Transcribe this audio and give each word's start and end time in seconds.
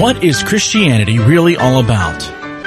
What 0.00 0.24
is 0.24 0.42
Christianity 0.42 1.18
really 1.18 1.58
all 1.58 1.78
about? 1.78 2.22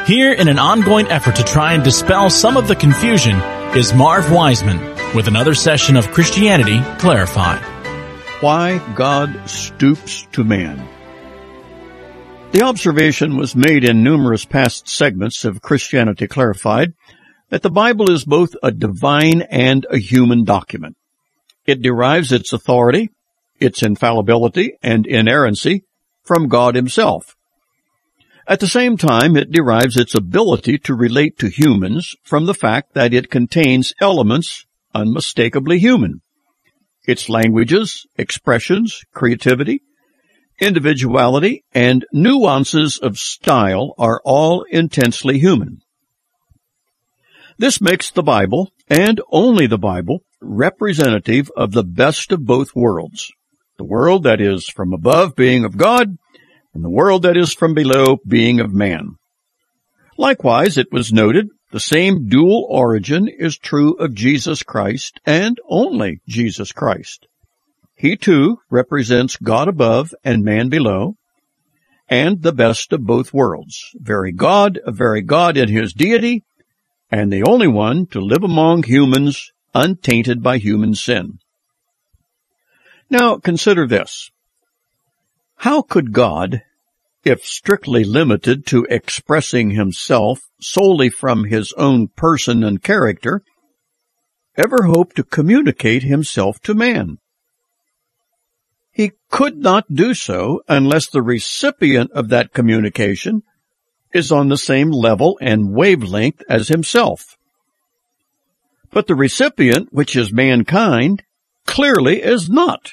Here, 0.08 0.32
in 0.32 0.48
an 0.48 0.60
ongoing 0.60 1.08
effort 1.08 1.38
to 1.38 1.44
try 1.44 1.74
and 1.74 1.84
dispel 1.84 2.30
some 2.30 2.56
of 2.56 2.68
the 2.68 2.76
confusion, 2.76 3.36
is 3.76 3.96
Marv 3.96 4.32
Wiseman 4.32 4.80
with 5.16 5.28
another 5.28 5.56
session 5.56 5.98
of 5.98 6.12
Christianity 6.12 6.80
Clarified. 7.00 7.64
Why 8.42 8.78
God 8.94 9.50
Stoops 9.50 10.28
to 10.34 10.44
Man. 10.44 10.88
The 12.52 12.62
observation 12.62 13.38
was 13.38 13.56
made 13.56 13.86
in 13.86 14.04
numerous 14.04 14.46
past 14.46 14.88
segments 14.88 15.46
of 15.46 15.64
Christianity 15.64 16.28
Clarified 16.28 16.94
that 17.50 17.64
the 17.64 17.72
Bible 17.72 18.12
is 18.12 18.24
both 18.24 18.56
a 18.62 18.70
divine 18.70 19.42
and 19.42 19.84
a 19.90 19.98
human 19.98 20.44
document. 20.44 20.96
It 21.66 21.82
derives 21.82 22.32
its 22.32 22.54
authority, 22.54 23.10
its 23.60 23.82
infallibility, 23.82 24.78
and 24.84 25.08
inerrancy 25.08 25.86
from 26.26 26.48
God 26.48 26.76
himself. 26.76 27.36
At 28.48 28.60
the 28.60 28.68
same 28.68 28.96
time, 28.98 29.36
it 29.36 29.52
derives 29.52 29.98
its 29.98 30.14
ability 30.14 30.78
to 30.80 30.94
relate 30.94 31.38
to 31.40 31.48
humans 31.48 32.16
from 32.24 32.46
the 32.46 32.54
fact 32.54 32.94
that 32.94 33.14
it 33.14 33.32
contains 33.32 33.94
elements 34.00 34.66
unmistakably 34.94 35.80
human. 35.80 36.22
Its 37.08 37.28
languages, 37.28 38.06
expressions, 38.18 39.04
creativity, 39.14 39.82
individuality, 40.60 41.64
and 41.74 42.06
nuances 42.14 42.98
of 42.98 43.18
style 43.18 43.94
are 43.98 44.22
all 44.24 44.64
intensely 44.72 45.40
human. 45.40 45.80
This 47.58 47.82
makes 47.82 48.12
the 48.12 48.24
Bible, 48.24 48.72
and 48.90 49.22
only 49.32 49.66
the 49.66 49.78
Bible, 49.78 50.20
representative 50.42 51.50
of 51.56 51.72
the 51.72 51.84
best 51.84 52.32
of 52.32 52.46
both 52.46 52.76
worlds 52.76 53.32
the 53.78 53.84
world 53.84 54.24
that 54.24 54.42
is 54.42 54.68
from 54.68 54.94
above 54.94 55.36
being 55.36 55.66
of 55.66 55.78
God, 55.78 56.18
and 56.74 56.84
the 56.84 56.90
world 56.90 57.24
that 57.24 57.38
is 57.38 57.54
from 57.54 57.74
below 57.74 58.18
being 58.28 58.60
of 58.60 58.74
man. 58.74 59.16
Likewise, 60.18 60.78
it 60.78 60.92
was 60.92 61.12
noted, 61.12 61.50
the 61.72 61.80
same 61.80 62.30
dual 62.30 62.68
origin 62.70 63.28
is 63.28 63.58
true 63.58 63.94
of 63.94 64.14
Jesus 64.14 64.64
Christ 64.64 65.20
and 65.26 65.60
only 65.68 66.22
Jesus 66.28 66.72
Christ. 66.72 67.28
He 67.96 68.16
too 68.16 68.60
represents 68.70 69.36
God 69.38 69.68
above 69.68 70.14
and 70.24 70.44
man 70.44 70.70
below, 70.70 71.16
and 72.08 72.42
the 72.42 72.54
best 72.54 72.94
of 72.94 73.06
both 73.06 73.34
worlds, 73.34 73.92
very 73.96 74.32
God, 74.32 74.80
a 74.86 74.92
very 74.92 75.22
God 75.22 75.58
in 75.58 75.70
his 75.70 75.94
deity, 75.94 76.44
and 77.12 77.32
the 77.32 77.44
only 77.44 77.68
one 77.68 78.06
to 78.08 78.20
live 78.20 78.44
among 78.44 78.84
humans 78.84 79.52
untainted 79.74 80.44
by 80.44 80.58
human 80.58 80.94
sin. 80.94 81.40
Now 83.18 83.38
consider 83.38 83.88
this. 83.88 84.30
How 85.56 85.82
could 85.82 86.12
God, 86.12 86.64
if 87.24 87.46
strictly 87.46 88.04
limited 88.04 88.68
to 88.68 88.86
expressing 88.90 89.70
himself 89.70 90.42
solely 90.60 91.10
from 91.10 91.46
his 91.46 91.72
own 91.78 92.10
person 92.10 92.62
and 92.62 92.84
character, 92.84 93.42
ever 94.58 94.84
hope 94.84 95.14
to 95.14 95.24
communicate 95.24 96.04
himself 96.04 96.60
to 96.64 96.74
man? 96.74 97.20
He 98.92 99.14
could 99.32 99.60
not 99.60 99.86
do 99.94 100.14
so 100.14 100.62
unless 100.68 101.10
the 101.10 101.22
recipient 101.22 102.12
of 102.12 102.28
that 102.30 102.52
communication 102.52 103.44
is 104.14 104.30
on 104.30 104.50
the 104.50 104.58
same 104.58 104.92
level 104.92 105.38
and 105.40 105.72
wavelength 105.72 106.44
as 106.50 106.68
himself. 106.68 107.38
But 108.92 109.08
the 109.08 109.16
recipient, 109.16 109.94
which 109.94 110.18
is 110.18 110.34
mankind, 110.34 111.24
clearly 111.66 112.22
is 112.22 112.50
not. 112.50 112.92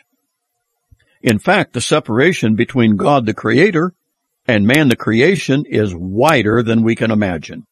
In 1.22 1.38
fact, 1.38 1.72
the 1.72 1.80
separation 1.80 2.56
between 2.56 2.96
God 2.96 3.26
the 3.26 3.34
Creator 3.34 3.94
and 4.46 4.66
man 4.66 4.88
the 4.88 4.96
creation 4.96 5.64
is 5.66 5.94
wider 5.94 6.62
than 6.62 6.82
we 6.82 6.96
can 6.96 7.10
imagine. 7.10 7.64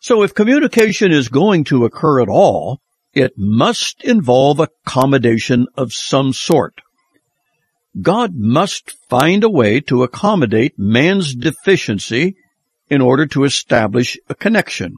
So 0.00 0.22
if 0.22 0.34
communication 0.34 1.12
is 1.12 1.28
going 1.28 1.64
to 1.64 1.84
occur 1.84 2.22
at 2.22 2.28
all, 2.28 2.80
it 3.14 3.32
must 3.36 4.04
involve 4.04 4.60
accommodation 4.60 5.66
of 5.76 5.92
some 5.92 6.32
sort. 6.32 6.80
God 8.00 8.34
must 8.34 8.92
find 9.08 9.42
a 9.42 9.50
way 9.50 9.80
to 9.80 10.02
accommodate 10.02 10.78
man's 10.78 11.34
deficiency 11.34 12.36
in 12.88 13.00
order 13.00 13.26
to 13.26 13.44
establish 13.44 14.16
a 14.28 14.34
connection. 14.34 14.96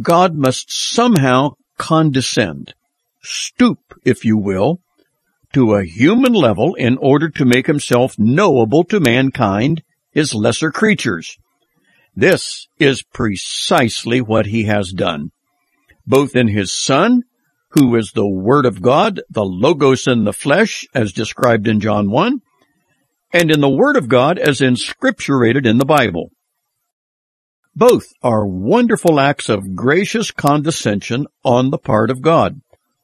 God 0.00 0.34
must 0.34 0.70
somehow 0.70 1.56
condescend, 1.78 2.74
stoop, 3.22 3.80
if 4.04 4.24
you 4.24 4.38
will, 4.38 4.80
to 5.52 5.74
a 5.74 5.84
human 5.84 6.32
level 6.32 6.74
in 6.74 6.96
order 6.98 7.28
to 7.28 7.44
make 7.44 7.66
himself 7.66 8.18
knowable 8.18 8.84
to 8.84 9.00
mankind, 9.00 9.82
his 10.10 10.34
lesser 10.34 10.70
creatures. 10.70 11.36
This 12.14 12.68
is 12.78 13.02
precisely 13.02 14.20
what 14.20 14.46
he 14.46 14.64
has 14.64 14.92
done, 14.92 15.30
both 16.06 16.36
in 16.36 16.48
his 16.48 16.72
Son, 16.72 17.22
who 17.70 17.94
is 17.96 18.12
the 18.12 18.28
Word 18.28 18.66
of 18.66 18.82
God, 18.82 19.22
the 19.30 19.44
Logos 19.44 20.06
in 20.06 20.24
the 20.24 20.32
flesh, 20.32 20.86
as 20.94 21.12
described 21.12 21.66
in 21.66 21.80
John 21.80 22.10
1, 22.10 22.40
and 23.32 23.50
in 23.50 23.60
the 23.60 23.70
Word 23.70 23.96
of 23.96 24.08
God 24.08 24.38
as 24.38 24.60
inscripturated 24.60 25.66
in 25.66 25.78
the 25.78 25.86
Bible. 25.86 26.30
Both 27.74 28.12
are 28.22 28.46
wonderful 28.46 29.18
acts 29.18 29.48
of 29.48 29.74
gracious 29.74 30.30
condescension 30.30 31.26
on 31.42 31.70
the 31.70 31.78
part 31.78 32.10
of 32.10 32.20
God, 32.20 32.60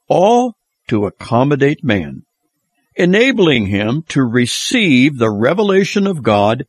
all 0.07 0.55
to 0.89 1.07
accommodate 1.07 1.83
man 1.83 2.25
enabling 2.99 3.67
him 3.67 4.03
to 4.09 4.23
receive 4.23 5.17
the 5.17 5.31
revelation 5.31 6.07
of 6.07 6.23
God 6.23 6.67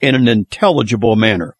in 0.00 0.14
an 0.14 0.28
intelligible 0.28 1.16
manner. 1.16 1.56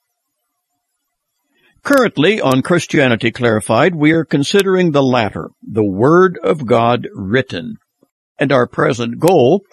Currently 1.83 2.43
on 2.43 2.61
Christianity 2.61 3.31
Clarified, 3.31 3.95
we 3.95 4.13
are 4.13 4.27
considering 4.27 4.93
the 4.93 5.03
latter, 5.03 5.49
the 5.63 5.85
Word 5.85 6.39
of 6.43 6.67
God 6.67 7.09
written. 7.15 7.79
And 8.39 8.53
our 8.53 8.67
present 8.67 9.19
goal 9.19 9.65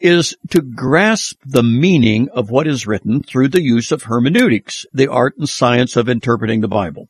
is 0.00 0.34
to 0.50 0.62
grasp 0.62 1.38
the 1.44 1.62
meaning 1.62 2.30
of 2.30 2.50
what 2.50 2.66
is 2.66 2.86
written 2.86 3.22
through 3.22 3.48
the 3.48 3.62
use 3.62 3.92
of 3.92 4.04
hermeneutics, 4.04 4.86
the 4.92 5.08
art 5.08 5.34
and 5.38 5.48
science 5.48 5.96
of 5.96 6.08
interpreting 6.08 6.62
the 6.62 6.68
Bible 6.68 7.08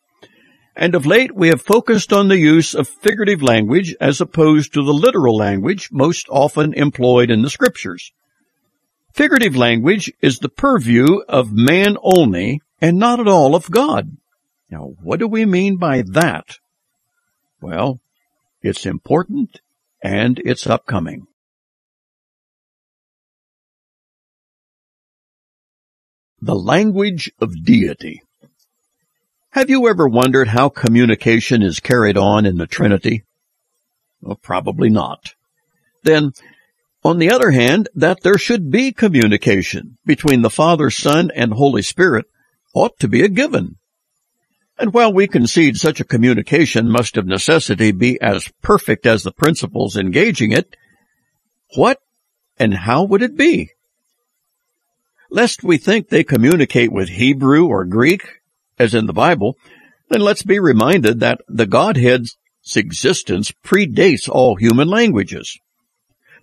and 0.75 0.95
of 0.95 1.07
late 1.07 1.35
we 1.35 1.49
have 1.49 1.63
focused 1.63 2.13
on 2.13 2.29
the 2.29 2.39
use 2.39 2.75
of 2.75 2.89
figurative 2.89 3.43
language 3.43 3.95
as 4.01 4.21
opposed 4.21 4.73
to 4.73 4.85
the 4.85 4.95
literal 4.95 5.37
language 5.37 5.91
most 5.93 6.27
often 6.31 6.73
employed 6.75 7.31
in 7.31 7.43
the 7.43 7.51
scriptures. 7.51 8.13
Figurative 9.13 9.55
language 9.55 10.11
is 10.23 10.39
the 10.39 10.49
purview 10.49 11.21
of 11.29 11.53
man 11.53 11.97
only 12.03 12.63
and 12.81 12.99
not 12.99 13.21
at 13.21 13.29
all 13.29 13.55
of 13.55 13.71
God. 13.71 14.17
Now, 14.71 14.95
what 15.03 15.21
do 15.21 15.29
we 15.29 15.45
mean 15.45 15.77
by 15.77 16.03
that? 16.13 16.59
Well, 17.61 18.01
it's 18.63 18.87
important 18.87 19.61
and 20.03 20.41
it's 20.45 20.67
upcoming. 20.67 21.27
The 26.41 26.57
language 26.57 27.31
of 27.41 27.65
deity. 27.65 28.23
Have 29.53 29.69
you 29.69 29.87
ever 29.87 30.09
wondered 30.09 30.49
how 30.49 30.71
communication 30.71 31.63
is 31.63 31.79
carried 31.79 32.17
on 32.17 32.47
in 32.47 32.57
the 32.57 32.67
Trinity? 32.67 33.25
Well, 34.23 34.37
probably 34.37 34.89
not. 34.89 35.35
Then, 36.05 36.33
on 37.05 37.19
the 37.19 37.33
other 37.33 37.51
hand, 37.51 37.91
that 37.95 38.23
there 38.23 38.39
should 38.39 38.71
be 38.71 38.93
communication 38.93 39.99
between 40.07 40.41
the 40.41 40.49
Father, 40.49 40.89
Son, 40.89 41.31
and 41.35 41.53
Holy 41.53 41.83
Spirit 41.83 42.25
ought 42.75 42.99
to 43.01 43.09
be 43.09 43.25
a 43.25 43.29
given. 43.29 43.77
And 44.79 44.95
while 44.95 45.13
we 45.13 45.27
concede 45.29 45.77
such 45.77 46.01
a 46.01 46.05
communication 46.05 46.91
must 46.91 47.19
of 47.19 47.27
necessity 47.27 47.93
be 47.93 48.19
as 48.23 48.51
perfect 48.63 49.05
as 49.05 49.23
the 49.23 49.33
principles 49.33 49.99
engaging 49.99 50.53
it, 50.53 50.75
what 51.77 51.99
and 52.59 52.73
how 52.73 53.05
would 53.05 53.21
it 53.21 53.37
be? 53.37 53.69
Lest 55.29 55.63
we 55.63 55.77
think 55.77 56.09
they 56.09 56.25
communicate 56.25 56.91
with 56.91 57.11
Hebrew 57.11 57.67
or 57.67 57.85
Greek, 57.85 58.42
as 58.83 58.95
in 58.95 59.07
the 59.07 59.13
Bible, 59.13 59.57
then 60.09 60.21
let's 60.21 60.43
be 60.43 60.59
reminded 60.59 61.21
that 61.21 61.41
the 61.49 61.67
Godhead's 61.67 62.37
existence 62.77 63.53
predates 63.65 64.29
all 64.29 64.57
human 64.57 64.89
languages. 64.89 65.59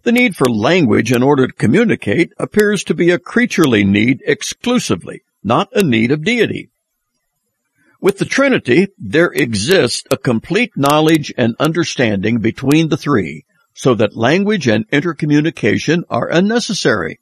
The 0.03 0.13
need 0.13 0.37
for 0.37 0.49
language 0.49 1.11
in 1.11 1.21
order 1.21 1.47
to 1.47 1.53
communicate 1.53 2.31
appears 2.37 2.85
to 2.85 2.93
be 2.93 3.11
a 3.11 3.19
creaturely 3.19 3.83
need 3.83 4.23
exclusively, 4.25 5.23
not 5.43 5.69
a 5.73 5.83
need 5.83 6.11
of 6.11 6.23
deity. 6.23 6.69
With 7.99 8.17
the 8.17 8.25
Trinity, 8.25 8.87
there 8.97 9.31
exists 9.33 10.05
a 10.09 10.15
complete 10.15 10.71
knowledge 10.77 11.33
and 11.37 11.55
understanding 11.59 12.37
between 12.37 12.87
the 12.87 12.95
three, 12.95 13.43
so 13.73 13.93
that 13.95 14.15
language 14.15 14.67
and 14.67 14.89
intercommunication 14.89 16.03
are 16.09 16.29
unnecessary. 16.31 17.19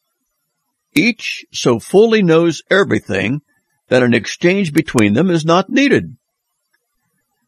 Each 0.94 1.46
so 1.52 1.80
fully 1.80 2.22
knows 2.22 2.62
everything 2.70 3.42
that 3.90 4.04
an 4.04 4.14
exchange 4.14 4.74
between 4.74 5.14
them 5.14 5.30
is 5.30 5.46
not 5.46 5.70
needed. 5.70 6.16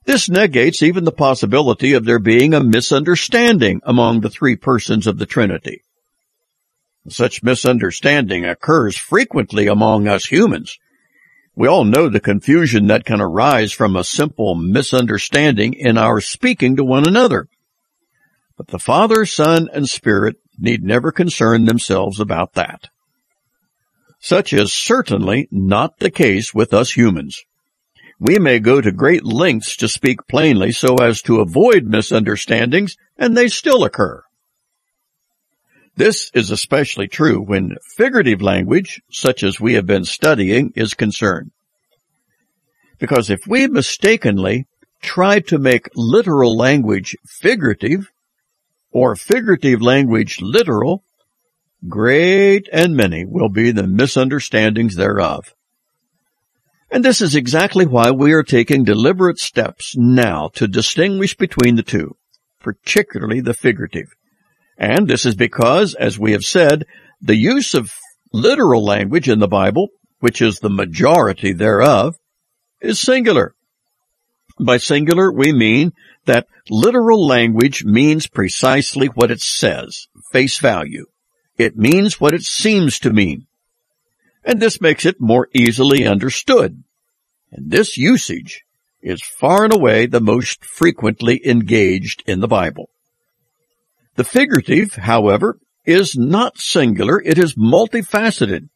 This 0.06 0.30
negates 0.30 0.82
even 0.82 1.04
the 1.04 1.12
possibility 1.12 1.94
of 1.94 2.06
there 2.06 2.20
being 2.20 2.54
a 2.54 2.64
misunderstanding 2.64 3.82
among 3.84 4.22
the 4.22 4.30
three 4.30 4.56
persons 4.56 5.06
of 5.06 5.18
the 5.18 5.26
Trinity. 5.26 5.84
Such 7.08 7.44
misunderstanding 7.44 8.46
occurs 8.46 8.98
frequently 8.98 9.68
among 9.68 10.08
us 10.08 10.26
humans. 10.26 10.78
We 11.56 11.68
all 11.68 11.84
know 11.84 12.10
the 12.10 12.20
confusion 12.20 12.88
that 12.88 13.06
can 13.06 13.22
arise 13.22 13.72
from 13.72 13.96
a 13.96 14.04
simple 14.04 14.56
misunderstanding 14.56 15.74
in 15.74 15.98
our 15.98 16.22
speaking 16.22 16.78
to 16.78 16.84
one 16.84 17.08
another. 17.08 17.48
But 18.58 18.68
the 18.68 18.80
Father, 18.80 19.26
Son, 19.26 19.70
and 19.74 19.88
Spirit 19.88 20.38
need 20.58 20.84
never 20.84 21.12
concern 21.12 21.66
themselves 21.66 22.20
about 22.20 22.54
that. 22.54 22.90
Such 24.20 24.54
is 24.54 24.74
certainly 24.74 25.48
not 25.50 26.00
the 26.00 26.12
case 26.12 26.54
with 26.54 26.74
us 26.74 26.92
humans. 26.92 27.42
We 28.20 28.38
may 28.38 28.60
go 28.60 28.82
to 28.82 28.92
great 28.92 29.24
lengths 29.24 29.78
to 29.78 29.88
speak 29.88 30.28
plainly 30.28 30.74
so 30.74 30.96
as 30.96 31.22
to 31.24 31.40
avoid 31.40 31.86
misunderstandings, 31.86 32.98
and 33.18 33.36
they 33.36 33.48
still 33.48 33.86
occur. 33.86 34.24
This 35.96 36.30
is 36.34 36.52
especially 36.52 37.08
true 37.08 37.42
when 37.42 37.78
figurative 37.98 38.42
language, 38.42 39.02
such 39.10 39.42
as 39.44 39.60
we 39.60 39.74
have 39.76 39.86
been 39.86 40.04
studying, 40.04 40.74
is 40.76 40.94
concerned. 40.94 41.52
Because 43.00 43.30
if 43.30 43.40
we 43.48 43.68
mistakenly 43.68 44.68
try 45.02 45.40
to 45.40 45.58
make 45.58 45.90
literal 45.96 46.58
language 46.58 47.16
figurative, 47.26 48.10
or 48.92 49.16
figurative 49.16 49.82
language 49.82 50.40
literal, 50.42 51.04
great 51.88 52.68
and 52.72 52.96
many 52.96 53.26
will 53.26 53.50
be 53.50 53.72
the 53.72 53.88
misunderstandings 53.88 54.96
thereof. 54.96 55.54
And 56.92 57.06
this 57.06 57.22
is 57.22 57.36
exactly 57.36 57.86
why 57.86 58.12
we 58.12 58.34
are 58.34 58.44
taking 58.44 58.84
deliberate 58.84 59.38
steps 59.38 59.96
now 59.96 60.50
to 60.56 60.68
distinguish 60.68 61.38
between 61.38 61.76
the 61.76 61.84
two, 61.84 62.18
particularly 62.60 63.42
the 63.42 63.54
figurative. 63.54 64.08
And 64.78 65.08
this 65.08 65.26
is 65.26 65.36
because, 65.36 65.94
as 65.94 66.18
we 66.18 66.32
have 66.32 66.44
said, 66.44 66.86
the 67.22 67.36
use 67.36 67.74
of 67.74 67.94
literal 68.34 68.84
language 68.84 69.30
in 69.30 69.40
the 69.40 69.48
Bible, 69.48 69.90
which 70.20 70.42
is 70.42 70.60
the 70.60 70.70
majority 70.70 71.54
thereof, 71.54 72.16
is 72.82 73.00
singular. 73.00 73.54
By 74.60 74.78
singular, 74.78 75.32
we 75.32 75.54
mean 75.54 75.94
that 76.26 76.48
literal 76.70 77.26
language 77.26 77.84
means 77.86 78.28
precisely 78.28 79.08
what 79.08 79.32
it 79.32 79.42
says, 79.42 80.08
face 80.32 80.58
value. 80.60 81.06
It 81.60 81.76
means 81.76 82.22
what 82.22 82.34
it 82.34 82.44
seems 82.44 83.00
to 83.00 83.12
mean. 83.12 83.46
And 84.46 84.62
this 84.62 84.80
makes 84.80 85.06
it 85.06 85.20
more 85.20 85.50
easily 85.54 86.08
understood. 86.08 86.82
And 87.52 87.70
this 87.70 87.98
usage 87.98 88.64
is 89.02 89.22
far 89.22 89.66
and 89.66 89.74
away 89.74 90.06
the 90.06 90.22
most 90.22 90.64
frequently 90.64 91.46
engaged 91.46 92.24
in 92.26 92.40
the 92.40 92.48
Bible. 92.48 92.90
The 94.16 94.24
figurative, 94.24 94.94
however, 94.96 95.60
is 95.86 96.18
not 96.18 96.58
singular, 96.58 97.22
it 97.22 97.38
is 97.38 97.56
multifaceted. 97.56 98.70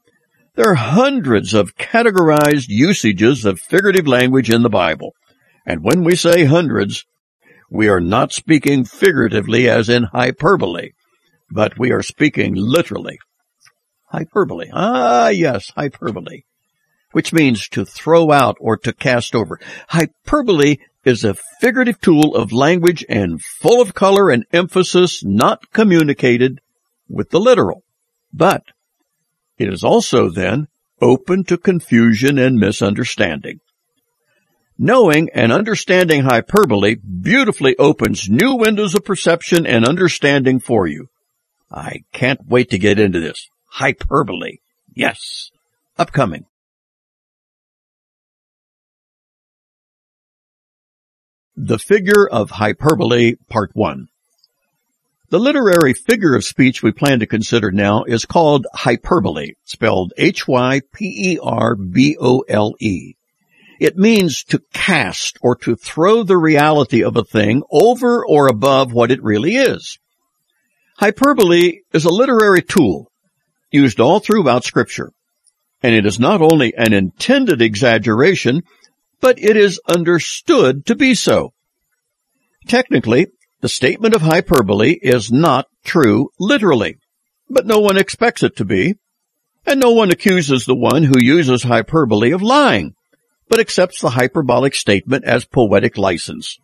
There 0.55 0.69
are 0.69 0.75
hundreds 0.75 1.53
of 1.53 1.77
categorized 1.77 2.67
usages 2.67 3.45
of 3.45 3.61
figurative 3.61 4.07
language 4.07 4.49
in 4.49 4.61
the 4.61 4.69
Bible. 4.69 5.15
And 5.65 5.85
when 5.85 6.03
we 6.03 6.17
say 6.17 6.43
hundreds, 6.43 7.05
we 7.69 7.87
are 7.87 8.01
not 8.01 8.33
speaking 8.33 8.83
figuratively 8.83 9.69
as 9.69 9.87
in 9.87 10.03
hyperbole 10.03 10.91
but 11.53 11.77
we 11.77 11.91
are 11.91 12.01
speaking 12.01 12.55
literally. 12.55 13.19
Hyperbole. 14.11 14.69
Ah, 14.73 15.29
yes, 15.29 15.71
hyperbole. 15.75 16.43
Which 17.11 17.31
means 17.31 17.67
to 17.69 17.85
throw 17.85 18.31
out 18.31 18.57
or 18.59 18.77
to 18.77 18.93
cast 18.93 19.35
over. 19.35 19.59
Hyperbole 19.87 20.77
is 21.05 21.23
a 21.23 21.35
figurative 21.61 22.01
tool 22.01 22.35
of 22.35 22.51
language 22.51 23.05
and 23.07 23.41
full 23.41 23.81
of 23.81 23.93
color 23.93 24.31
and 24.31 24.45
emphasis 24.51 25.23
not 25.23 25.71
communicated 25.71 26.59
with 27.07 27.29
the 27.29 27.39
literal. 27.39 27.83
But 28.33 28.63
it 29.57 29.71
is 29.71 29.83
also 29.83 30.29
then 30.29 30.67
open 31.01 31.43
to 31.45 31.57
confusion 31.57 32.39
and 32.39 32.55
misunderstanding. 32.57 33.59
Knowing 34.77 35.29
and 35.35 35.51
understanding 35.51 36.23
hyperbole 36.23 36.95
beautifully 36.95 37.75
opens 37.77 38.27
new 38.27 38.55
windows 38.55 38.95
of 38.95 39.05
perception 39.05 39.67
and 39.67 39.87
understanding 39.87 40.59
for 40.59 40.87
you. 40.87 41.09
I 41.73 42.03
can't 42.11 42.39
wait 42.47 42.69
to 42.69 42.77
get 42.77 42.99
into 42.99 43.19
this. 43.19 43.49
Hyperbole. 43.65 44.59
Yes. 44.93 45.49
Upcoming. 45.97 46.45
The 51.55 51.79
Figure 51.79 52.27
of 52.31 52.51
Hyperbole, 52.51 53.35
Part 53.49 53.71
1. 53.73 54.07
The 55.29 55.39
literary 55.39 55.93
figure 55.93 56.35
of 56.35 56.43
speech 56.43 56.83
we 56.83 56.91
plan 56.91 57.21
to 57.21 57.25
consider 57.25 57.71
now 57.71 58.03
is 58.03 58.25
called 58.25 58.67
hyperbole, 58.71 59.53
spelled 59.63 60.13
H-Y-P-E-R-B-O-L-E. 60.15 60.75
It 63.79 63.97
means 63.97 64.43
to 64.45 64.61
cast 64.73 65.39
or 65.41 65.55
to 65.57 65.75
throw 65.75 66.21
the 66.21 66.37
reality 66.37 67.03
of 67.03 67.17
a 67.17 67.23
thing 67.23 67.63
over 67.71 68.23
or 68.23 68.47
above 68.47 68.93
what 68.93 69.09
it 69.09 69.23
really 69.23 69.55
is. 69.55 69.97
Hyperbole 70.97 71.79
is 71.91 72.05
a 72.05 72.09
literary 72.09 72.61
tool 72.61 73.11
used 73.71 73.99
all 73.99 74.19
throughout 74.19 74.63
scripture. 74.63 75.11
And 75.81 75.93
it 75.95 76.05
is 76.05 76.19
not 76.19 76.41
only 76.41 76.73
an 76.75 76.93
intended 76.93 77.61
exaggeration, 77.61 78.61
but 79.19 79.39
it 79.39 79.57
is 79.57 79.81
understood 79.87 80.85
to 80.85 80.95
be 80.95 81.15
so. 81.15 81.53
Technically, 82.67 83.27
the 83.61 83.69
statement 83.69 84.13
of 84.13 84.21
hyperbole 84.21 84.97
is 85.01 85.31
not 85.31 85.67
true 85.83 86.29
literally, 86.39 86.97
but 87.49 87.65
no 87.65 87.79
one 87.79 87.97
expects 87.97 88.43
it 88.43 88.57
to 88.57 88.65
be, 88.65 88.95
and 89.65 89.79
no 89.79 89.91
one 89.91 90.11
accuses 90.11 90.65
the 90.65 90.75
one 90.75 91.03
who 91.03 91.19
uses 91.19 91.63
hyperbole 91.63 92.31
of 92.31 92.41
lying, 92.41 92.93
but 93.49 93.59
accepts 93.59 93.99
the 94.01 94.11
hyperbolic 94.11 94.75
statement 94.75 95.25
as 95.25 95.45
poetic 95.45 95.97
license. 95.97 96.57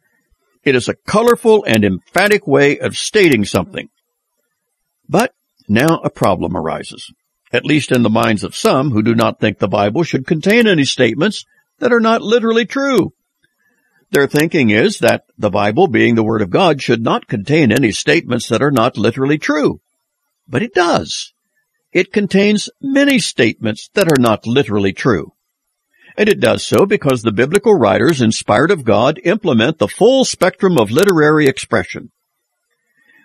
It 0.64 0.76
is 0.76 0.88
a 0.88 0.96
colorful 1.08 1.64
and 1.66 1.84
emphatic 1.84 2.46
way 2.46 2.78
of 2.80 2.98
stating 2.98 3.46
something. 3.46 3.90
But 5.10 5.34
now 5.68 6.00
a 6.04 6.12
problem 6.12 6.56
arises, 6.56 7.12
at 7.52 7.66
least 7.66 7.92
in 7.92 8.04
the 8.04 8.10
minds 8.10 8.44
of 8.44 8.56
some 8.56 8.92
who 8.92 9.02
do 9.02 9.16
not 9.16 9.40
think 9.40 9.58
the 9.58 9.68
Bible 9.68 10.04
should 10.04 10.28
contain 10.28 10.68
any 10.68 10.86
statements 10.86 11.46
that 11.80 11.92
are 11.92 12.00
not 12.00 12.22
literally 12.22 12.66
true. 12.66 13.14
Their 14.12 14.28
thinking 14.28 14.70
is 14.70 15.00
that 15.00 15.24
the 15.38 15.50
Bible, 15.50 15.88
being 15.88 16.16
the 16.16 16.24
Word 16.24 16.42
of 16.42 16.50
God, 16.50 16.82
should 16.82 17.02
not 17.02 17.28
contain 17.28 17.72
any 17.72 17.92
statements 17.92 18.48
that 18.50 18.62
are 18.62 18.72
not 18.72 18.98
literally 18.98 19.38
true. 19.40 19.82
But 20.48 20.62
it 20.62 20.74
does. 20.74 21.34
It 21.92 22.14
contains 22.14 22.70
many 22.82 23.18
statements 23.20 23.90
that 23.94 24.12
are 24.12 24.22
not 24.22 24.46
literally 24.46 24.94
true. 24.94 25.34
And 26.18 26.30
it 26.30 26.40
does 26.40 26.66
so 26.66 26.86
because 26.86 27.22
the 27.22 27.32
biblical 27.32 27.74
writers, 27.74 28.22
inspired 28.22 28.72
of 28.72 28.84
God, 28.84 29.20
implement 29.24 29.80
the 29.80 29.88
full 29.88 30.26
spectrum 30.26 30.78
of 30.78 30.92
literary 30.92 31.48
expression. 31.48 32.12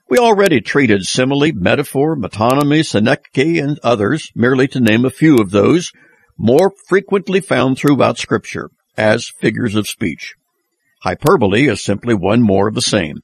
We 0.08 0.18
already 0.18 0.60
treated 0.60 1.06
simile, 1.06 1.52
metaphor, 1.54 2.16
metonymy, 2.16 2.84
synecdoche, 2.84 3.58
and 3.58 3.78
others, 3.82 4.30
merely 4.34 4.68
to 4.68 4.80
name 4.80 5.04
a 5.04 5.10
few 5.10 5.38
of 5.38 5.50
those 5.50 5.92
more 6.36 6.72
frequently 6.88 7.40
found 7.40 7.78
throughout 7.78 8.18
scripture 8.18 8.70
as 8.96 9.32
figures 9.40 9.74
of 9.74 9.88
speech. 9.88 10.34
Hyperbole 11.02 11.68
is 11.68 11.82
simply 11.82 12.14
one 12.14 12.42
more 12.42 12.68
of 12.68 12.74
the 12.74 12.82
same. 12.82 13.18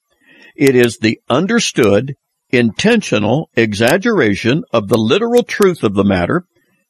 It 0.56 0.74
is 0.74 0.98
the 0.98 1.20
understood, 1.28 2.14
intentional 2.50 3.50
exaggeration 3.56 4.64
of 4.72 4.88
the 4.88 4.98
literal 4.98 5.42
truth 5.42 5.82
of 5.82 5.94
the 5.94 6.04
matter, 6.04 6.44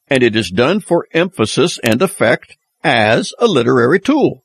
and 0.07 0.23
it 0.23 0.35
is 0.35 0.49
done 0.49 0.79
for 0.79 1.07
emphasis 1.13 1.79
and 1.83 2.01
effect 2.01 2.57
as 2.83 3.33
a 3.39 3.47
literary 3.47 3.99
tool. 3.99 4.43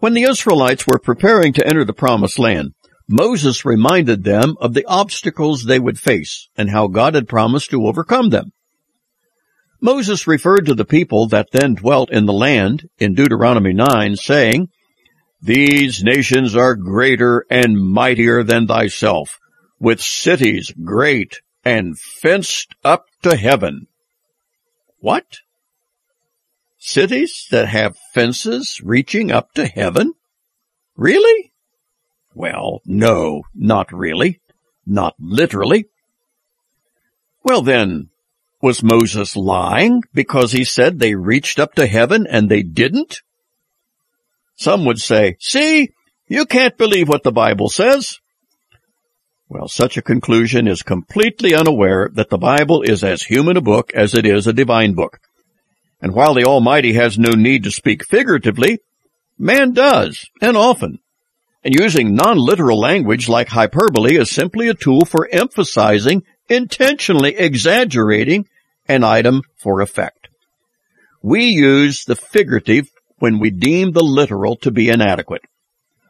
When 0.00 0.14
the 0.14 0.24
Israelites 0.24 0.86
were 0.86 0.98
preparing 0.98 1.52
to 1.54 1.66
enter 1.66 1.84
the 1.84 1.92
promised 1.92 2.38
land, 2.38 2.72
Moses 3.08 3.64
reminded 3.64 4.22
them 4.22 4.56
of 4.60 4.74
the 4.74 4.84
obstacles 4.84 5.64
they 5.64 5.78
would 5.78 5.98
face 5.98 6.48
and 6.56 6.68
how 6.68 6.88
God 6.88 7.14
had 7.14 7.26
promised 7.26 7.70
to 7.70 7.86
overcome 7.86 8.28
them. 8.28 8.52
Moses 9.80 10.26
referred 10.26 10.66
to 10.66 10.74
the 10.74 10.84
people 10.84 11.28
that 11.28 11.50
then 11.52 11.74
dwelt 11.74 12.10
in 12.10 12.26
the 12.26 12.32
land 12.32 12.88
in 12.98 13.14
Deuteronomy 13.14 13.72
9, 13.72 14.16
saying, 14.16 14.68
These 15.40 16.04
nations 16.04 16.54
are 16.54 16.74
greater 16.74 17.46
and 17.48 17.80
mightier 17.80 18.42
than 18.42 18.66
thyself, 18.66 19.38
with 19.78 20.02
cities 20.02 20.72
great 20.84 21.40
and 21.64 21.98
fenced 21.98 22.74
up 22.84 23.06
to 23.22 23.36
heaven. 23.36 23.86
What? 24.98 25.38
Cities 26.76 27.46
that 27.50 27.68
have 27.68 27.96
fences 28.12 28.80
reaching 28.82 29.30
up 29.30 29.52
to 29.54 29.66
heaven? 29.66 30.12
Really? 30.96 31.52
Well, 32.38 32.82
no, 32.86 33.42
not 33.52 33.92
really. 33.92 34.40
Not 34.86 35.16
literally. 35.18 35.86
Well 37.42 37.62
then, 37.62 38.10
was 38.62 38.80
Moses 38.80 39.34
lying 39.34 40.02
because 40.14 40.52
he 40.52 40.62
said 40.62 41.00
they 41.00 41.16
reached 41.16 41.58
up 41.58 41.74
to 41.74 41.86
heaven 41.88 42.28
and 42.30 42.48
they 42.48 42.62
didn't? 42.62 43.22
Some 44.54 44.84
would 44.84 45.00
say, 45.00 45.36
see, 45.40 45.90
you 46.28 46.46
can't 46.46 46.78
believe 46.78 47.08
what 47.08 47.24
the 47.24 47.32
Bible 47.32 47.68
says. 47.68 48.20
Well, 49.48 49.66
such 49.66 49.96
a 49.96 50.02
conclusion 50.02 50.68
is 50.68 50.84
completely 50.84 51.56
unaware 51.56 52.08
that 52.14 52.30
the 52.30 52.38
Bible 52.38 52.82
is 52.82 53.02
as 53.02 53.24
human 53.24 53.56
a 53.56 53.60
book 53.60 53.90
as 53.94 54.14
it 54.14 54.24
is 54.24 54.46
a 54.46 54.52
divine 54.52 54.94
book. 54.94 55.18
And 56.00 56.14
while 56.14 56.34
the 56.34 56.44
Almighty 56.44 56.92
has 56.92 57.18
no 57.18 57.32
need 57.32 57.64
to 57.64 57.72
speak 57.72 58.06
figuratively, 58.06 58.78
man 59.36 59.72
does, 59.72 60.24
and 60.40 60.56
often. 60.56 61.00
And 61.68 61.78
using 61.78 62.14
non-literal 62.14 62.80
language 62.80 63.28
like 63.28 63.50
hyperbole 63.50 64.16
is 64.16 64.30
simply 64.30 64.68
a 64.68 64.74
tool 64.74 65.04
for 65.04 65.28
emphasizing, 65.30 66.22
intentionally 66.48 67.36
exaggerating 67.36 68.46
an 68.86 69.04
item 69.04 69.42
for 69.58 69.82
effect. 69.82 70.30
We 71.20 71.48
use 71.48 72.06
the 72.06 72.16
figurative 72.16 72.88
when 73.18 73.38
we 73.38 73.50
deem 73.50 73.92
the 73.92 74.02
literal 74.02 74.56
to 74.62 74.70
be 74.70 74.88
inadequate. 74.88 75.42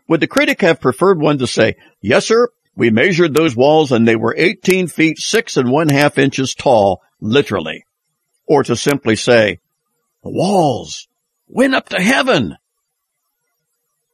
Would 0.06 0.20
the 0.20 0.28
critic 0.28 0.60
have 0.60 0.80
preferred 0.80 1.20
one 1.20 1.38
to 1.38 1.48
say, 1.48 1.74
yes 2.00 2.26
sir, 2.26 2.50
we 2.76 2.90
measured 2.90 3.34
those 3.34 3.56
walls 3.56 3.90
and 3.90 4.06
they 4.06 4.14
were 4.14 4.36
18 4.38 4.86
feet 4.86 5.18
six 5.18 5.56
and 5.56 5.72
one 5.72 5.88
half 5.88 6.18
inches 6.18 6.54
tall, 6.54 7.02
literally. 7.20 7.84
Or 8.46 8.62
to 8.62 8.76
simply 8.76 9.16
say, 9.16 9.58
the 10.22 10.30
walls 10.30 11.08
went 11.48 11.74
up 11.74 11.88
to 11.88 12.00
heaven. 12.00 12.54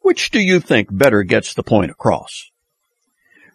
Which 0.04 0.30
do 0.30 0.38
you 0.38 0.60
think 0.60 0.88
better 0.94 1.22
gets 1.22 1.54
the 1.54 1.62
point 1.62 1.90
across? 1.90 2.50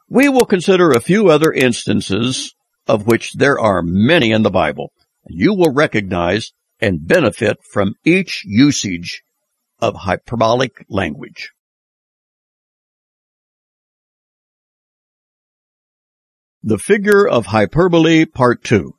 We 0.10 0.30
will 0.30 0.48
consider 0.48 0.90
a 0.90 1.00
few 1.00 1.30
other 1.30 1.54
instances 1.54 2.56
of 2.88 3.06
which 3.06 3.34
there 3.34 3.60
are 3.60 3.84
many 3.84 4.32
in 4.32 4.42
the 4.42 4.50
Bible. 4.50 4.92
You 5.28 5.54
will 5.54 5.72
recognize 5.72 6.52
and 6.82 7.08
benefit 7.08 7.60
from 7.72 7.94
each 8.04 8.42
usage 8.46 9.22
of 9.80 9.94
hyperbolic 9.94 10.88
language. 10.90 11.52
The 16.64 16.80
Figure 16.80 17.28
of 17.28 17.46
Hyperbole 17.46 18.26
Part 18.26 18.64
2 18.64 18.96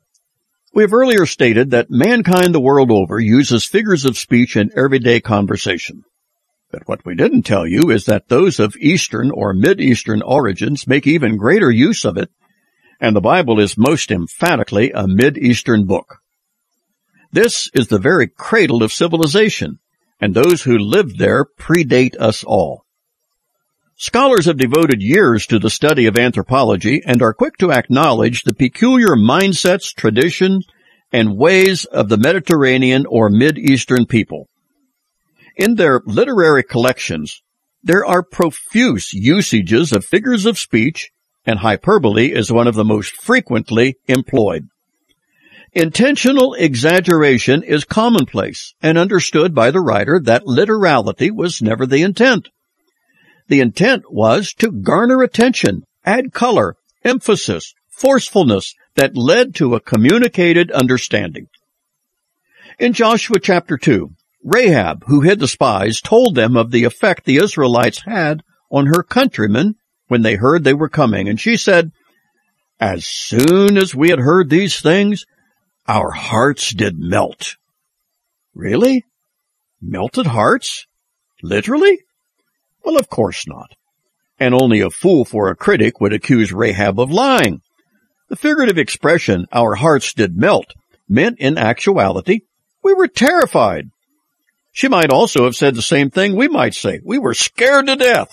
We 0.73 0.83
have 0.83 0.93
earlier 0.93 1.25
stated 1.25 1.71
that 1.71 1.91
mankind 1.91 2.55
the 2.55 2.61
world 2.61 2.91
over 2.91 3.19
uses 3.19 3.65
figures 3.65 4.05
of 4.05 4.17
speech 4.17 4.55
in 4.55 4.71
everyday 4.73 5.19
conversation. 5.19 6.05
But 6.71 6.87
what 6.87 7.05
we 7.05 7.15
didn't 7.15 7.43
tell 7.43 7.67
you 7.67 7.89
is 7.89 8.05
that 8.05 8.29
those 8.29 8.59
of 8.59 8.77
Eastern 8.77 9.29
or 9.29 9.53
Mid-Eastern 9.53 10.21
origins 10.21 10.87
make 10.87 11.05
even 11.05 11.35
greater 11.35 11.69
use 11.69 12.05
of 12.05 12.17
it, 12.17 12.29
and 12.99 13.13
the 13.13 13.21
Bible 13.21 13.59
is 13.59 13.77
most 13.77 14.09
emphatically 14.09 14.91
a 14.91 15.05
Mid-Eastern 15.07 15.85
book. 15.85 16.19
This 17.33 17.69
is 17.73 17.87
the 17.87 17.99
very 17.99 18.27
cradle 18.27 18.83
of 18.83 18.93
civilization, 18.93 19.79
and 20.21 20.33
those 20.33 20.61
who 20.61 20.77
lived 20.77 21.17
there 21.17 21.45
predate 21.59 22.15
us 22.17 22.43
all. 22.43 22.85
Scholars 23.97 24.45
have 24.45 24.57
devoted 24.57 25.01
years 25.01 25.45
to 25.47 25.59
the 25.59 25.69
study 25.69 26.05
of 26.05 26.17
anthropology 26.17 27.01
and 27.05 27.21
are 27.21 27.33
quick 27.33 27.57
to 27.57 27.71
acknowledge 27.71 28.43
the 28.43 28.53
peculiar 28.53 29.15
mindsets, 29.15 29.93
traditions, 29.93 30.65
and 31.11 31.37
ways 31.37 31.85
of 31.85 32.07
the 32.07 32.17
Mediterranean 32.17 33.05
or 33.07 33.29
Mid-Eastern 33.29 34.05
people. 34.05 34.47
In 35.55 35.75
their 35.75 36.01
literary 36.05 36.63
collections, 36.63 37.41
there 37.83 38.05
are 38.05 38.23
profuse 38.23 39.11
usages 39.13 39.91
of 39.91 40.05
figures 40.05 40.45
of 40.45 40.57
speech, 40.57 41.11
and 41.45 41.59
hyperbole 41.59 42.31
is 42.31 42.51
one 42.51 42.67
of 42.67 42.75
the 42.75 42.85
most 42.85 43.13
frequently 43.15 43.95
employed. 44.07 44.67
Intentional 45.73 46.53
exaggeration 46.53 47.63
is 47.63 47.85
commonplace 47.85 48.73
and 48.81 48.97
understood 48.97 49.55
by 49.55 49.71
the 49.71 49.79
writer 49.79 50.19
that 50.23 50.45
literality 50.45 51.31
was 51.31 51.61
never 51.61 51.85
the 51.85 52.03
intent. 52.03 52.49
The 53.47 53.61
intent 53.61 54.11
was 54.11 54.53
to 54.55 54.71
garner 54.71 55.21
attention, 55.23 55.83
add 56.05 56.33
color, 56.33 56.75
emphasis, 57.03 57.73
forcefulness 57.89 58.75
that 58.95 59.15
led 59.15 59.55
to 59.55 59.75
a 59.75 59.79
communicated 59.79 60.71
understanding. 60.71 61.47
In 62.79 62.93
Joshua 62.93 63.39
chapter 63.39 63.77
2, 63.77 64.11
Rahab, 64.43 65.03
who 65.07 65.21
hid 65.21 65.39
the 65.39 65.47
spies, 65.47 66.01
told 66.01 66.35
them 66.35 66.57
of 66.57 66.71
the 66.71 66.83
effect 66.83 67.25
the 67.25 67.37
Israelites 67.37 68.01
had 68.01 68.43
on 68.71 68.87
her 68.87 69.03
countrymen 69.03 69.75
when 70.07 70.23
they 70.23 70.35
heard 70.35 70.63
they 70.63 70.73
were 70.73 70.89
coming, 70.89 71.29
and 71.29 71.39
she 71.39 71.57
said, 71.57 71.91
As 72.79 73.05
soon 73.05 73.77
as 73.77 73.95
we 73.95 74.09
had 74.09 74.19
heard 74.19 74.49
these 74.49 74.79
things, 74.79 75.25
our 75.87 76.11
hearts 76.11 76.73
did 76.73 76.97
melt. 76.97 77.55
Really? 78.53 79.05
Melted 79.81 80.27
hearts? 80.27 80.85
Literally? 81.41 81.99
Well, 82.83 82.97
of 82.97 83.09
course 83.09 83.47
not. 83.47 83.71
And 84.39 84.53
only 84.53 84.81
a 84.81 84.89
fool 84.89 85.23
for 85.23 85.49
a 85.49 85.55
critic 85.55 86.01
would 86.01 86.13
accuse 86.13 86.51
Rahab 86.51 86.99
of 86.99 87.11
lying. 87.11 87.61
The 88.29 88.35
figurative 88.35 88.77
expression, 88.77 89.45
our 89.51 89.75
hearts 89.75 90.13
did 90.13 90.35
melt, 90.35 90.73
meant 91.07 91.39
in 91.39 91.57
actuality, 91.57 92.41
we 92.83 92.93
were 92.93 93.07
terrified. 93.07 93.89
She 94.71 94.87
might 94.87 95.11
also 95.11 95.45
have 95.45 95.55
said 95.55 95.75
the 95.75 95.81
same 95.81 96.09
thing 96.09 96.35
we 96.35 96.47
might 96.47 96.73
say. 96.73 96.99
We 97.03 97.19
were 97.19 97.33
scared 97.33 97.87
to 97.87 97.95
death. 97.95 98.31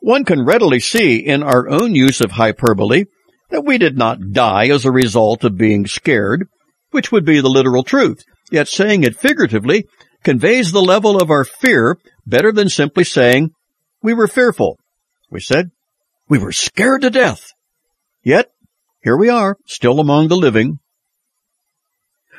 One 0.00 0.24
can 0.24 0.44
readily 0.44 0.80
see 0.80 1.18
in 1.18 1.42
our 1.42 1.68
own 1.68 1.94
use 1.94 2.20
of 2.20 2.32
hyperbole 2.32 3.04
that 3.50 3.64
we 3.64 3.78
did 3.78 3.96
not 3.96 4.32
die 4.32 4.68
as 4.68 4.84
a 4.84 4.90
result 4.90 5.44
of 5.44 5.56
being 5.56 5.86
scared, 5.86 6.48
which 6.90 7.12
would 7.12 7.24
be 7.24 7.40
the 7.40 7.48
literal 7.48 7.82
truth. 7.82 8.24
Yet 8.50 8.68
saying 8.68 9.02
it 9.02 9.16
figuratively 9.16 9.86
conveys 10.22 10.72
the 10.72 10.82
level 10.82 11.20
of 11.20 11.30
our 11.30 11.44
fear 11.44 11.98
better 12.26 12.52
than 12.52 12.68
simply 12.68 13.04
saying, 13.04 13.50
we 14.02 14.14
were 14.14 14.28
fearful. 14.28 14.78
We 15.30 15.40
said, 15.40 15.70
we 16.28 16.38
were 16.38 16.52
scared 16.52 17.02
to 17.02 17.10
death. 17.10 17.52
Yet, 18.22 18.50
here 19.02 19.16
we 19.16 19.28
are, 19.28 19.56
still 19.66 20.00
among 20.00 20.28
the 20.28 20.36
living. 20.36 20.78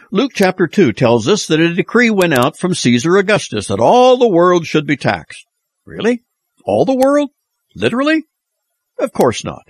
Luke 0.10 0.32
chapter 0.34 0.68
2 0.68 0.94
tells 0.94 1.28
us 1.28 1.48
that 1.48 1.60
a 1.60 1.74
decree 1.74 2.10
went 2.10 2.34
out 2.34 2.58
from 2.58 2.74
Caesar 2.74 3.18
Augustus 3.18 3.68
that 3.68 3.80
all 3.80 4.18
the 4.18 4.28
world 4.28 4.66
should 4.66 4.88
be 4.88 4.96
taxed. 4.96 5.46
Really? 5.86 6.24
All 6.64 6.86
the 6.86 6.96
world? 6.96 7.32
Literally? 7.76 8.24
Of 9.00 9.12
course 9.12 9.44
not. 9.44 9.64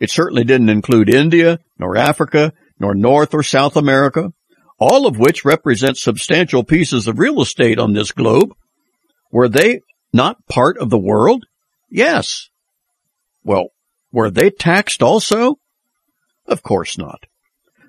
It 0.00 0.10
certainly 0.10 0.42
didn't 0.42 0.70
include 0.70 1.08
India, 1.08 1.60
nor 1.78 1.96
Africa, 1.96 2.52
nor 2.80 2.94
North 2.94 3.32
or 3.32 3.44
South 3.44 3.76
America, 3.76 4.32
all 4.78 5.06
of 5.06 5.18
which 5.18 5.44
represent 5.44 5.96
substantial 5.96 6.64
pieces 6.64 7.06
of 7.06 7.20
real 7.20 7.40
estate 7.40 7.78
on 7.78 7.92
this 7.92 8.10
globe. 8.10 8.54
Were 9.30 9.48
they 9.48 9.80
not 10.12 10.46
part 10.46 10.78
of 10.78 10.90
the 10.90 10.98
world? 10.98 11.44
Yes. 11.88 12.48
Well, 13.44 13.68
were 14.10 14.30
they 14.30 14.50
taxed 14.50 15.02
also? 15.02 15.58
Of 16.46 16.62
course 16.62 16.98
not. 16.98 17.20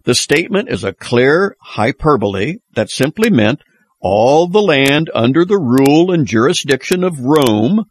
The 0.07 0.15
statement 0.15 0.69
is 0.69 0.85
a 0.85 0.93
clear 0.93 1.57
hyperbole 1.59 2.59
that 2.75 2.89
simply 2.89 3.29
meant 3.29 3.61
all 3.99 4.47
the 4.47 4.61
land 4.61 5.11
under 5.13 5.43
the 5.43 5.57
rule 5.57 6.13
and 6.13 6.25
jurisdiction 6.25 7.03
of 7.03 7.19
Rome, 7.19 7.83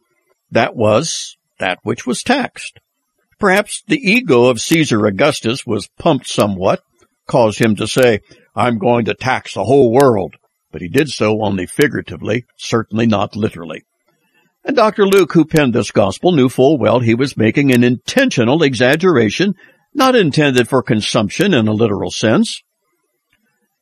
that 0.51 0.75
was 0.75 1.37
that 1.59 1.79
which 1.83 2.07
was 2.07 2.23
taxed. 2.23 2.81
Perhaps 3.39 3.83
the 3.87 3.99
ego 3.99 4.47
of 4.47 4.63
Caesar 4.63 5.05
Augustus 5.05 5.67
was 5.67 5.91
pumped 5.99 6.27
somewhat, 6.27 6.81
caused 7.29 7.61
him 7.61 7.77
to 7.77 7.87
say, 7.87 8.21
I'm 8.55 8.79
going 8.79 9.05
to 9.05 9.15
tax 9.15 9.53
the 9.53 9.65
whole 9.65 9.93
world. 9.93 10.37
But 10.73 10.81
he 10.81 10.89
did 10.89 11.11
so 11.11 11.43
only 11.43 11.67
figuratively, 11.67 12.47
certainly 12.57 13.07
not 13.07 13.37
literally. 13.37 13.83
And 14.65 14.75
Dr. 14.75 15.07
Luke, 15.07 15.35
who 15.35 15.45
penned 15.45 15.75
this 15.75 15.91
gospel, 15.91 16.33
knew 16.33 16.49
full 16.49 16.79
well 16.79 17.01
he 17.01 17.15
was 17.15 17.37
making 17.37 17.75
an 17.75 17.85
intentional 17.85 18.63
exaggeration, 18.63 19.55
not 19.97 20.15
intended 20.15 20.69
for 20.69 20.83
consumption 20.83 21.55
in 21.55 21.67
a 21.67 21.73
literal 21.73 22.11
sense. 22.11 22.63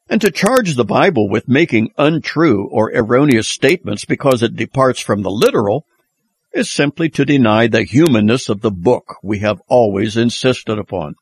And 0.09 0.21
to 0.21 0.31
charge 0.31 0.75
the 0.75 0.85
Bible 0.85 1.29
with 1.29 1.49
making 1.49 1.91
untrue 1.99 2.69
or 2.71 2.95
erroneous 2.95 3.49
statements 3.49 4.05
because 4.05 4.43
it 4.43 4.55
departs 4.55 5.01
from 5.01 5.23
the 5.23 5.31
literal 5.31 5.87
is 6.53 6.71
simply 6.71 7.09
to 7.11 7.25
deny 7.25 7.67
the 7.67 7.83
humanness 7.83 8.49
of 8.49 8.61
the 8.61 8.71
book 8.71 9.17
we 9.23 9.41
have 9.41 9.61
always 9.67 10.17
insisted 10.17 10.79
upon. 10.79 11.15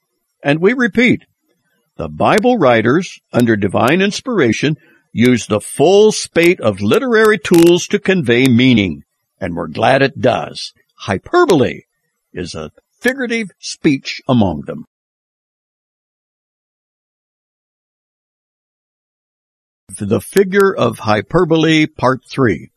And 0.42 0.60
we 0.60 0.74
repeat, 0.74 1.22
the 1.96 2.08
Bible 2.08 2.58
writers, 2.58 3.18
under 3.32 3.56
divine 3.56 4.02
inspiration, 4.02 4.76
used 5.12 5.48
the 5.48 5.60
full 5.60 6.12
spate 6.12 6.60
of 6.60 6.82
literary 6.82 7.38
tools 7.38 7.86
to 7.86 7.98
convey 7.98 8.46
meaning, 8.46 9.04
and 9.40 9.54
we're 9.54 9.68
glad 9.68 10.02
it 10.02 10.20
does. 10.20 10.72
Hyperbole 10.96 11.82
is 12.32 12.54
a 12.54 12.72
figurative 13.02 13.48
speech 13.58 14.22
among 14.28 14.62
them. 14.62 14.84
The 19.98 20.20
Figure 20.20 20.72
of 20.74 21.00
Hyperbole, 21.00 21.86
Part 21.86 22.20
3 22.24 22.70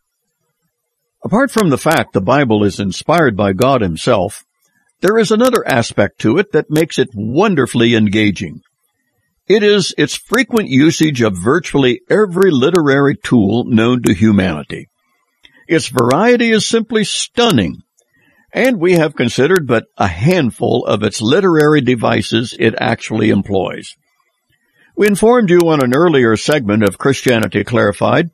Apart 1.23 1.51
from 1.51 1.69
the 1.69 1.77
fact 1.77 2.13
the 2.13 2.21
Bible 2.21 2.63
is 2.63 2.79
inspired 2.79 3.37
by 3.37 3.53
God 3.53 3.81
Himself, 3.81 4.43
there 5.01 5.17
is 5.17 5.31
another 5.31 5.65
aspect 5.67 6.19
to 6.21 6.39
it 6.39 6.51
that 6.53 6.71
makes 6.71 6.97
it 6.97 7.09
wonderfully 7.13 7.93
engaging. 7.95 8.61
It 9.47 9.61
is 9.61 9.93
its 9.95 10.15
frequent 10.15 10.69
usage 10.69 11.21
of 11.21 11.37
virtually 11.37 12.01
every 12.09 12.49
literary 12.49 13.15
tool 13.15 13.65
known 13.65 14.01
to 14.03 14.13
humanity. 14.13 14.89
Its 15.67 15.87
variety 15.87 16.49
is 16.49 16.65
simply 16.65 17.03
stunning, 17.03 17.83
and 18.55 18.79
we 18.79 18.93
have 18.93 19.17
considered 19.17 19.67
but 19.67 19.83
a 19.97 20.07
handful 20.07 20.85
of 20.85 21.03
its 21.03 21.21
literary 21.21 21.81
devices 21.81 22.55
it 22.57 22.73
actually 22.79 23.29
employs. 23.29 23.95
We 24.95 25.07
informed 25.07 25.49
you 25.49 25.59
on 25.67 25.83
an 25.83 25.93
earlier 25.93 26.37
segment 26.37 26.81
of 26.81 26.97
Christianity 26.97 27.65
Clarified 27.65 28.29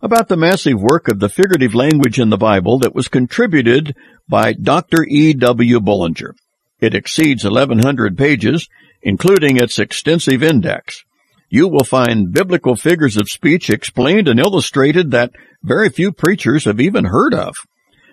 about 0.00 0.28
the 0.28 0.36
massive 0.36 0.80
work 0.80 1.08
of 1.08 1.18
the 1.18 1.28
figurative 1.28 1.74
language 1.74 2.20
in 2.20 2.30
the 2.30 2.36
Bible 2.36 2.78
that 2.78 2.94
was 2.94 3.08
contributed 3.08 3.96
by 4.28 4.52
Dr. 4.52 5.04
E. 5.08 5.32
W. 5.34 5.80
Bullinger. 5.80 6.36
It 6.78 6.94
exceeds 6.94 7.42
1100 7.42 8.16
pages, 8.16 8.68
including 9.02 9.56
its 9.56 9.80
extensive 9.80 10.44
index. 10.44 11.02
You 11.48 11.66
will 11.66 11.84
find 11.84 12.32
biblical 12.32 12.76
figures 12.76 13.16
of 13.16 13.28
speech 13.28 13.70
explained 13.70 14.28
and 14.28 14.38
illustrated 14.38 15.10
that 15.10 15.32
very 15.64 15.88
few 15.88 16.12
preachers 16.12 16.64
have 16.66 16.80
even 16.80 17.06
heard 17.06 17.34
of. 17.34 17.56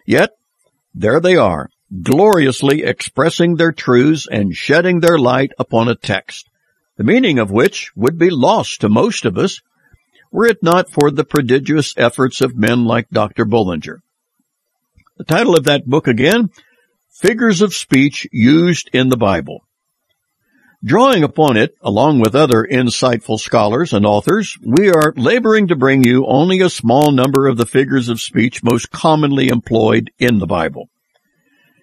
Yet, 0.08 0.32
there 0.94 1.20
they 1.20 1.36
are, 1.36 1.70
gloriously 2.02 2.84
expressing 2.84 3.56
their 3.56 3.72
truths 3.72 4.28
and 4.32 4.56
shedding 4.56 5.00
their 5.00 5.18
light 5.18 5.52
upon 5.58 5.88
a 5.88 5.96
text 5.96 6.48
the 7.02 7.04
meaning 7.12 7.40
of 7.40 7.50
which 7.50 7.92
would 7.96 8.20
be 8.20 8.30
lost 8.30 8.82
to 8.82 8.88
most 8.88 9.26
of 9.26 9.36
us 9.36 9.62
were 10.32 10.46
it 10.46 10.62
not 10.62 10.88
for 10.92 11.10
the 11.10 11.24
prodigious 11.24 11.96
efforts 11.98 12.42
of 12.42 12.56
men 12.56 12.86
like 12.86 13.10
Dr. 13.10 13.44
Bullinger. 13.44 14.04
The 15.18 15.24
title 15.24 15.56
of 15.56 15.64
that 15.64 15.88
book 15.88 16.08
again, 16.08 16.52
Figures 17.10 17.64
of 17.64 17.74
Speech 17.74 18.28
Used 18.32 18.92
in 18.94 19.10
the 19.10 19.18
Bible. 19.18 19.66
Drawing 20.84 21.24
upon 21.24 21.58
it, 21.58 21.76
along 21.82 22.22
with 22.22 22.34
other 22.34 22.68
insightful 22.70 23.40
scholars 23.40 23.94
and 23.94 24.04
authors, 24.04 24.58
we 24.66 24.90
are 24.90 25.14
laboring 25.16 25.68
to 25.68 25.76
bring 25.76 26.04
you 26.04 26.26
only 26.26 26.60
a 26.62 26.72
small 26.72 27.12
number 27.12 27.48
of 27.48 27.58
the 27.58 27.68
figures 27.68 28.10
of 28.10 28.20
speech 28.20 28.64
most 28.64 28.90
commonly 28.90 29.50
employed 29.50 30.10
in 30.18 30.40
the 30.40 30.48
Bible. 30.48 30.90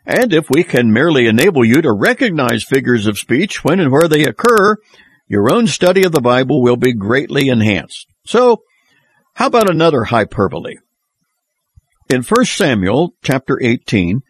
And 0.04 0.32
if 0.32 0.50
we 0.50 0.64
can 0.64 0.92
merely 0.92 1.26
enable 1.26 1.64
you 1.64 1.80
to 1.82 1.92
recognize 1.92 2.64
figures 2.64 3.06
of 3.06 3.18
speech 3.18 3.62
when 3.62 3.78
and 3.78 3.92
where 3.92 4.08
they 4.08 4.24
occur, 4.24 4.76
your 5.28 5.52
own 5.52 5.68
study 5.68 6.02
of 6.02 6.10
the 6.10 6.20
Bible 6.20 6.60
will 6.60 6.76
be 6.76 6.92
greatly 6.92 7.48
enhanced. 7.48 8.08
So, 8.26 8.62
how 9.34 9.46
about 9.46 9.70
another 9.70 10.04
hyperbole? 10.04 10.78
In 12.10 12.22
1 12.22 12.44
Samuel 12.46 13.12
chapter 13.22 13.60
18, 13.62 14.22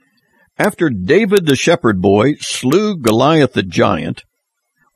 after 0.59 0.91
David 0.91 1.47
the 1.47 1.57
shepherd 1.57 2.03
boy 2.03 2.35
slew 2.41 2.99
Goliath 2.99 3.55
the 3.55 3.63
giant, 3.63 4.25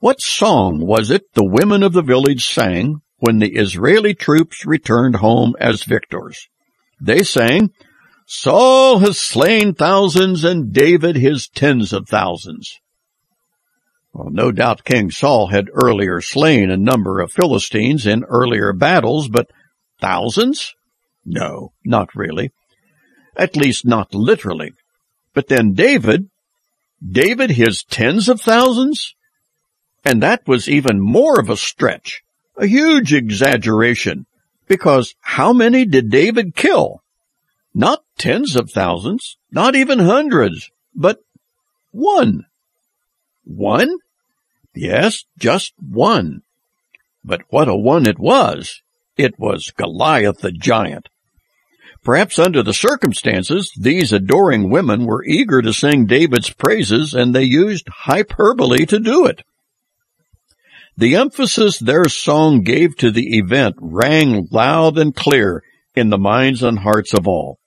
what 0.02 0.20
song 0.20 0.84
was 0.84 1.12
it 1.12 1.32
the 1.34 1.44
women 1.44 1.84
of 1.84 1.92
the 1.92 2.02
village 2.02 2.44
sang 2.44 3.00
when 3.18 3.38
the 3.38 3.54
Israeli 3.54 4.14
troops 4.14 4.66
returned 4.66 5.14
home 5.14 5.54
as 5.60 5.84
victors? 5.84 6.48
They 7.00 7.22
sang, 7.22 7.70
Saul 8.26 8.98
has 8.98 9.16
slain 9.16 9.74
thousands 9.74 10.42
and 10.42 10.72
David 10.72 11.14
his 11.14 11.46
tens 11.46 11.92
of 11.92 12.08
thousands. 12.08 12.80
Well, 14.12 14.30
no 14.32 14.50
doubt 14.50 14.82
King 14.82 15.12
Saul 15.12 15.46
had 15.46 15.70
earlier 15.72 16.20
slain 16.20 16.72
a 16.72 16.76
number 16.76 17.20
of 17.20 17.30
Philistines 17.30 18.04
in 18.04 18.24
earlier 18.24 18.72
battles, 18.72 19.28
but 19.28 19.52
thousands? 20.00 20.74
No, 21.24 21.74
not 21.84 22.12
really. 22.16 22.50
At 23.36 23.56
least 23.56 23.86
not 23.86 24.12
literally. 24.12 24.72
But 25.32 25.46
then 25.46 25.74
David, 25.74 26.28
David 27.00 27.52
his 27.52 27.84
tens 27.84 28.28
of 28.28 28.40
thousands? 28.40 29.14
And 30.04 30.22
that 30.22 30.46
was 30.48 30.68
even 30.68 31.00
more 31.00 31.38
of 31.38 31.48
a 31.48 31.56
stretch, 31.56 32.22
a 32.56 32.66
huge 32.66 33.14
exaggeration, 33.14 34.26
because 34.66 35.14
how 35.20 35.52
many 35.52 35.84
did 35.84 36.10
David 36.10 36.54
kill? 36.54 37.02
Not 37.74 38.04
tens 38.18 38.56
of 38.56 38.70
thousands, 38.70 39.36
not 39.50 39.74
even 39.74 39.98
hundreds, 39.98 40.70
but 40.94 41.20
one. 41.92 42.46
One? 43.44 43.98
Yes, 44.74 45.24
just 45.38 45.72
one. 45.78 46.42
But 47.24 47.42
what 47.50 47.68
a 47.68 47.76
one 47.76 48.06
it 48.06 48.18
was! 48.18 48.82
It 49.16 49.38
was 49.38 49.72
Goliath 49.76 50.38
the 50.38 50.52
giant. 50.52 51.08
Perhaps 52.02 52.38
under 52.38 52.62
the 52.62 52.74
circumstances, 52.74 53.72
these 53.78 54.12
adoring 54.12 54.70
women 54.70 55.04
were 55.06 55.24
eager 55.24 55.62
to 55.62 55.72
sing 55.72 56.06
David's 56.06 56.50
praises 56.50 57.14
and 57.14 57.32
they 57.32 57.44
used 57.44 57.86
hyperbole 57.88 58.86
to 58.86 58.98
do 58.98 59.26
it. 59.26 59.42
The 60.96 61.16
emphasis 61.16 61.78
their 61.78 62.04
song 62.04 62.62
gave 62.62 62.96
to 62.98 63.10
the 63.10 63.38
event 63.38 63.76
rang 63.80 64.46
loud 64.50 64.98
and 64.98 65.14
clear 65.14 65.62
in 65.94 66.10
the 66.10 66.18
minds 66.18 66.62
and 66.62 66.78
hearts 66.78 67.14
of 67.14 67.26
all, 67.26 67.58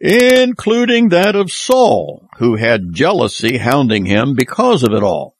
including 0.00 1.10
that 1.10 1.36
of 1.36 1.52
Saul, 1.52 2.28
who 2.38 2.56
had 2.56 2.92
jealousy 2.92 3.58
hounding 3.58 4.06
him 4.06 4.34
because 4.34 4.82
of 4.82 4.92
it 4.92 5.02
all. 5.02 5.36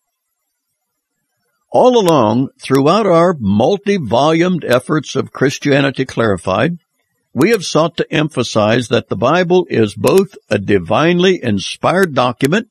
All 1.71 1.99
along, 1.99 2.49
throughout 2.61 3.07
our 3.07 3.37
multi-volumed 3.39 4.65
efforts 4.65 5.17
of 5.17 5.33
Christianity 5.33 6.05
Clarified, 6.05 6.79
we 7.35 7.51
have 7.51 7.65
sought 7.65 7.97
to 7.99 8.13
emphasize 8.13 8.89
that 8.89 9.09
the 9.09 9.17
Bible 9.17 9.67
is 9.69 9.95
both 9.95 10.35
a 10.49 10.59
divinely 10.59 11.43
inspired 11.43 12.15
document, 12.15 12.69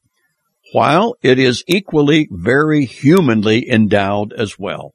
while 0.73 1.15
it 1.21 1.39
is 1.39 1.63
equally 1.67 2.27
very 2.31 2.85
humanly 2.85 3.69
endowed 3.69 4.33
as 4.33 4.57
well. 4.59 4.93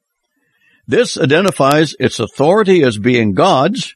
This 0.87 1.17
identifies 1.17 1.95
its 1.99 2.19
authority 2.19 2.83
as 2.83 2.97
being 2.97 3.33
God's, 3.33 3.95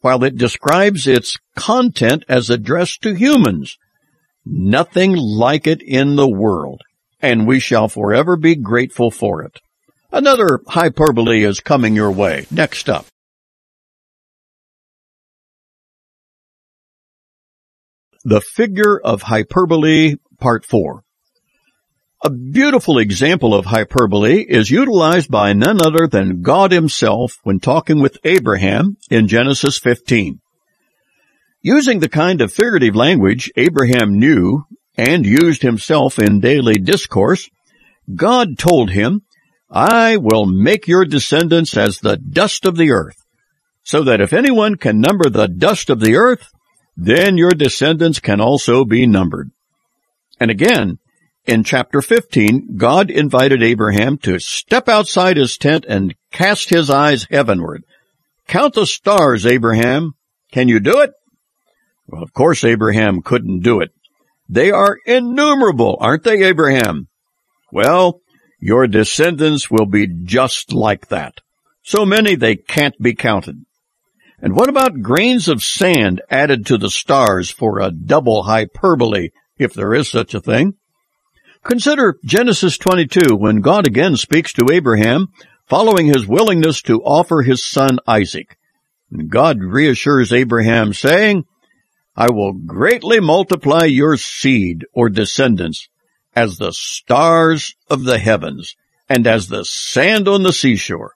while 0.00 0.24
it 0.24 0.36
describes 0.36 1.06
its 1.06 1.38
content 1.56 2.24
as 2.28 2.50
addressed 2.50 3.02
to 3.02 3.14
humans. 3.14 3.78
Nothing 4.44 5.14
like 5.14 5.66
it 5.66 5.82
in 5.82 6.16
the 6.16 6.28
world 6.28 6.82
and 7.22 7.46
we 7.46 7.60
shall 7.60 7.88
forever 7.88 8.36
be 8.36 8.56
grateful 8.56 9.10
for 9.10 9.42
it. 9.42 9.60
Another 10.10 10.60
hyperbole 10.66 11.44
is 11.44 11.60
coming 11.60 11.94
your 11.94 12.10
way. 12.10 12.46
Next 12.50 12.90
up. 12.90 13.06
The 18.24 18.40
Figure 18.40 19.00
of 19.02 19.22
Hyperbole, 19.22 20.16
Part 20.42 20.64
4. 20.64 21.04
A 22.24 22.30
beautiful 22.30 22.98
example 22.98 23.54
of 23.54 23.66
hyperbole 23.66 24.40
is 24.40 24.72
utilized 24.72 25.30
by 25.30 25.52
none 25.52 25.78
other 25.80 26.08
than 26.08 26.42
God 26.42 26.72
himself 26.72 27.38
when 27.44 27.60
talking 27.60 28.00
with 28.00 28.18
Abraham 28.24 28.96
in 29.08 29.28
Genesis 29.28 29.78
15. 29.78 30.40
Using 31.62 32.00
the 32.00 32.08
kind 32.08 32.40
of 32.40 32.52
figurative 32.52 32.96
language 32.96 33.52
Abraham 33.54 34.18
knew 34.18 34.64
and 34.96 35.24
used 35.24 35.62
himself 35.62 36.18
in 36.18 36.40
daily 36.40 36.74
discourse, 36.74 37.48
God 38.12 38.58
told 38.58 38.90
him, 38.90 39.22
I 39.70 40.16
will 40.16 40.46
make 40.46 40.88
your 40.88 41.04
descendants 41.04 41.76
as 41.76 41.98
the 41.98 42.16
dust 42.16 42.64
of 42.64 42.76
the 42.76 42.90
earth, 42.90 43.24
so 43.84 44.02
that 44.02 44.20
if 44.20 44.32
anyone 44.32 44.74
can 44.74 45.00
number 45.00 45.30
the 45.30 45.46
dust 45.46 45.88
of 45.88 46.00
the 46.00 46.16
earth, 46.16 46.50
then 46.96 47.36
your 47.36 47.52
descendants 47.52 48.18
can 48.18 48.40
also 48.40 48.84
be 48.84 49.06
numbered. 49.06 49.52
And 50.42 50.50
again, 50.50 50.98
in 51.46 51.62
chapter 51.62 52.02
15, 52.02 52.76
God 52.76 53.12
invited 53.12 53.62
Abraham 53.62 54.18
to 54.24 54.40
step 54.40 54.88
outside 54.88 55.36
his 55.36 55.56
tent 55.56 55.84
and 55.88 56.16
cast 56.32 56.68
his 56.68 56.90
eyes 56.90 57.28
heavenward. 57.30 57.84
Count 58.48 58.74
the 58.74 58.84
stars, 58.84 59.46
Abraham. 59.46 60.14
Can 60.50 60.66
you 60.66 60.80
do 60.80 60.98
it? 60.98 61.12
Well, 62.08 62.24
of 62.24 62.32
course 62.32 62.64
Abraham 62.64 63.22
couldn't 63.22 63.60
do 63.60 63.82
it. 63.82 63.92
They 64.48 64.72
are 64.72 64.98
innumerable, 65.06 65.96
aren't 66.00 66.24
they, 66.24 66.42
Abraham? 66.42 67.06
Well, 67.70 68.20
your 68.58 68.88
descendants 68.88 69.70
will 69.70 69.86
be 69.86 70.08
just 70.08 70.72
like 70.72 71.06
that. 71.10 71.34
So 71.84 72.04
many 72.04 72.34
they 72.34 72.56
can't 72.56 73.00
be 73.00 73.14
counted. 73.14 73.64
And 74.40 74.56
what 74.56 74.68
about 74.68 75.02
grains 75.02 75.46
of 75.46 75.62
sand 75.62 76.20
added 76.28 76.66
to 76.66 76.78
the 76.78 76.90
stars 76.90 77.48
for 77.48 77.78
a 77.78 77.92
double 77.92 78.42
hyperbole, 78.42 79.28
if 79.58 79.74
there 79.74 79.94
is 79.94 80.10
such 80.10 80.34
a 80.34 80.40
thing? 80.40 80.74
Consider 81.64 82.18
Genesis 82.24 82.76
22 82.78 83.36
when 83.36 83.60
God 83.60 83.86
again 83.86 84.16
speaks 84.16 84.52
to 84.54 84.72
Abraham 84.72 85.28
following 85.68 86.06
his 86.06 86.26
willingness 86.26 86.82
to 86.82 87.02
offer 87.02 87.42
his 87.42 87.64
son 87.64 87.98
Isaac. 88.06 88.58
God 89.28 89.62
reassures 89.62 90.32
Abraham 90.32 90.92
saying, 90.92 91.44
I 92.16 92.30
will 92.30 92.52
greatly 92.52 93.20
multiply 93.20 93.84
your 93.84 94.16
seed 94.16 94.84
or 94.92 95.08
descendants 95.08 95.88
as 96.34 96.58
the 96.58 96.72
stars 96.72 97.74
of 97.88 98.04
the 98.04 98.18
heavens 98.18 98.74
and 99.08 99.26
as 99.26 99.48
the 99.48 99.64
sand 99.64 100.28
on 100.28 100.42
the 100.42 100.52
seashore. 100.52 101.14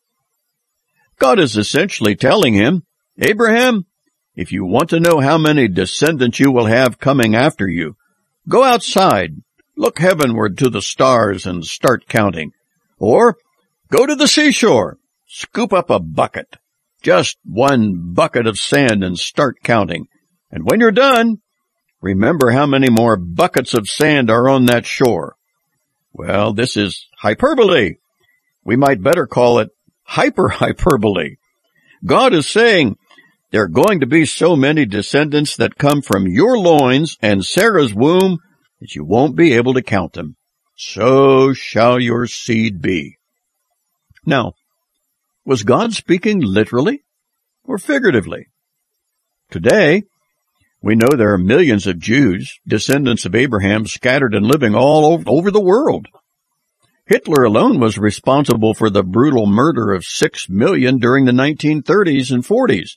God 1.19 1.39
is 1.39 1.57
essentially 1.57 2.15
telling 2.15 2.55
him, 2.55 2.85
Abraham, 3.19 3.87
if 4.35 4.53
you 4.53 4.65
want 4.67 4.91
to 4.91 5.01
know 5.01 5.21
how 5.21 5.39
many 5.39 5.67
descendants 5.67 6.39
you 6.39 6.53
will 6.53 6.67
have 6.67 6.99
coming 6.99 7.35
after 7.35 7.67
you, 7.67 7.97
go 8.49 8.63
outside, 8.63 9.35
look 9.77 9.99
heavenward 9.99 10.59
to 10.59 10.71
the 10.71 10.83
stars 10.83 11.47
and 11.47 11.65
start 11.65 12.09
counting. 12.09 12.53
Or 12.99 13.37
go 13.91 14.07
to 14.07 14.15
the 14.15 14.29
seashore, 14.29 14.99
scoop 15.27 15.73
up 15.73 15.91
a 15.91 16.01
bucket, 16.01 16.57
just 17.03 17.39
one 17.45 18.13
bucket 18.15 18.47
of 18.47 18.59
sand 18.59 19.05
and 19.05 19.19
start 19.19 19.57
counting. 19.63 20.07
And 20.51 20.65
when 20.65 20.81
you're 20.81 20.93
done, 20.93 21.41
Remember 22.07 22.51
how 22.51 22.67
many 22.67 22.89
more 22.89 23.17
buckets 23.17 23.75
of 23.75 23.89
sand 23.89 24.31
are 24.31 24.49
on 24.49 24.67
that 24.67 24.87
shore. 24.87 25.35
Well, 26.13 26.53
this 26.53 26.77
is 26.77 27.09
hyperbole. 27.19 27.97
We 28.65 28.77
might 28.77 29.03
better 29.03 29.27
call 29.27 29.59
it 29.59 29.71
hyper 30.05 30.49
hyperbole. 30.49 31.37
God 32.05 32.35
is 32.35 32.49
saying, 32.49 32.97
there 33.51 33.63
are 33.63 33.69
going 33.69 34.01
to 34.01 34.07
be 34.07 34.27
so 34.27 34.57
many 34.57 34.85
descendants 34.85 35.57
that 35.57 35.79
come 35.79 36.03
from 36.03 36.27
your 36.27 36.59
loins 36.59 37.17
and 37.23 37.45
Sarah's 37.45 37.95
womb 37.95 38.39
that 38.81 38.95
you 38.95 39.05
won't 39.05 39.37
be 39.37 39.55
able 39.55 39.75
to 39.75 39.83
count 39.83 40.15
them. 40.15 40.37
So 40.77 41.53
shall 41.53 42.01
your 42.01 42.27
seed 42.27 42.83
be. 42.83 43.17
Now, 44.25 44.55
was 45.45 45.63
God 45.63 45.95
speaking 45.95 46.41
literally 46.41 47.05
or 47.65 47.79
figuratively? 47.79 48.49
Today, 49.51 50.03
we 50.83 50.97
know 50.97 51.09
there 51.09 51.33
are 51.33 51.39
millions 51.39 51.87
of 51.87 51.99
Jews, 51.99 52.59
descendants 52.67 53.25
of 53.25 53.35
Abraham, 53.35 53.87
scattered 53.87 54.35
and 54.35 54.45
living 54.45 54.75
all 54.75 55.23
over 55.27 55.51
the 55.51 55.61
world. 55.61 56.09
Hitler 57.07 57.45
alone 57.45 57.79
was 57.79 57.97
responsible 57.97 58.75
for 58.75 58.91
the 58.91 59.05
brutal 59.05 59.47
murder 59.47 59.93
of 59.93 60.05
six 60.05 60.49
million 60.49 60.99
during 60.99 61.25
the 61.25 61.33
1930s 61.33 62.33
and 62.33 62.45
40s. 62.45 62.97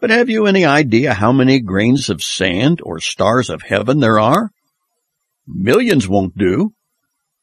But 0.00 0.10
have 0.10 0.28
you 0.28 0.46
any 0.46 0.64
idea 0.64 1.14
how 1.14 1.32
many 1.32 1.60
grains 1.60 2.10
of 2.10 2.22
sand 2.22 2.80
or 2.82 3.00
stars 3.00 3.48
of 3.50 3.62
heaven 3.62 4.00
there 4.00 4.18
are? 4.18 4.50
Millions 5.46 6.08
won't 6.08 6.36
do. 6.36 6.72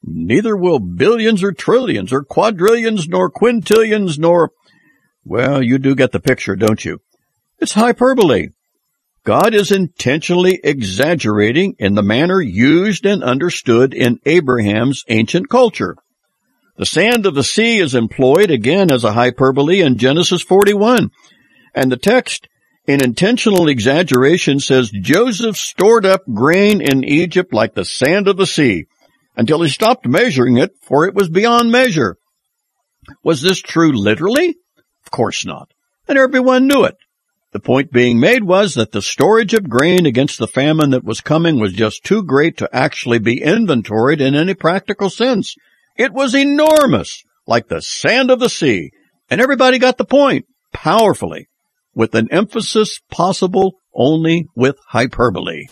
Neither 0.04 0.58
will 0.58 0.80
billions 0.80 1.44
or 1.44 1.52
trillions 1.52 2.12
or 2.12 2.24
quadrillions 2.24 3.08
nor 3.08 3.32
quintillions 3.32 4.18
nor, 4.18 4.52
well, 5.24 5.64
you 5.64 5.78
do 5.78 5.96
get 5.96 6.12
the 6.12 6.20
picture, 6.20 6.56
don't 6.56 6.84
you? 6.84 7.00
It's 7.60 7.74
hyperbole. 7.74 8.50
God 9.24 9.54
is 9.54 9.72
intentionally 9.72 10.60
exaggerating 10.64 11.76
in 11.78 11.94
the 11.94 12.02
manner 12.02 12.42
used 12.42 13.06
and 13.06 13.24
understood 13.24 13.94
in 13.94 14.20
Abraham's 14.26 15.04
ancient 15.08 15.48
culture. 15.48 15.96
The 16.78 16.88
sand 16.88 17.28
of 17.28 17.36
the 17.36 17.44
sea 17.44 17.78
is 17.78 17.94
employed 17.94 18.50
again 18.50 18.92
as 18.92 19.04
a 19.04 19.12
hyperbole 19.12 19.82
in 19.82 20.00
Genesis 20.00 20.42
41. 20.42 21.12
And 21.74 21.92
the 21.92 21.98
text, 21.98 22.48
in 22.86 23.04
intentional 23.04 23.68
exaggeration, 23.68 24.60
says 24.60 24.92
Joseph 24.92 25.58
stored 25.58 26.06
up 26.06 26.22
grain 26.32 26.82
in 26.82 27.04
Egypt 27.04 27.54
like 27.54 27.74
the 27.74 27.86
sand 27.86 28.28
of 28.28 28.38
the 28.38 28.48
sea 28.48 28.86
until 29.36 29.62
he 29.62 29.70
stopped 29.70 30.06
measuring 30.06 30.58
it, 30.58 30.72
for 30.82 31.06
it 31.06 31.16
was 31.16 31.30
beyond 31.30 31.72
measure. 31.72 32.18
Was 33.24 33.42
this 33.42 33.62
true 33.62 33.94
literally? 33.94 34.56
Of 35.06 35.12
course 35.12 35.46
not. 35.46 35.72
And 36.08 36.18
everyone 36.18 36.68
knew 36.68 36.84
it. 36.84 36.98
The 37.52 37.60
point 37.60 37.92
being 37.92 38.20
made 38.20 38.44
was 38.44 38.76
that 38.76 38.94
the 38.94 39.02
storage 39.02 39.54
of 39.54 39.70
grain 39.70 40.06
against 40.06 40.40
the 40.40 40.48
famine 40.48 40.92
that 40.92 41.04
was 41.04 41.20
coming 41.20 41.60
was 41.60 41.74
just 41.74 42.04
too 42.04 42.24
great 42.24 42.58
to 42.58 42.70
actually 42.72 43.20
be 43.20 43.42
inventoried 43.42 44.22
in 44.22 44.36
any 44.36 44.54
practical 44.54 45.10
sense. 45.10 45.56
It 45.98 46.14
was 46.14 46.34
enormous, 46.34 47.24
like 47.46 47.68
the 47.68 47.82
sand 47.82 48.32
of 48.32 48.40
the 48.40 48.50
sea, 48.50 48.92
and 49.30 49.42
everybody 49.42 49.80
got 49.80 49.98
the 49.98 50.06
point 50.06 50.46
powerfully, 50.72 51.50
with 51.94 52.16
an 52.16 52.28
emphasis 52.32 53.00
possible 53.10 53.76
only 53.94 54.48
with 54.56 54.78
hyperbole. 54.88 55.68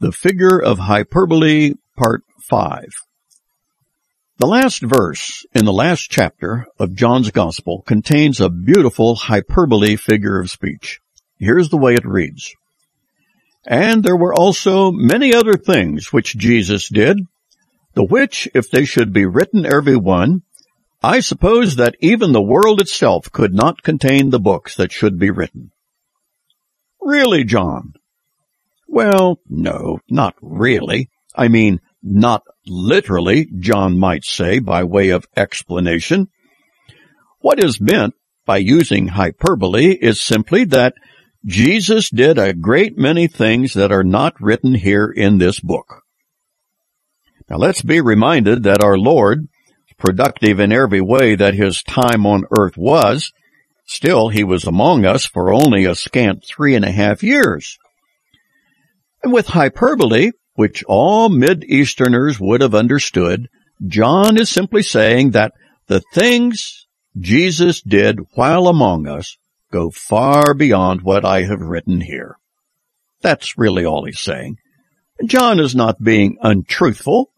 The 0.00 0.12
Figure 0.12 0.60
of 0.62 0.78
Hyperbole, 0.78 1.74
Part 1.96 2.22
5 2.42 2.84
the 4.38 4.46
last 4.46 4.82
verse 4.82 5.44
in 5.52 5.64
the 5.64 5.72
last 5.72 6.08
chapter 6.08 6.68
of 6.78 6.94
John's 6.94 7.32
Gospel 7.32 7.82
contains 7.82 8.40
a 8.40 8.48
beautiful 8.48 9.16
hyperbole 9.16 9.96
figure 9.96 10.38
of 10.38 10.48
speech. 10.48 11.00
Here's 11.40 11.70
the 11.70 11.76
way 11.76 11.94
it 11.94 12.04
reads. 12.04 12.54
And 13.66 14.04
there 14.04 14.16
were 14.16 14.32
also 14.32 14.92
many 14.92 15.34
other 15.34 15.56
things 15.56 16.12
which 16.12 16.38
Jesus 16.38 16.88
did, 16.88 17.18
the 17.94 18.04
which, 18.04 18.48
if 18.54 18.70
they 18.70 18.84
should 18.84 19.12
be 19.12 19.26
written 19.26 19.66
every 19.66 19.96
one, 19.96 20.42
I 21.02 21.20
suppose 21.20 21.76
that 21.76 21.94
even 22.00 22.32
the 22.32 22.42
world 22.42 22.80
itself 22.80 23.30
could 23.30 23.54
not 23.54 23.82
contain 23.82 24.30
the 24.30 24.40
books 24.40 24.76
that 24.76 24.92
should 24.92 25.18
be 25.18 25.30
written. 25.30 25.70
Really, 27.00 27.44
John? 27.44 27.92
Well, 28.88 29.38
no, 29.48 30.00
not 30.08 30.34
really. 30.40 31.08
I 31.34 31.48
mean, 31.48 31.80
not 32.02 32.42
literally, 32.66 33.48
John 33.58 33.98
might 33.98 34.24
say 34.24 34.58
by 34.58 34.84
way 34.84 35.10
of 35.10 35.26
explanation. 35.36 36.28
What 37.40 37.62
is 37.62 37.80
meant 37.80 38.14
by 38.44 38.56
using 38.56 39.08
hyperbole 39.08 39.92
is 39.92 40.20
simply 40.20 40.64
that 40.64 40.94
Jesus 41.46 42.10
did 42.10 42.38
a 42.38 42.54
great 42.54 42.98
many 42.98 43.28
things 43.28 43.74
that 43.74 43.92
are 43.92 44.04
not 44.04 44.40
written 44.40 44.74
here 44.74 45.06
in 45.06 45.38
this 45.38 45.60
book. 45.60 46.02
Now 47.48 47.56
let's 47.56 47.82
be 47.82 48.00
reminded 48.00 48.64
that 48.64 48.82
our 48.82 48.98
Lord, 48.98 49.48
productive 49.98 50.60
in 50.60 50.72
every 50.72 51.00
way 51.00 51.34
that 51.34 51.54
his 51.54 51.82
time 51.82 52.26
on 52.26 52.44
earth 52.56 52.76
was, 52.76 53.32
still 53.86 54.28
he 54.28 54.44
was 54.44 54.64
among 54.64 55.04
us 55.04 55.26
for 55.26 55.52
only 55.52 55.84
a 55.84 55.94
scant 55.94 56.44
three 56.44 56.74
and 56.74 56.84
a 56.84 56.90
half 56.90 57.22
years. 57.22 57.78
And 59.22 59.32
with 59.32 59.48
hyperbole, 59.48 60.30
which 60.54 60.84
all 60.84 61.28
Mid-Easterners 61.28 62.40
would 62.40 62.60
have 62.60 62.74
understood, 62.74 63.48
John 63.86 64.36
is 64.36 64.50
simply 64.50 64.82
saying 64.82 65.32
that 65.32 65.52
the 65.86 66.02
things 66.14 66.86
Jesus 67.18 67.80
did 67.80 68.20
while 68.34 68.68
among 68.68 69.06
us 69.06 69.36
go 69.72 69.90
far 69.90 70.54
beyond 70.54 71.02
what 71.02 71.24
I 71.24 71.42
have 71.42 71.60
written 71.60 72.00
here. 72.00 72.36
That's 73.20 73.58
really 73.58 73.84
all 73.84 74.04
he's 74.04 74.20
saying. 74.20 74.58
John 75.26 75.58
is 75.58 75.74
not 75.74 76.02
being 76.02 76.38
untruthful, 76.40 77.30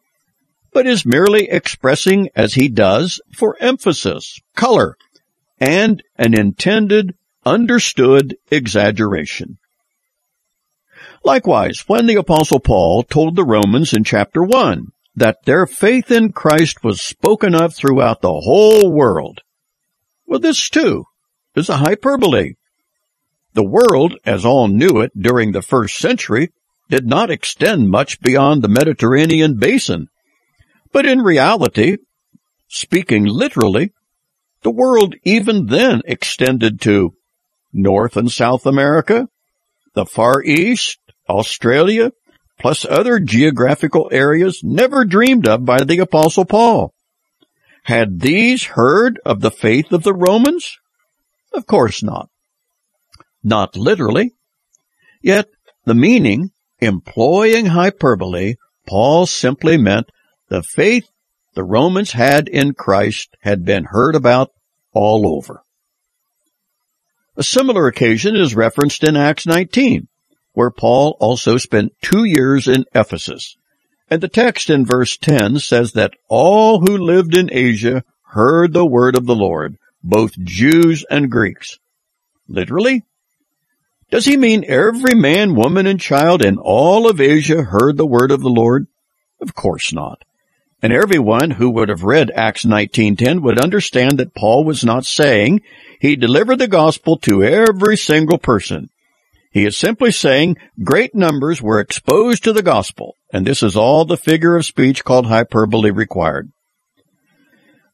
but 0.73 0.87
is 0.87 1.05
merely 1.05 1.49
expressing 1.49 2.29
as 2.35 2.55
he 2.55 2.69
does 2.69 3.21
for 3.35 3.57
emphasis, 3.61 4.41
color, 4.55 4.97
and 5.59 6.03
an 6.17 6.35
intended, 6.39 7.15
understood 7.45 8.37
exaggeration. 8.51 9.59
Likewise, 11.25 11.85
when 11.87 12.07
the 12.07 12.15
apostle 12.15 12.61
Paul 12.61 13.03
told 13.03 13.37
the 13.37 13.45
Romans 13.45 13.93
in 13.93 14.05
chapter 14.05 14.43
1 14.43 14.87
that 15.17 15.45
their 15.45 15.67
faith 15.67 16.11
in 16.11 16.33
Christ 16.33 16.83
was 16.83 17.03
spoken 17.03 17.55
of 17.55 17.75
throughout 17.75 18.23
the 18.23 18.29
whole 18.33 18.91
world, 18.91 19.41
well, 20.27 20.41
this 20.41 20.71
too 20.71 21.05
is 21.57 21.69
a 21.69 21.79
hyperbole. 21.79 22.55
The 23.53 23.65
world, 23.65 24.15
as 24.25 24.45
all 24.45 24.69
knew 24.69 25.01
it 25.01 25.11
during 25.21 25.53
the 25.53 25.63
first 25.63 25.97
century, 25.97 26.53
did 26.89 27.07
not 27.07 27.31
extend 27.31 27.91
much 27.91 28.21
beyond 28.21 28.63
the 28.63 28.69
Mediterranean 28.69 29.59
basin. 29.59 30.09
But 30.93 31.07
in 31.07 31.21
reality, 31.21 31.99
speaking 32.69 33.25
literally, 33.25 33.93
the 34.63 34.71
world 34.71 35.15
even 35.25 35.67
then 35.67 36.03
extended 36.05 36.81
to 36.83 37.15
North 37.73 38.17
and 38.17 38.31
South 38.31 38.67
America, 38.67 39.29
the 39.95 40.05
Far 40.05 40.43
East, 40.43 40.99
Australia, 41.29 42.13
plus 42.59 42.85
other 42.85 43.21
geographical 43.21 44.09
areas 44.13 44.61
never 44.63 45.05
dreamed 45.05 45.49
of 45.49 45.65
by 45.65 45.83
the 45.85 45.99
apostle 45.99 46.45
Paul. 46.45 46.93
Had 47.85 48.21
these 48.21 48.65
heard 48.65 49.19
of 49.25 49.41
the 49.41 49.51
faith 49.51 49.93
of 49.93 50.03
the 50.03 50.15
Romans? 50.15 50.79
Of 51.55 51.67
course 51.67 52.03
not. 52.03 52.29
Not 53.43 53.77
literally. 53.77 54.35
Yet 55.23 55.49
the 55.85 55.95
meaning, 55.95 56.51
employing 56.81 57.67
hyperbole, 57.67 58.57
Paul 58.87 59.27
simply 59.27 59.79
meant 59.79 60.11
the 60.51 60.63
faith 60.63 61.09
the 61.55 61.65
Romans 61.65 62.13
had 62.13 62.47
in 62.49 62.75
Christ 62.75 63.35
had 63.41 63.65
been 63.65 63.85
heard 63.85 64.15
about 64.15 64.53
all 64.93 65.27
over. 65.27 65.63
A 67.37 67.43
similar 67.43 67.87
occasion 67.87 68.37
is 68.37 68.55
referenced 68.55 69.03
in 69.03 69.17
Acts 69.17 69.47
19 69.47 70.07
where 70.53 70.71
Paul 70.71 71.17
also 71.21 71.57
spent 71.57 71.95
two 72.03 72.25
years 72.25 72.69
in 72.69 72.85
Ephesus. 72.95 73.57
And 74.11 74.21
the 74.21 74.29
text 74.29 74.71
in 74.71 74.85
verse 74.85 75.17
10 75.17 75.59
says 75.59 75.93
that 75.93 76.15
all 76.29 76.81
who 76.81 76.99
lived 76.99 77.35
in 77.35 77.49
Asia 77.53 78.05
heard 78.23 78.73
the 78.73 78.87
word 78.87 79.17
of 79.17 79.27
the 79.27 79.35
Lord, 79.35 79.79
both 80.03 80.33
Jews 80.43 81.05
and 81.09 81.31
Greeks. 81.31 81.79
Literally? 82.49 83.05
Does 84.11 84.25
he 84.25 84.37
mean 84.37 84.65
every 84.67 85.15
man, 85.15 85.55
woman, 85.55 85.87
and 85.87 86.01
child 86.01 86.45
in 86.45 86.59
all 86.59 87.09
of 87.09 87.21
Asia 87.21 87.63
heard 87.63 87.97
the 87.97 88.07
word 88.07 88.33
of 88.33 88.41
the 88.41 88.49
Lord? 88.49 88.89
Of 89.41 89.55
course 89.55 89.93
not. 89.93 90.25
And 90.83 90.93
everyone 90.93 91.51
who 91.51 91.71
would 91.71 91.91
have 91.91 92.05
read 92.05 92.31
Acts 92.35 92.65
19:10 92.65 93.43
would 93.43 93.59
understand 93.59 94.19
that 94.19 94.35
Paul 94.35 94.65
was 94.65 94.83
not 94.83 95.05
saying 95.05 95.61
he 96.01 96.17
delivered 96.17 96.59
the 96.59 96.69
gospel 96.69 97.19
to 97.19 97.45
every 97.45 97.97
single 97.97 98.39
person. 98.39 98.89
He 99.53 99.67
is 99.67 99.77
simply 99.77 100.13
saying 100.13 100.57
great 100.83 101.15
numbers 101.15 101.61
were 101.61 101.81
exposed 101.81 102.45
to 102.45 102.53
the 102.53 102.63
gospel, 102.63 103.17
and 103.33 103.47
this 103.47 103.63
is 103.63 103.77
all 103.77 104.05
the 104.05 104.17
figure 104.17 104.57
of 104.57 104.65
speech 104.65 105.05
called 105.05 105.27
hyperbole 105.27 105.91
required. 105.91 106.51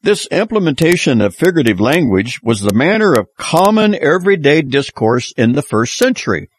This 0.02 0.28
implementation 0.28 1.20
of 1.20 1.34
figurative 1.34 1.80
language 1.80 2.40
was 2.40 2.60
the 2.60 2.74
manner 2.74 3.14
of 3.14 3.34
common 3.36 3.96
everyday 3.96 4.62
discourse 4.62 5.32
in 5.36 5.52
the 5.52 5.62
first 5.62 5.96
century, 5.96 6.50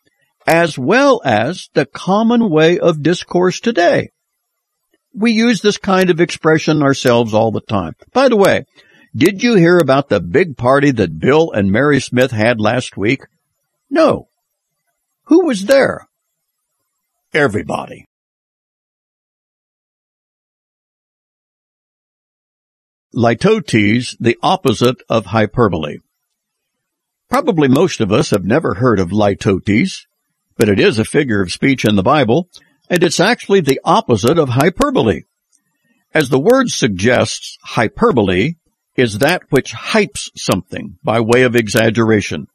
as 0.46 0.78
well 0.78 1.22
as 1.24 1.70
the 1.74 1.86
common 1.86 2.50
way 2.50 2.78
of 2.80 3.02
discourse 3.02 3.62
today. 3.62 4.10
We 5.18 5.32
use 5.32 5.62
this 5.62 5.80
kind 5.80 6.12
of 6.12 6.22
expression 6.22 6.84
ourselves 6.84 7.34
all 7.34 7.52
the 7.52 7.60
time. 7.60 7.96
By 8.14 8.30
the 8.30 8.38
way, 8.38 8.66
did 9.16 9.42
you 9.42 9.56
hear 9.56 9.80
about 9.80 10.10
the 10.10 10.20
big 10.20 10.58
party 10.58 10.92
that 10.92 11.18
Bill 11.18 11.52
and 11.52 11.72
Mary 11.72 12.00
Smith 12.00 12.30
had 12.30 12.62
last 12.62 12.96
week? 12.96 13.22
No. 13.90 14.28
Who 15.24 15.48
was 15.48 15.66
there? 15.66 16.08
Everybody. 17.34 18.06
Litotes, 23.16 24.16
the 24.20 24.38
opposite 24.44 25.02
of 25.10 25.26
hyperbole. 25.26 25.98
Probably 27.28 27.68
most 27.68 28.02
of 28.02 28.12
us 28.12 28.30
have 28.30 28.46
never 28.46 28.76
heard 28.76 29.00
of 29.00 29.10
litotes, 29.10 30.06
but 30.58 30.70
it 30.70 30.80
is 30.80 31.00
a 31.00 31.04
figure 31.04 31.42
of 31.42 31.52
speech 31.52 31.86
in 31.86 31.96
the 31.96 32.04
Bible, 32.04 32.50
and 32.90 33.04
it's 33.04 33.20
actually 33.20 33.62
the 33.62 33.82
opposite 33.84 34.38
of 34.38 34.50
hyperbole. 34.50 35.22
As 36.14 36.30
the 36.30 36.40
word 36.40 36.70
suggests, 36.70 37.58
hyperbole 37.62 38.56
is 38.96 39.20
that 39.20 39.44
which 39.50 39.74
hypes 39.74 40.30
something 40.36 40.98
by 41.04 41.20
way 41.20 41.44
of 41.44 41.56
exaggeration. 41.56 42.48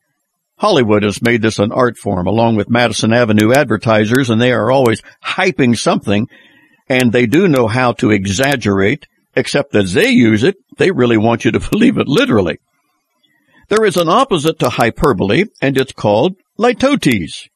Hollywood 0.57 1.03
has 1.03 1.23
made 1.23 1.43
this 1.43 1.59
an 1.59 1.73
art 1.73 1.97
form 1.97 2.27
along 2.27 2.57
with 2.57 2.71
Madison 2.71 3.13
Avenue 3.13 3.53
advertisers 3.53 4.31
and 4.31 4.41
they 4.41 4.53
are 4.53 4.71
always 4.71 5.03
hyping 5.25 5.77
something 5.77 6.29
and 6.89 7.13
they 7.13 7.27
do 7.27 7.49
know 7.49 7.69
how 7.69 7.93
to 7.93 8.11
exaggerate 8.11 9.07
except 9.35 9.73
that 9.73 9.87
they 9.89 10.11
use 10.11 10.43
it, 10.43 10.57
they 10.77 10.91
really 10.91 11.17
want 11.17 11.45
you 11.45 11.53
to 11.53 11.61
believe 11.71 11.99
it 11.99 12.09
literally. 12.09 12.59
There 13.69 13.85
is 13.85 13.97
an 13.97 14.09
opposite 14.09 14.59
to 14.59 14.69
hyperbole, 14.69 15.45
and 15.63 15.79
it's 15.79 15.93
called 15.93 16.37
litotes. 16.59 17.49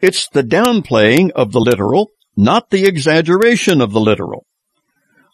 It's 0.00 0.28
the 0.28 0.42
downplaying 0.42 1.32
of 1.32 1.52
the 1.52 1.60
literal, 1.60 2.10
not 2.36 2.70
the 2.70 2.84
exaggeration 2.84 3.80
of 3.80 3.92
the 3.92 4.00
literal. 4.00 4.46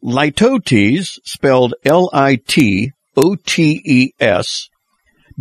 Litotes, 0.03 1.19
spelled 1.25 1.75
L-I-T-O-T-E-S, 1.85 2.29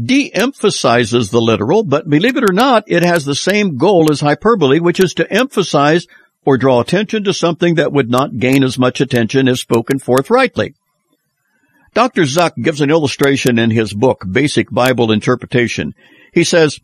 de-emphasizes 0.01 1.29
the 1.29 1.41
literal, 1.41 1.83
but 1.83 2.09
believe 2.09 2.35
it 2.35 2.49
or 2.49 2.53
not, 2.53 2.83
it 2.87 3.03
has 3.03 3.25
the 3.25 3.35
same 3.35 3.77
goal 3.77 4.11
as 4.11 4.19
hyperbole, 4.19 4.79
which 4.79 4.99
is 4.99 5.13
to 5.13 5.31
emphasize 5.31 6.07
or 6.45 6.57
draw 6.57 6.81
attention 6.81 7.23
to 7.23 7.33
something 7.33 7.75
that 7.75 7.93
would 7.93 8.09
not 8.09 8.37
gain 8.37 8.63
as 8.63 8.77
much 8.77 8.99
attention 8.99 9.47
if 9.47 9.59
spoken 9.59 9.99
forthrightly. 9.99 10.73
Dr. 11.93 12.23
Zuck 12.23 12.53
gives 12.61 12.81
an 12.81 12.89
illustration 12.89 13.59
in 13.59 13.69
his 13.69 13.93
book, 13.93 14.25
Basic 14.29 14.69
Bible 14.71 15.11
Interpretation. 15.11 15.93
He 16.33 16.43
says, 16.43 16.79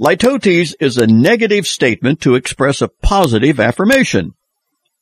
Litotes 0.00 0.74
is 0.80 0.96
a 0.96 1.06
negative 1.06 1.66
statement 1.66 2.20
to 2.20 2.34
express 2.34 2.80
a 2.80 2.88
positive 2.88 3.58
affirmation. 3.58 4.34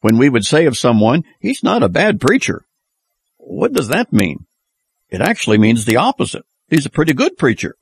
When 0.00 0.18
we 0.18 0.28
would 0.28 0.44
say 0.44 0.66
of 0.66 0.78
someone, 0.78 1.24
he's 1.40 1.62
not 1.62 1.82
a 1.82 1.88
bad 1.88 2.20
preacher. 2.20 2.64
What 3.36 3.72
does 3.72 3.88
that 3.88 4.12
mean? 4.12 4.46
It 5.08 5.20
actually 5.20 5.58
means 5.58 5.84
the 5.84 5.96
opposite. 5.96 6.44
He's 6.68 6.86
a 6.86 6.90
pretty 6.90 7.12
good 7.12 7.36
preacher. 7.36 7.76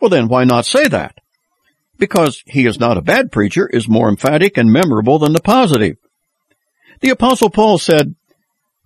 Well 0.00 0.10
then 0.10 0.28
why 0.28 0.44
not 0.44 0.66
say 0.66 0.86
that? 0.88 1.16
because 2.00 2.42
he 2.46 2.66
is 2.66 2.80
not 2.80 2.96
a 2.96 3.02
bad 3.02 3.30
preacher 3.30 3.68
is 3.68 3.88
more 3.88 4.08
emphatic 4.08 4.56
and 4.56 4.72
memorable 4.72 5.20
than 5.20 5.34
the 5.34 5.40
positive. 5.40 5.96
The 7.00 7.10
apostle 7.10 7.50
Paul 7.50 7.78
said 7.78 8.16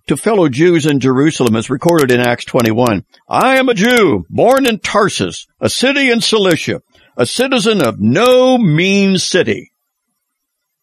to 0.07 0.17
fellow 0.17 0.49
Jews 0.49 0.85
in 0.85 0.99
Jerusalem 0.99 1.55
as 1.55 1.69
recorded 1.69 2.11
in 2.11 2.19
Acts 2.19 2.45
21, 2.45 3.05
I 3.27 3.57
am 3.57 3.69
a 3.69 3.73
Jew 3.73 4.25
born 4.29 4.67
in 4.67 4.79
Tarsus, 4.79 5.47
a 5.59 5.69
city 5.69 6.11
in 6.11 6.21
Cilicia, 6.21 6.81
a 7.17 7.25
citizen 7.25 7.81
of 7.81 7.99
no 7.99 8.57
mean 8.57 9.17
city. 9.17 9.71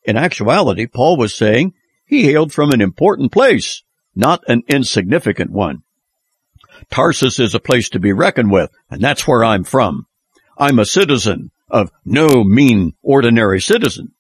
In 0.05 0.17
actuality, 0.17 0.87
Paul 0.87 1.17
was 1.17 1.35
saying 1.35 1.75
he 2.07 2.25
hailed 2.25 2.53
from 2.53 2.71
an 2.71 2.81
important 2.81 3.33
place, 3.33 3.83
not 4.15 4.43
an 4.49 4.63
insignificant 4.69 5.51
one. 5.51 5.83
Tarsus 6.91 7.39
is 7.39 7.55
a 7.55 7.61
place 7.61 7.91
to 7.91 8.01
be 8.01 8.13
reckoned 8.13 8.51
with, 8.51 8.71
and 8.91 9.01
that's 9.01 9.27
where 9.27 9.45
I'm 9.45 9.65
from. 9.65 10.07
I'm 10.59 10.79
a 10.79 10.85
citizen 10.85 11.51
of 11.71 11.91
no 12.05 12.45
mean 12.45 12.95
ordinary 13.03 13.61
citizen. 13.61 14.13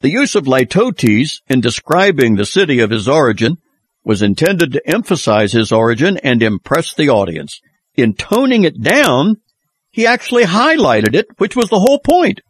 The 0.00 0.10
use 0.10 0.34
of 0.34 0.44
litotes 0.44 1.40
in 1.48 1.60
describing 1.60 2.36
the 2.36 2.44
city 2.44 2.80
of 2.80 2.90
his 2.90 3.08
origin 3.08 3.58
was 4.04 4.20
intended 4.20 4.72
to 4.72 4.86
emphasize 4.86 5.52
his 5.52 5.72
origin 5.72 6.18
and 6.18 6.42
impress 6.42 6.94
the 6.94 7.08
audience. 7.08 7.62
In 7.94 8.12
toning 8.12 8.64
it 8.64 8.82
down, 8.82 9.38
he 9.94 10.08
actually 10.08 10.42
highlighted 10.42 11.14
it, 11.14 11.28
which 11.38 11.54
was 11.54 11.68
the 11.70 11.78
whole 11.78 12.00
point. 12.00 12.40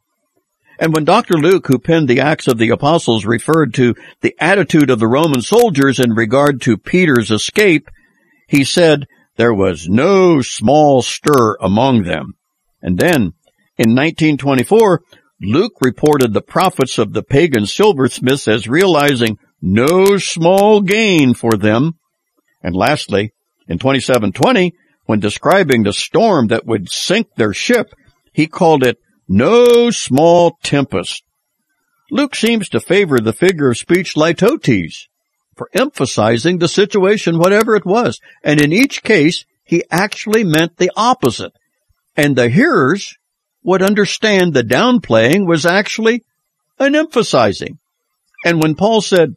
And 0.78 0.94
when 0.94 1.04
Dr. 1.04 1.34
Luke, 1.34 1.66
who 1.66 1.78
penned 1.78 2.08
the 2.08 2.20
Acts 2.20 2.48
of 2.48 2.56
the 2.56 2.70
Apostles, 2.70 3.26
referred 3.26 3.74
to 3.74 3.94
the 4.22 4.34
attitude 4.40 4.88
of 4.88 4.98
the 4.98 5.06
Roman 5.06 5.42
soldiers 5.42 6.00
in 6.00 6.14
regard 6.14 6.62
to 6.62 6.78
Peter's 6.78 7.30
escape, 7.30 7.90
he 8.48 8.64
said, 8.64 9.04
there 9.36 9.52
was 9.52 9.86
no 9.86 10.40
small 10.40 11.02
stir 11.02 11.56
among 11.60 12.04
them. 12.04 12.32
And 12.80 12.98
then 12.98 13.34
in 13.76 13.94
1924, 13.94 15.02
Luke 15.42 15.74
reported 15.82 16.32
the 16.32 16.40
profits 16.40 16.96
of 16.96 17.12
the 17.12 17.22
pagan 17.22 17.66
silversmiths 17.66 18.48
as 18.48 18.66
realizing 18.66 19.36
no 19.60 20.16
small 20.16 20.80
gain 20.80 21.34
for 21.34 21.58
them. 21.58 21.98
And 22.62 22.74
lastly, 22.74 23.34
in 23.68 23.78
2720, 23.78 24.72
when 25.06 25.20
describing 25.20 25.82
the 25.82 25.92
storm 25.92 26.48
that 26.48 26.66
would 26.66 26.90
sink 26.90 27.28
their 27.36 27.52
ship, 27.52 27.94
he 28.32 28.46
called 28.46 28.82
it 28.84 28.98
no 29.28 29.90
small 29.90 30.58
tempest. 30.62 31.22
Luke 32.10 32.34
seems 32.34 32.68
to 32.70 32.80
favor 32.80 33.18
the 33.18 33.32
figure 33.32 33.70
of 33.70 33.78
speech 33.78 34.14
litotes 34.14 35.06
for 35.56 35.68
emphasizing 35.72 36.58
the 36.58 36.68
situation, 36.68 37.38
whatever 37.38 37.76
it 37.76 37.86
was. 37.86 38.20
And 38.42 38.60
in 38.60 38.72
each 38.72 39.02
case, 39.02 39.44
he 39.64 39.84
actually 39.90 40.44
meant 40.44 40.76
the 40.76 40.90
opposite. 40.96 41.52
And 42.16 42.36
the 42.36 42.48
hearers 42.48 43.16
would 43.62 43.82
understand 43.82 44.52
the 44.52 44.62
downplaying 44.62 45.46
was 45.46 45.64
actually 45.64 46.22
an 46.78 46.94
emphasizing. 46.94 47.78
And 48.44 48.60
when 48.60 48.74
Paul 48.74 49.00
said, 49.00 49.34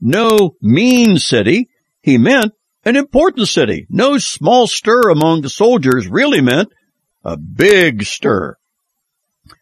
no 0.00 0.56
mean 0.60 1.18
city, 1.18 1.68
he 2.02 2.18
meant 2.18 2.52
an 2.84 2.96
important 2.96 3.48
city. 3.48 3.86
No 3.88 4.18
small 4.18 4.66
stir 4.66 5.10
among 5.10 5.42
the 5.42 5.50
soldiers 5.50 6.08
really 6.08 6.40
meant 6.40 6.72
a 7.24 7.36
big 7.36 8.04
stir. 8.04 8.56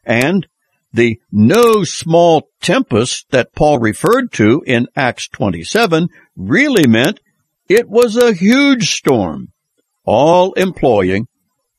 And 0.04 0.46
the 0.92 1.20
no 1.30 1.84
small 1.84 2.48
tempest 2.60 3.26
that 3.30 3.52
Paul 3.54 3.78
referred 3.78 4.32
to 4.32 4.62
in 4.66 4.86
Acts 4.96 5.28
27 5.28 6.08
really 6.36 6.86
meant 6.86 7.20
it 7.68 7.88
was 7.88 8.16
a 8.16 8.32
huge 8.32 8.92
storm, 8.92 9.52
all 10.04 10.52
employing 10.54 11.26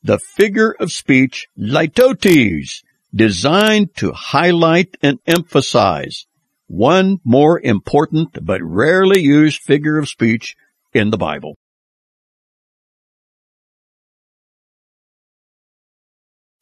the 0.02 0.18
figure 0.18 0.74
of 0.78 0.92
speech 0.92 1.48
litotes, 1.58 2.82
designed 3.14 3.94
to 3.96 4.12
highlight 4.12 4.96
and 5.02 5.18
emphasize 5.26 6.26
one 6.68 7.18
more 7.24 7.60
important 7.60 8.38
but 8.46 8.62
rarely 8.62 9.20
used 9.20 9.60
figure 9.60 9.98
of 9.98 10.08
speech 10.08 10.54
in 10.92 11.10
the 11.10 11.16
Bible. 11.16 11.56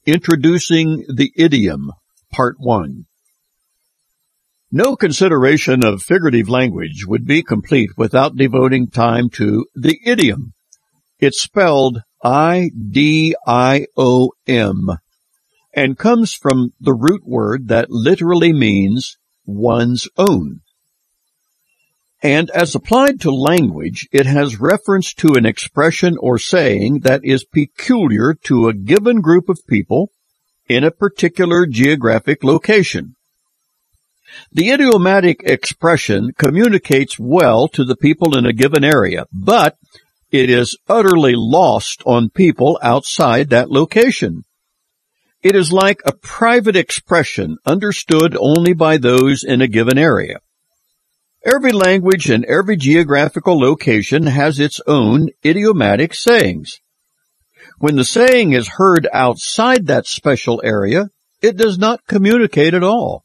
Introducing 0.07 1.05
the 1.15 1.33
Idiom, 1.37 1.91
Part 2.33 2.57
1 2.59 3.07
No 4.73 4.97
consideration 4.97 5.85
of 5.85 6.03
figurative 6.03 6.49
language 6.49 7.05
would 7.07 7.27
be 7.27 7.43
complete 7.43 7.91
without 7.97 8.37
devoting 8.37 8.89
time 8.89 9.29
to 9.31 9.67
the 9.75 9.99
idiom. 10.05 10.53
It's 11.19 11.43
spelled 11.43 12.03
I-D-I-O-M 12.23 12.69
and 15.75 15.99
comes 15.99 16.33
from 16.35 16.73
the 16.81 16.95
root 16.95 17.23
word 17.25 17.69
that 17.69 17.91
literally 17.91 18.53
means 18.53 19.17
one's 19.45 20.09
own. 20.17 20.61
And 22.23 22.51
as 22.51 22.75
applied 22.75 23.21
to 23.21 23.31
language, 23.31 24.09
it 24.11 24.27
has 24.27 24.61
reference 24.61 25.15
to 25.15 25.35
an 25.35 25.47
expression 25.47 26.17
or 26.19 26.39
saying 26.39 27.01
that 27.01 27.25
is 27.25 27.45
peculiar 27.45 28.35
to 28.45 28.69
a 28.69 28.75
given 28.75 29.21
group 29.21 29.49
of 29.49 29.67
people 29.69 30.11
in 30.69 30.83
a 30.83 30.91
particular 30.91 31.65
geographic 31.65 32.43
location. 32.43 33.15
The 34.53 34.71
idiomatic 34.71 35.43
expression 35.45 36.33
communicates 36.37 37.19
well 37.19 37.69
to 37.69 37.85
the 37.85 37.97
people 37.97 38.37
in 38.37 38.47
a 38.47 38.53
given 38.53 38.85
area, 38.85 39.27
but 39.33 39.77
it 40.31 40.51
is 40.51 40.77
utterly 40.89 41.35
lost 41.35 42.03
on 42.05 42.31
people 42.31 42.79
outside 42.83 43.51
that 43.51 43.71
location. 43.71 44.45
It 45.43 45.55
is 45.55 45.73
like 45.73 46.01
a 46.05 46.13
private 46.13 46.77
expression 46.77 47.59
understood 47.65 48.37
only 48.39 48.75
by 48.75 48.99
those 48.99 49.45
in 49.45 49.63
a 49.63 49.69
given 49.69 49.97
area. 49.97 50.41
Every 51.45 51.73
language 51.73 52.31
and 52.31 52.45
every 52.45 52.77
geographical 52.77 53.59
location 53.59 54.27
has 54.27 54.59
its 54.59 54.81
own 54.87 55.29
idiomatic 55.45 56.13
sayings. 56.15 56.81
When 57.79 57.97
the 57.97 58.05
saying 58.05 58.53
is 58.53 58.67
heard 58.67 59.07
outside 59.13 59.87
that 59.87 60.07
special 60.07 60.61
area, 60.65 61.11
it 61.41 61.57
does 61.57 61.79
not 61.79 62.07
communicate 62.07 62.75
at 62.75 62.83
all. 62.83 63.25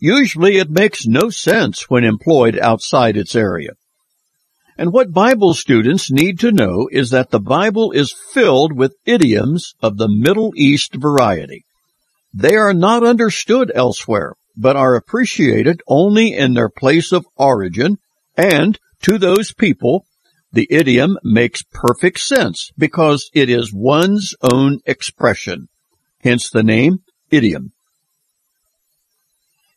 Usually 0.00 0.58
it 0.58 0.70
makes 0.70 1.06
no 1.06 1.30
sense 1.30 1.90
when 1.90 2.04
employed 2.04 2.58
outside 2.58 3.16
its 3.16 3.34
area. 3.34 3.72
And 4.78 4.92
what 4.92 5.12
Bible 5.12 5.54
students 5.54 6.10
need 6.10 6.38
to 6.40 6.52
know 6.52 6.88
is 6.92 7.10
that 7.10 7.30
the 7.30 7.40
Bible 7.40 7.92
is 7.92 8.12
filled 8.12 8.72
with 8.72 8.94
idioms 9.06 9.74
of 9.80 9.96
the 9.96 10.08
Middle 10.08 10.52
East 10.54 10.94
variety. 10.94 11.64
They 12.34 12.54
are 12.56 12.74
not 12.74 13.02
understood 13.02 13.72
elsewhere, 13.74 14.34
but 14.56 14.76
are 14.76 14.94
appreciated 14.94 15.82
only 15.86 16.32
in 16.32 16.54
their 16.54 16.68
place 16.68 17.12
of 17.12 17.26
origin, 17.36 17.98
and 18.36 18.78
to 19.02 19.18
those 19.18 19.52
people, 19.52 20.06
the 20.52 20.66
idiom 20.70 21.18
makes 21.22 21.62
perfect 21.62 22.18
sense 22.18 22.70
because 22.78 23.30
it 23.34 23.50
is 23.50 23.72
one's 23.72 24.34
own 24.40 24.80
expression. 24.86 25.68
Hence 26.20 26.50
the 26.50 26.62
name 26.62 27.00
idiom. 27.30 27.72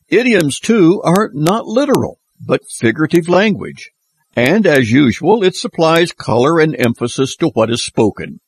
Idioms, 0.08 0.58
too, 0.58 1.00
are 1.04 1.30
not 1.32 1.66
literal, 1.66 2.18
but 2.44 2.62
figurative 2.68 3.28
language, 3.28 3.90
and 4.34 4.66
as 4.66 4.90
usual, 4.90 5.44
it 5.44 5.54
supplies 5.54 6.12
color 6.12 6.58
and 6.58 6.74
emphasis 6.74 7.36
to 7.36 7.48
what 7.48 7.70
is 7.70 7.84
spoken. 7.84 8.40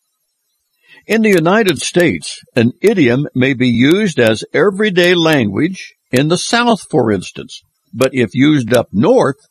In 1.06 1.22
the 1.22 1.30
United 1.30 1.80
States, 1.80 2.40
an 2.54 2.72
idiom 2.80 3.28
may 3.34 3.54
be 3.54 3.68
used 3.68 4.18
as 4.18 4.44
everyday 4.54 5.14
language 5.14 5.94
in 6.12 6.28
the 6.28 6.38
South, 6.38 6.82
for 6.82 7.10
instance, 7.10 7.62
but 7.92 8.10
if 8.12 8.34
used 8.34 8.72
up 8.74 8.88
north, 8.92 9.48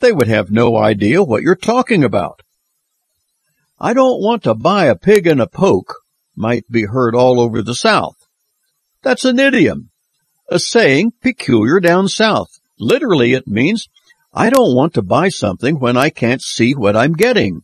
they 0.00 0.12
would 0.12 0.28
have 0.28 0.50
no 0.50 0.76
idea 0.76 1.22
what 1.22 1.42
you're 1.42 1.56
talking 1.56 2.04
about. 2.04 2.40
I 3.80 3.92
don't 3.92 4.22
want 4.22 4.44
to 4.44 4.54
buy 4.54 4.86
a 4.86 4.94
pig 4.94 5.26
in 5.26 5.40
a 5.40 5.46
poke 5.46 5.94
might 6.36 6.64
be 6.70 6.84
heard 6.84 7.14
all 7.14 7.40
over 7.40 7.62
the 7.62 7.74
South. 7.74 8.16
That's 9.02 9.24
an 9.24 9.38
idiom, 9.38 9.90
a 10.48 10.58
saying 10.58 11.12
peculiar 11.20 11.80
down 11.80 12.08
south. 12.08 12.48
Literally, 12.78 13.32
it 13.34 13.46
means, 13.46 13.88
I 14.32 14.50
don't 14.50 14.74
want 14.74 14.94
to 14.94 15.02
buy 15.02 15.28
something 15.28 15.78
when 15.78 15.96
I 15.96 16.10
can't 16.10 16.42
see 16.42 16.72
what 16.72 16.96
I'm 16.96 17.12
getting. 17.12 17.62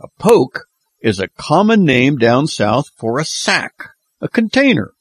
A 0.00 0.08
poke 0.18 0.64
is 1.00 1.20
a 1.20 1.28
common 1.28 1.84
name 1.84 2.16
down 2.16 2.46
south 2.46 2.90
for 2.96 3.18
a 3.18 3.24
sack, 3.24 3.72
a 4.20 4.28
container. 4.28 4.92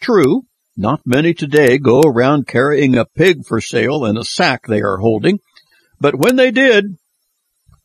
True, 0.00 0.44
not 0.80 1.02
many 1.04 1.34
today 1.34 1.78
go 1.78 2.00
around 2.00 2.46
carrying 2.46 2.96
a 2.96 3.04
pig 3.04 3.46
for 3.46 3.60
sale 3.60 4.04
in 4.06 4.16
a 4.16 4.24
sack 4.24 4.66
they 4.66 4.80
are 4.80 4.96
holding, 4.96 5.38
but 6.00 6.14
when 6.14 6.36
they 6.36 6.50
did, 6.50 6.96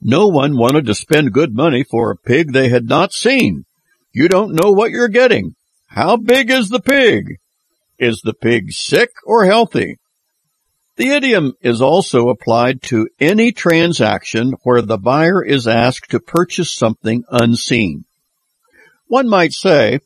no 0.01 0.27
one 0.27 0.57
wanted 0.57 0.85
to 0.85 0.95
spend 0.95 1.33
good 1.33 1.53
money 1.53 1.83
for 1.83 2.11
a 2.11 2.17
pig 2.17 2.53
they 2.53 2.69
had 2.69 2.87
not 2.87 3.11
seen. 3.11 3.65
You 4.13 4.29
don't 4.29 4.53
know 4.53 4.71
what 4.71 4.91
you're 4.91 5.09
getting. 5.09 5.55
How 5.87 6.15
big 6.15 6.49
is 6.49 6.69
the 6.69 6.79
pig? 6.79 7.37
Is 7.99 8.21
the 8.23 8.33
pig 8.33 8.71
sick 8.71 9.09
or 9.25 9.45
healthy? 9.45 9.97
The 10.95 11.09
idiom 11.09 11.53
is 11.59 11.81
also 11.81 12.29
applied 12.29 12.81
to 12.83 13.09
any 13.19 13.51
transaction 13.51 14.53
where 14.63 14.81
the 14.81 14.97
buyer 14.97 15.43
is 15.43 15.67
asked 15.67 16.11
to 16.11 16.19
purchase 16.21 16.73
something 16.73 17.25
unseen. 17.29 18.05
One 19.07 19.27
might 19.27 19.51
say, 19.51 19.99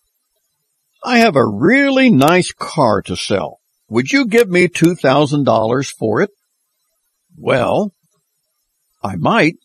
I 1.03 1.19
have 1.19 1.35
a 1.35 1.45
really 1.45 2.09
nice 2.09 2.51
car 2.51 3.01
to 3.03 3.15
sell. 3.15 3.59
Would 3.89 4.11
you 4.11 4.27
give 4.27 4.49
me 4.49 4.67
$2,000 4.67 5.93
for 5.93 6.21
it? 6.21 6.29
Well, 7.37 7.93
I 9.01 9.15
might, 9.15 9.55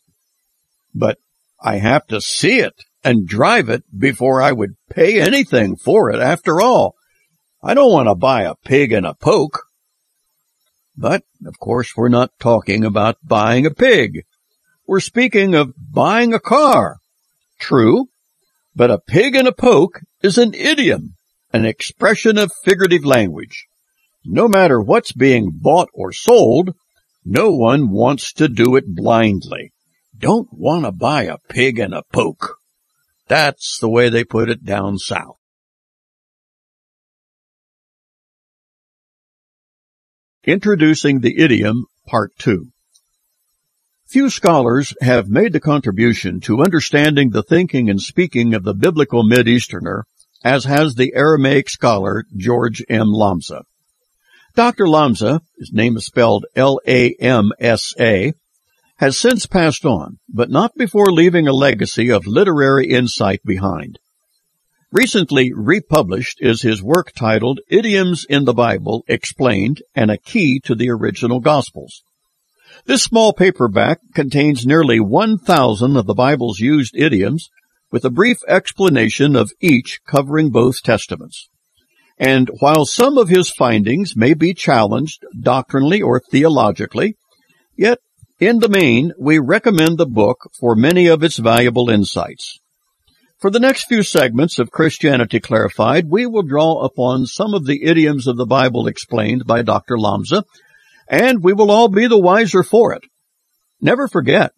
but 0.93 1.17
I 1.61 1.77
have 1.77 2.07
to 2.07 2.21
see 2.21 2.59
it 2.59 2.73
and 3.03 3.27
drive 3.27 3.69
it 3.69 3.83
before 3.95 4.41
I 4.41 4.51
would 4.51 4.75
pay 4.89 5.21
anything 5.21 5.75
for 5.75 6.09
it 6.09 6.19
after 6.19 6.61
all. 6.61 6.95
I 7.61 7.73
don't 7.73 7.91
want 7.91 8.07
to 8.07 8.15
buy 8.15 8.43
a 8.43 8.55
pig 8.55 8.93
in 8.93 9.05
a 9.05 9.13
poke. 9.13 9.63
But, 10.97 11.23
of 11.45 11.59
course, 11.59 11.93
we're 11.95 12.09
not 12.09 12.31
talking 12.39 12.85
about 12.85 13.17
buying 13.21 13.65
a 13.65 13.71
pig. 13.71 14.23
We're 14.87 15.01
speaking 15.01 15.53
of 15.53 15.73
buying 15.77 16.33
a 16.33 16.39
car. 16.39 16.97
True, 17.59 18.07
but 18.75 18.91
a 18.91 18.99
pig 18.99 19.35
in 19.35 19.47
a 19.47 19.51
poke 19.51 20.01
is 20.21 20.37
an 20.37 20.53
idiom, 20.53 21.15
an 21.55 21.63
expression 21.63 22.37
of 22.37 22.51
figurative 22.65 23.05
language. 23.05 23.67
No 24.25 24.49
matter 24.49 24.81
what's 24.81 25.13
being 25.13 25.51
bought 25.53 25.87
or 25.93 26.11
sold, 26.11 26.75
no 27.23 27.51
one 27.51 27.89
wants 27.91 28.33
to 28.33 28.49
do 28.49 28.75
it 28.75 28.83
blindly. 28.85 29.71
Don't 30.17 30.49
want 30.51 30.83
to 30.83 30.91
buy 30.91 31.23
a 31.23 31.37
pig 31.47 31.79
in 31.79 31.93
a 31.93 32.03
poke. 32.11 32.57
That's 33.29 33.79
the 33.79 33.89
way 33.89 34.09
they 34.09 34.25
put 34.25 34.49
it 34.49 34.65
down 34.65 34.97
south. 34.97 35.37
Introducing 40.43 41.21
the 41.21 41.39
Idiom, 41.39 41.85
Part 42.05 42.33
2 42.37 42.67
Few 44.07 44.29
scholars 44.29 44.93
have 44.99 45.29
made 45.29 45.53
the 45.53 45.61
contribution 45.61 46.41
to 46.41 46.61
understanding 46.61 47.29
the 47.29 47.43
thinking 47.43 47.89
and 47.89 48.01
speaking 48.01 48.53
of 48.53 48.63
the 48.63 48.73
biblical 48.73 49.23
Mid-Easterner 49.23 50.05
as 50.45 50.65
has 50.65 50.93
the 50.93 51.11
Aramaic 51.15 51.67
scholar 51.67 52.23
George 52.37 52.83
M. 52.87 53.07
Lamsa. 53.07 53.63
Dr. 54.53 54.85
Lamsa, 54.85 55.41
his 55.57 55.73
name 55.73 55.97
is 55.97 56.05
spelled 56.05 56.45
L-A-M-S-A, 56.55 58.33
has 58.97 59.19
since 59.19 59.47
passed 59.47 59.85
on, 59.85 60.19
but 60.29 60.51
not 60.51 60.77
before 60.77 61.11
leaving 61.11 61.47
a 61.47 61.51
legacy 61.51 62.11
of 62.11 62.27
literary 62.27 62.91
insight 62.91 63.41
behind. 63.43 63.97
Recently 64.91 65.51
republished 65.51 66.37
is 66.39 66.61
his 66.61 66.81
work 66.81 67.11
titled 67.13 67.59
Idioms 67.67 68.23
in 68.29 68.45
the 68.45 68.53
Bible 68.53 69.03
Explained 69.07 69.81
and 69.95 70.11
a 70.11 70.17
Key 70.17 70.61
to 70.65 70.75
the 70.75 70.91
Original 70.91 71.39
Gospels. 71.39 72.03
This 72.85 73.03
small 73.03 73.33
paperback 73.33 73.99
contains 74.13 74.63
nearly 74.63 74.99
1,000 74.99 75.97
of 75.97 76.05
the 76.05 76.13
Bible's 76.13 76.59
used 76.59 76.95
idioms 76.95 77.49
with 77.95 78.03
a 78.03 78.09
brief 78.09 78.39
explanation 78.45 79.37
of 79.37 79.53
each 79.61 80.01
covering 80.05 80.49
both 80.49 80.83
testaments. 80.83 81.47
And 82.17 82.49
while 82.59 82.85
some 82.85 83.17
of 83.17 83.29
his 83.29 83.49
findings 83.49 84.17
may 84.17 84.33
be 84.33 84.53
challenged 84.53 85.23
doctrinally 85.39 86.01
or 86.01 86.19
theologically, 86.19 87.15
yet 87.77 87.99
in 88.37 88.59
the 88.59 88.67
main 88.67 89.13
we 89.17 89.39
recommend 89.39 89.97
the 89.97 90.05
book 90.05 90.39
for 90.59 90.75
many 90.75 91.07
of 91.07 91.23
its 91.23 91.37
valuable 91.37 91.89
insights. 91.89 92.59
For 93.39 93.49
the 93.49 93.61
next 93.61 93.85
few 93.85 94.03
segments 94.03 94.59
of 94.59 94.71
Christianity 94.71 95.39
Clarified, 95.39 96.09
we 96.09 96.25
will 96.25 96.43
draw 96.43 96.83
upon 96.83 97.25
some 97.25 97.53
of 97.53 97.65
the 97.65 97.85
idioms 97.85 98.27
of 98.27 98.35
the 98.35 98.45
Bible 98.45 98.87
explained 98.87 99.45
by 99.45 99.61
Dr. 99.61 99.95
Lamsa, 99.95 100.43
and 101.07 101.41
we 101.41 101.53
will 101.53 101.71
all 101.71 101.87
be 101.87 102.07
the 102.07 102.19
wiser 102.19 102.61
for 102.61 102.91
it. 102.91 103.05
Never 103.79 104.09
forget, 104.09 104.51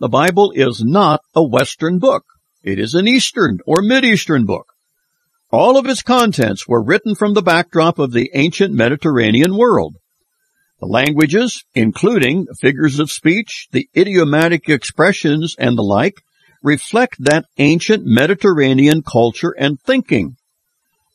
the 0.00 0.08
Bible 0.08 0.50
is 0.54 0.82
not 0.82 1.20
a 1.34 1.46
Western 1.46 1.98
book. 1.98 2.24
It 2.62 2.78
is 2.78 2.94
an 2.94 3.06
Eastern 3.06 3.58
or 3.66 3.82
Mid-Eastern 3.82 4.46
book. 4.46 4.66
All 5.52 5.76
of 5.76 5.86
its 5.86 6.00
contents 6.00 6.66
were 6.66 6.82
written 6.82 7.14
from 7.14 7.34
the 7.34 7.42
backdrop 7.42 7.98
of 7.98 8.12
the 8.12 8.30
ancient 8.34 8.72
Mediterranean 8.72 9.56
world. 9.56 9.96
The 10.80 10.86
languages, 10.86 11.64
including 11.74 12.46
figures 12.58 12.98
of 12.98 13.10
speech, 13.10 13.68
the 13.72 13.88
idiomatic 13.94 14.70
expressions, 14.70 15.54
and 15.58 15.76
the 15.76 15.82
like, 15.82 16.14
reflect 16.62 17.16
that 17.18 17.44
ancient 17.58 18.04
Mediterranean 18.06 19.02
culture 19.02 19.54
and 19.58 19.78
thinking. 19.80 20.36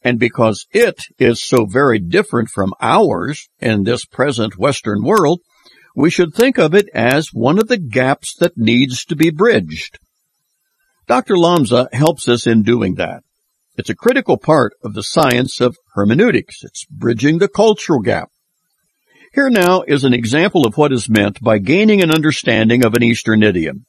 And 0.03 0.19
because 0.19 0.67
it 0.71 0.99
is 1.17 1.43
so 1.43 1.65
very 1.65 1.97
different 1.97 2.49
from 2.49 2.73
ours 2.79 3.49
in 3.59 3.83
this 3.83 4.05
present 4.05 4.59
Western 4.59 5.03
world, 5.03 5.39
we 5.95 6.09
should 6.09 6.33
think 6.33 6.57
of 6.57 6.75
it 6.75 6.89
as 6.93 7.29
one 7.33 7.57
of 7.57 7.67
the 7.67 7.77
gaps 7.77 8.35
that 8.39 8.57
needs 8.57 9.05
to 9.05 9.15
be 9.15 9.29
bridged. 9.29 9.97
Dr. 11.07 11.35
Lamsa 11.35 11.87
helps 11.93 12.27
us 12.27 12.45
in 12.45 12.63
doing 12.63 12.95
that. 12.95 13.23
It's 13.77 13.89
a 13.89 13.95
critical 13.95 14.37
part 14.37 14.73
of 14.83 14.93
the 14.93 15.03
science 15.03 15.61
of 15.61 15.77
hermeneutics. 15.93 16.63
It's 16.63 16.85
bridging 16.85 17.39
the 17.39 17.47
cultural 17.47 17.99
gap. 17.99 18.29
Here 19.33 19.49
now 19.49 19.81
is 19.81 20.03
an 20.03 20.13
example 20.13 20.65
of 20.65 20.77
what 20.77 20.93
is 20.93 21.09
meant 21.09 21.41
by 21.41 21.57
gaining 21.57 22.01
an 22.01 22.11
understanding 22.11 22.85
of 22.85 22.93
an 22.93 23.03
Eastern 23.03 23.43
idiom. 23.43 23.85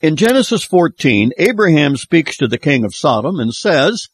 In 0.00 0.16
Genesis 0.16 0.62
14, 0.64 1.32
Abraham 1.38 1.96
speaks 1.96 2.36
to 2.36 2.48
the 2.48 2.58
king 2.58 2.84
of 2.84 2.94
Sodom 2.94 3.40
and 3.40 3.54
says, 3.54 4.08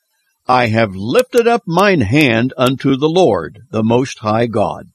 I 0.46 0.68
have 0.68 0.94
lifted 0.94 1.46
up 1.46 1.62
mine 1.66 2.00
hand 2.00 2.52
unto 2.56 2.96
the 2.96 3.09
Lord, 3.09 3.61
the 3.70 3.82
Most 3.82 4.20
High 4.20 4.46
God. 4.46 4.91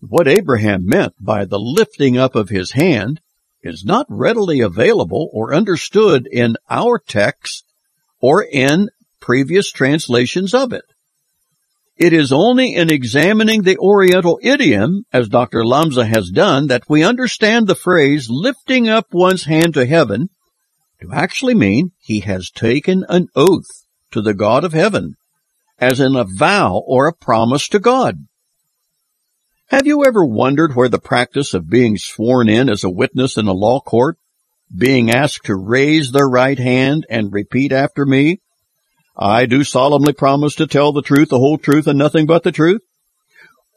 What 0.00 0.28
Abraham 0.28 0.86
meant 0.86 1.14
by 1.20 1.44
the 1.44 1.58
lifting 1.58 2.16
up 2.16 2.36
of 2.36 2.48
his 2.48 2.72
hand 2.72 3.20
is 3.62 3.84
not 3.84 4.06
readily 4.08 4.60
available 4.60 5.28
or 5.32 5.52
understood 5.52 6.28
in 6.30 6.56
our 6.70 6.98
text 6.98 7.64
or 8.20 8.42
in 8.44 8.90
previous 9.20 9.72
translations 9.72 10.54
of 10.54 10.72
it. 10.72 10.84
It 11.96 12.12
is 12.12 12.32
only 12.32 12.74
in 12.74 12.92
examining 12.92 13.62
the 13.62 13.76
Oriental 13.78 14.38
idiom, 14.40 15.02
as 15.12 15.28
Dr. 15.28 15.64
Lamsa 15.64 16.06
has 16.06 16.30
done, 16.30 16.68
that 16.68 16.84
we 16.88 17.02
understand 17.02 17.66
the 17.66 17.74
phrase 17.74 18.28
lifting 18.30 18.88
up 18.88 19.06
one's 19.10 19.46
hand 19.46 19.74
to 19.74 19.84
heaven 19.84 20.28
to 21.00 21.12
actually 21.12 21.54
mean 21.54 21.90
he 21.98 22.20
has 22.20 22.50
taken 22.50 23.04
an 23.08 23.26
oath 23.34 23.66
to 24.12 24.22
the 24.22 24.34
God 24.34 24.62
of 24.62 24.72
heaven, 24.72 25.16
as 25.80 25.98
in 25.98 26.14
a 26.14 26.24
vow 26.24 26.80
or 26.86 27.08
a 27.08 27.12
promise 27.12 27.66
to 27.70 27.80
God. 27.80 28.27
Have 29.68 29.86
you 29.86 30.02
ever 30.06 30.24
wondered 30.24 30.74
where 30.74 30.88
the 30.88 30.98
practice 30.98 31.52
of 31.52 31.68
being 31.68 31.98
sworn 31.98 32.48
in 32.48 32.70
as 32.70 32.84
a 32.84 32.90
witness 32.90 33.36
in 33.36 33.48
a 33.48 33.52
law 33.52 33.80
court, 33.80 34.16
being 34.74 35.10
asked 35.10 35.44
to 35.44 35.56
raise 35.56 36.10
their 36.10 36.26
right 36.26 36.58
hand 36.58 37.04
and 37.10 37.30
repeat 37.30 37.70
after 37.70 38.06
me, 38.06 38.40
I 39.14 39.44
do 39.44 39.64
solemnly 39.64 40.14
promise 40.14 40.54
to 40.54 40.66
tell 40.66 40.92
the 40.92 41.02
truth, 41.02 41.28
the 41.28 41.38
whole 41.38 41.58
truth, 41.58 41.86
and 41.86 41.98
nothing 41.98 42.24
but 42.24 42.44
the 42.44 42.52
truth. 42.52 42.80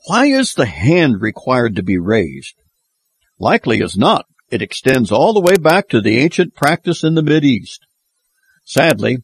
Why 0.08 0.28
is 0.28 0.54
the 0.54 0.66
hand 0.66 1.20
required 1.20 1.76
to 1.76 1.84
be 1.84 1.98
raised? 1.98 2.56
Likely 3.38 3.84
as 3.84 3.98
not, 3.98 4.28
it 4.50 4.62
extends 4.62 5.12
all 5.12 5.34
the 5.34 5.42
way 5.42 5.58
back 5.58 5.90
to 5.90 6.00
the 6.00 6.20
ancient 6.20 6.56
practice 6.56 7.04
in 7.04 7.16
the 7.16 7.24
Mid 7.24 7.44
East. 7.44 7.86
Sadly, 8.64 9.18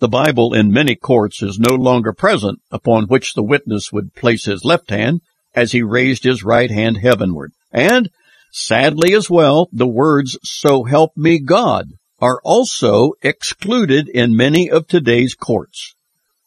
the 0.00 0.08
Bible 0.08 0.52
in 0.52 0.70
many 0.70 0.96
courts 0.96 1.42
is 1.42 1.58
no 1.58 1.74
longer 1.74 2.12
present 2.12 2.60
upon 2.70 3.04
which 3.04 3.32
the 3.32 3.42
witness 3.42 3.90
would 3.90 4.14
place 4.14 4.44
his 4.44 4.66
left 4.66 4.90
hand 4.90 5.22
as 5.54 5.72
he 5.72 5.82
raised 5.82 6.24
his 6.24 6.42
right 6.42 6.70
hand 6.70 6.98
heavenward. 6.98 7.52
And, 7.72 8.10
sadly 8.52 9.14
as 9.14 9.28
well, 9.28 9.68
the 9.72 9.86
words, 9.86 10.38
so 10.42 10.84
help 10.84 11.16
me 11.16 11.38
God, 11.38 11.86
are 12.20 12.40
also 12.44 13.12
excluded 13.22 14.08
in 14.08 14.36
many 14.36 14.70
of 14.70 14.86
today's 14.86 15.34
courts. 15.34 15.94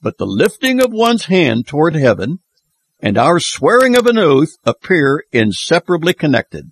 But 0.02 0.18
the 0.18 0.26
lifting 0.26 0.82
of 0.82 0.92
one's 0.92 1.26
hand 1.26 1.68
toward 1.68 1.96
heaven 1.96 2.40
and 3.02 3.18
our 3.18 3.40
swearing 3.40 3.98
of 3.98 4.08
an 4.08 4.18
oath 4.18 4.56
appear 4.64 5.24
inseparably 5.32 6.14
connected. 6.14 6.72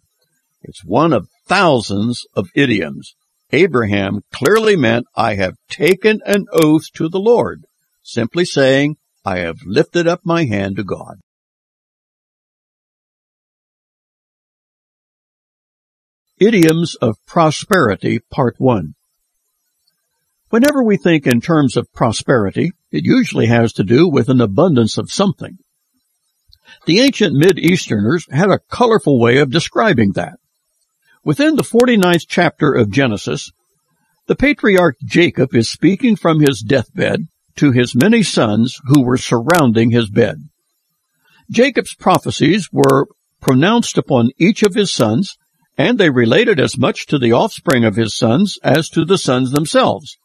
It's 0.61 0.83
one 0.83 1.13
of 1.13 1.27
thousands 1.47 2.25
of 2.35 2.49
idioms. 2.55 3.15
Abraham 3.51 4.21
clearly 4.31 4.75
meant, 4.75 5.05
I 5.15 5.35
have 5.35 5.57
taken 5.69 6.21
an 6.25 6.45
oath 6.51 6.91
to 6.95 7.09
the 7.09 7.19
Lord, 7.19 7.65
simply 8.01 8.45
saying, 8.45 8.95
I 9.25 9.39
have 9.39 9.57
lifted 9.65 10.07
up 10.07 10.21
my 10.23 10.45
hand 10.45 10.77
to 10.77 10.83
God. 10.83 11.17
Idioms 16.45 16.95
of 16.95 17.15
Prosperity, 17.25 18.19
Part 18.19 18.55
1 18.57 18.95
Whenever 20.49 20.83
we 20.83 20.97
think 20.97 21.25
in 21.25 21.39
terms 21.39 21.77
of 21.77 21.93
prosperity, 21.93 22.73
it 22.91 23.05
usually 23.05 23.45
has 23.45 23.71
to 23.71 23.83
do 23.85 24.09
with 24.09 24.27
an 24.27 24.41
abundance 24.41 24.97
of 24.97 25.09
something. 25.09 25.57
The 26.85 26.99
ancient 26.99 27.33
Mid-Easterners 27.33 28.27
had 28.29 28.49
a 28.49 28.59
colorful 28.59 29.21
way 29.21 29.37
of 29.37 29.51
describing 29.51 30.11
that. 30.13 30.37
Within 31.23 31.55
the 31.55 31.63
49th 31.63 32.25
chapter 32.27 32.73
of 32.73 32.91
Genesis, 32.91 33.53
the 34.27 34.35
patriarch 34.35 34.97
Jacob 35.05 35.55
is 35.55 35.69
speaking 35.69 36.17
from 36.17 36.41
his 36.41 36.59
deathbed 36.59 37.29
to 37.55 37.71
his 37.71 37.95
many 37.95 38.21
sons 38.21 38.81
who 38.87 39.05
were 39.05 39.17
surrounding 39.17 39.91
his 39.91 40.09
bed. 40.09 40.49
Jacob's 41.49 41.95
prophecies 41.95 42.67
were 42.69 43.07
pronounced 43.39 43.97
upon 43.97 44.31
each 44.37 44.61
of 44.61 44.73
his 44.73 44.93
sons 44.93 45.37
and 45.77 45.97
they 45.97 46.09
related 46.09 46.59
as 46.59 46.77
much 46.77 47.05
to 47.07 47.17
the 47.17 47.33
offspring 47.33 47.83
of 47.83 47.95
his 47.95 48.15
sons 48.15 48.57
as 48.63 48.89
to 48.89 49.05
the 49.05 49.17
sons 49.17 49.51
themselves. 49.51 50.17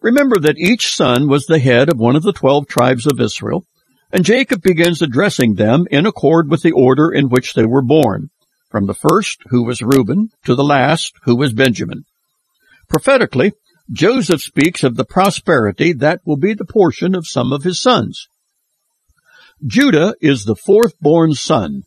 Remember 0.00 0.38
that 0.38 0.58
each 0.58 0.94
son 0.94 1.28
was 1.28 1.46
the 1.46 1.58
head 1.58 1.88
of 1.88 1.98
one 1.98 2.16
of 2.16 2.22
the 2.22 2.32
twelve 2.32 2.66
tribes 2.66 3.06
of 3.06 3.20
Israel, 3.20 3.66
and 4.10 4.24
Jacob 4.24 4.60
begins 4.60 5.00
addressing 5.00 5.54
them 5.54 5.86
in 5.90 6.06
accord 6.06 6.50
with 6.50 6.62
the 6.62 6.72
order 6.72 7.10
in 7.10 7.28
which 7.28 7.54
they 7.54 7.64
were 7.64 7.82
born, 7.82 8.28
from 8.70 8.86
the 8.86 8.94
first, 8.94 9.42
who 9.46 9.64
was 9.64 9.80
Reuben, 9.80 10.28
to 10.44 10.54
the 10.54 10.64
last, 10.64 11.14
who 11.22 11.36
was 11.36 11.52
Benjamin. 11.52 12.04
Prophetically, 12.88 13.52
Joseph 13.90 14.42
speaks 14.42 14.84
of 14.84 14.96
the 14.96 15.04
prosperity 15.04 15.92
that 15.92 16.20
will 16.24 16.36
be 16.36 16.52
the 16.54 16.64
portion 16.64 17.14
of 17.14 17.26
some 17.26 17.52
of 17.52 17.62
his 17.62 17.80
sons. 17.80 18.26
Judah 19.64 20.14
is 20.20 20.44
the 20.44 20.56
fourth 20.56 20.98
born 21.00 21.32
son, 21.34 21.82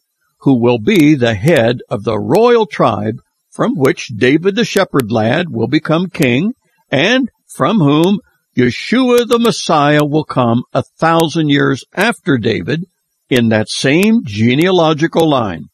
who 0.46 0.54
will 0.54 0.78
be 0.78 1.16
the 1.16 1.34
head 1.34 1.80
of 1.90 2.04
the 2.04 2.20
royal 2.20 2.68
tribe 2.68 3.20
from 3.50 3.74
which 3.76 4.12
David 4.16 4.56
the 4.56 4.64
shepherd 4.64 5.12
lad 5.12 5.50
will 5.50 5.68
become 5.68 6.08
king 6.08 6.54
and 6.92 7.32
from 7.48 7.80
whom 7.80 8.20
Yeshua 8.56 9.28
the 9.28 9.40
Messiah 9.40 10.06
will 10.06 10.24
come 10.24 10.62
a 10.72 10.84
thousand 11.00 11.50
years 11.50 11.84
after 11.96 12.38
David 12.38 12.86
in 13.28 13.50
that 13.50 13.70
same 13.70 14.24
genealogical 14.24 15.28
line. 15.28 15.66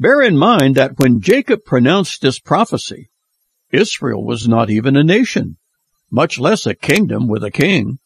Bear 0.00 0.22
in 0.22 0.38
mind 0.38 0.76
that 0.76 0.98
when 0.98 1.20
Jacob 1.20 1.60
pronounced 1.66 2.22
this 2.22 2.38
prophecy, 2.38 3.10
Israel 3.70 4.24
was 4.24 4.48
not 4.48 4.70
even 4.70 4.96
a 4.96 5.04
nation, 5.04 5.58
much 6.10 6.38
less 6.38 6.64
a 6.64 6.74
kingdom 6.74 7.28
with 7.28 7.44
a 7.44 7.50
king. 7.50 7.98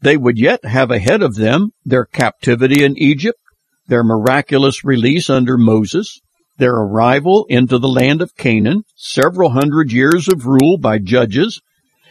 They 0.00 0.16
would 0.16 0.38
yet 0.38 0.64
have 0.64 0.92
ahead 0.92 1.22
of 1.22 1.34
them 1.34 1.72
their 1.84 2.04
captivity 2.04 2.84
in 2.84 2.96
Egypt 2.96 3.38
their 3.86 4.04
miraculous 4.04 4.84
release 4.84 5.28
under 5.28 5.56
Moses, 5.58 6.20
their 6.58 6.74
arrival 6.74 7.46
into 7.48 7.78
the 7.78 7.88
land 7.88 8.22
of 8.22 8.36
Canaan, 8.36 8.84
several 8.94 9.50
hundred 9.50 9.92
years 9.92 10.28
of 10.28 10.46
rule 10.46 10.78
by 10.78 10.98
judges, 10.98 11.60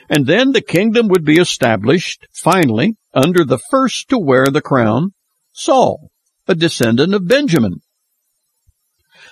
and 0.09 0.27
then 0.27 0.51
the 0.51 0.61
kingdom 0.61 1.07
would 1.07 1.23
be 1.23 1.39
established, 1.39 2.27
finally, 2.33 2.97
under 3.13 3.45
the 3.45 3.59
first 3.69 4.09
to 4.09 4.17
wear 4.19 4.47
the 4.47 4.61
crown, 4.61 5.13
Saul, 5.53 6.09
a 6.47 6.55
descendant 6.55 7.13
of 7.13 7.27
Benjamin. 7.27 7.81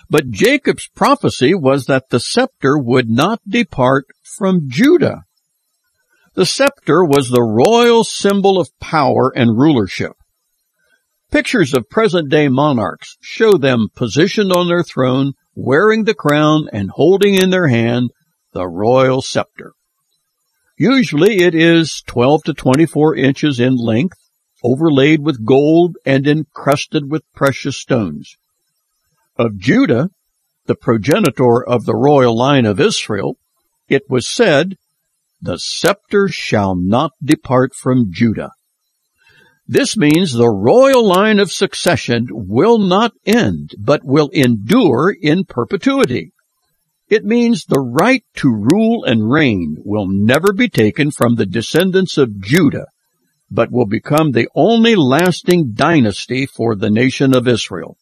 But 0.09 0.31
Jacob's 0.31 0.87
prophecy 0.95 1.53
was 1.53 1.85
that 1.85 2.09
the 2.09 2.19
scepter 2.19 2.77
would 2.77 3.09
not 3.09 3.41
depart 3.47 4.05
from 4.23 4.69
Judah. 4.69 5.23
The 6.33 6.45
scepter 6.45 7.03
was 7.03 7.29
the 7.29 7.43
royal 7.43 8.03
symbol 8.03 8.59
of 8.59 8.69
power 8.79 9.31
and 9.35 9.57
rulership. 9.57 10.13
Pictures 11.31 11.75
of 11.75 11.89
present 11.89 12.29
day 12.29 12.47
monarchs 12.47 13.15
show 13.21 13.53
them 13.55 13.89
positioned 13.95 14.51
on 14.51 14.67
their 14.67 14.83
throne, 14.83 15.33
wearing 15.53 16.03
the 16.03 16.15
crown 16.15 16.67
and 16.73 16.89
holding 16.89 17.35
in 17.35 17.51
their 17.51 17.67
hand 17.67 18.09
the 18.53 18.67
royal 18.67 19.21
scepter. 19.21 19.73
Usually 20.75 21.43
it 21.43 21.53
is 21.53 22.01
12 22.07 22.43
to 22.45 22.53
24 22.53 23.15
inches 23.15 23.59
in 23.59 23.75
length, 23.75 24.17
overlaid 24.63 25.21
with 25.21 25.45
gold 25.45 25.97
and 26.03 26.25
encrusted 26.25 27.11
with 27.11 27.31
precious 27.35 27.77
stones. 27.77 28.35
Of 29.37 29.57
Judah, 29.57 30.09
the 30.65 30.75
progenitor 30.75 31.63
of 31.63 31.85
the 31.85 31.95
royal 31.95 32.35
line 32.35 32.65
of 32.65 32.79
Israel, 32.79 33.37
it 33.87 34.03
was 34.09 34.27
said, 34.27 34.77
the 35.41 35.57
scepter 35.57 36.27
shall 36.27 36.75
not 36.75 37.11
depart 37.23 37.75
from 37.75 38.11
Judah. 38.11 38.51
This 39.71 39.95
means 39.95 40.33
the 40.33 40.49
royal 40.49 41.05
line 41.05 41.37
of 41.37 41.51
succession 41.51 42.25
will 42.31 42.79
not 42.79 43.13
end, 43.23 43.75
but 43.77 44.03
will 44.03 44.29
endure 44.29 45.15
in 45.21 45.45
perpetuity. 45.45 46.31
It 47.07 47.23
means 47.23 47.65
the 47.65 47.79
right 47.79 48.23
to 48.37 48.49
rule 48.49 49.03
and 49.03 49.29
reign 49.29 49.77
will 49.85 50.07
never 50.09 50.53
be 50.53 50.69
taken 50.69 51.11
from 51.11 51.35
the 51.35 51.45
descendants 51.45 52.17
of 52.17 52.41
Judah, 52.41 52.87
but 53.51 53.71
will 53.71 53.85
become 53.85 54.31
the 54.31 54.49
only 54.55 54.95
lasting 54.95 55.73
dynasty 55.73 56.47
for 56.47 56.75
the 56.75 56.89
nation 56.89 57.35
of 57.35 57.47
Israel. 57.47 57.95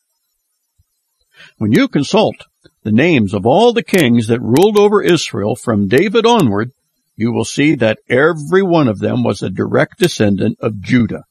When 1.57 1.73
you 1.73 1.89
consult 1.89 2.45
the 2.83 2.93
names 2.93 3.33
of 3.33 3.45
all 3.45 3.73
the 3.73 3.83
kings 3.83 4.27
that 4.27 4.39
ruled 4.39 4.77
over 4.77 5.03
Israel 5.03 5.57
from 5.57 5.89
David 5.89 6.25
onward, 6.25 6.71
you 7.17 7.33
will 7.33 7.43
see 7.43 7.75
that 7.75 7.99
every 8.07 8.63
one 8.63 8.87
of 8.87 8.99
them 8.99 9.21
was 9.21 9.43
a 9.43 9.49
direct 9.49 9.99
descendant 9.99 10.57
of 10.61 10.79
Judah. 10.79 11.25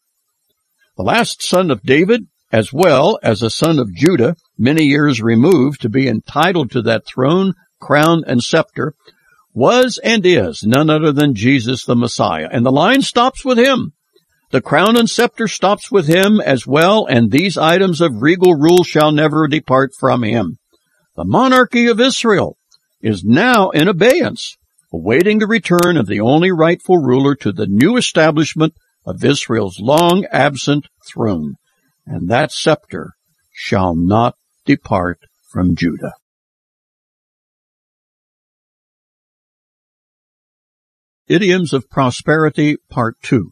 The 0.97 1.03
last 1.03 1.43
son 1.43 1.71
of 1.71 1.83
David, 1.83 2.27
as 2.51 2.73
well 2.73 3.19
as 3.23 3.43
a 3.43 3.51
son 3.51 3.79
of 3.79 3.95
Judah, 3.95 4.35
many 4.57 4.85
years 4.85 5.21
removed 5.21 5.83
to 5.83 5.91
be 5.91 6.09
entitled 6.09 6.71
to 6.71 6.83
that 6.83 7.07
throne, 7.07 7.53
crown, 7.81 8.25
and 8.27 8.43
scepter, 8.43 8.95
was 9.53 9.99
and 10.03 10.25
is 10.25 10.63
none 10.65 10.89
other 10.89 11.13
than 11.13 11.35
Jesus 11.35 11.85
the 11.85 11.97
Messiah. 11.97 12.49
And 12.51 12.65
the 12.65 12.73
line 12.73 13.03
stops 13.03 13.45
with 13.45 13.59
him. 13.59 13.93
The 14.53 14.63
crown 14.63 14.97
and 14.97 15.11
scepter 15.11 15.49
stops 15.49 15.91
with 15.91 16.07
him 16.07 16.41
as 16.41 16.67
well, 16.67 17.05
and 17.07 17.31
these 17.31 17.59
items 17.59 18.01
of 18.01 18.23
regal 18.23 18.55
rule 18.55 18.83
shall 18.83 19.13
never 19.13 19.49
depart 19.49 19.91
from 19.99 20.23
him. 20.23 20.59
The 21.15 21.25
monarchy 21.25 21.89
of 21.89 22.01
Israel 22.01 22.57
is 23.03 23.23
now 23.23 23.69
in 23.71 23.89
abeyance, 23.89 24.57
awaiting 24.93 25.41
the 25.41 25.47
return 25.47 25.99
of 25.99 26.07
the 26.07 26.21
only 26.21 26.53
rightful 26.53 26.99
ruler 26.99 27.35
to 27.37 27.53
the 27.53 27.67
new 27.67 27.97
establishment 27.97 28.75
of 29.07 29.25
Israel's 29.25 29.79
long 29.81 30.27
absent 30.33 30.89
throne, 31.07 31.55
and 32.05 32.29
that 32.29 32.53
scepter 32.53 33.13
shall 33.53 33.95
not 33.95 34.35
depart 34.65 35.21
from 35.51 35.77
Judah. 35.77 36.13
Idioms 41.29 41.73
of 41.73 41.89
Prosperity 41.91 42.77
Part 42.89 43.17
2 43.23 43.51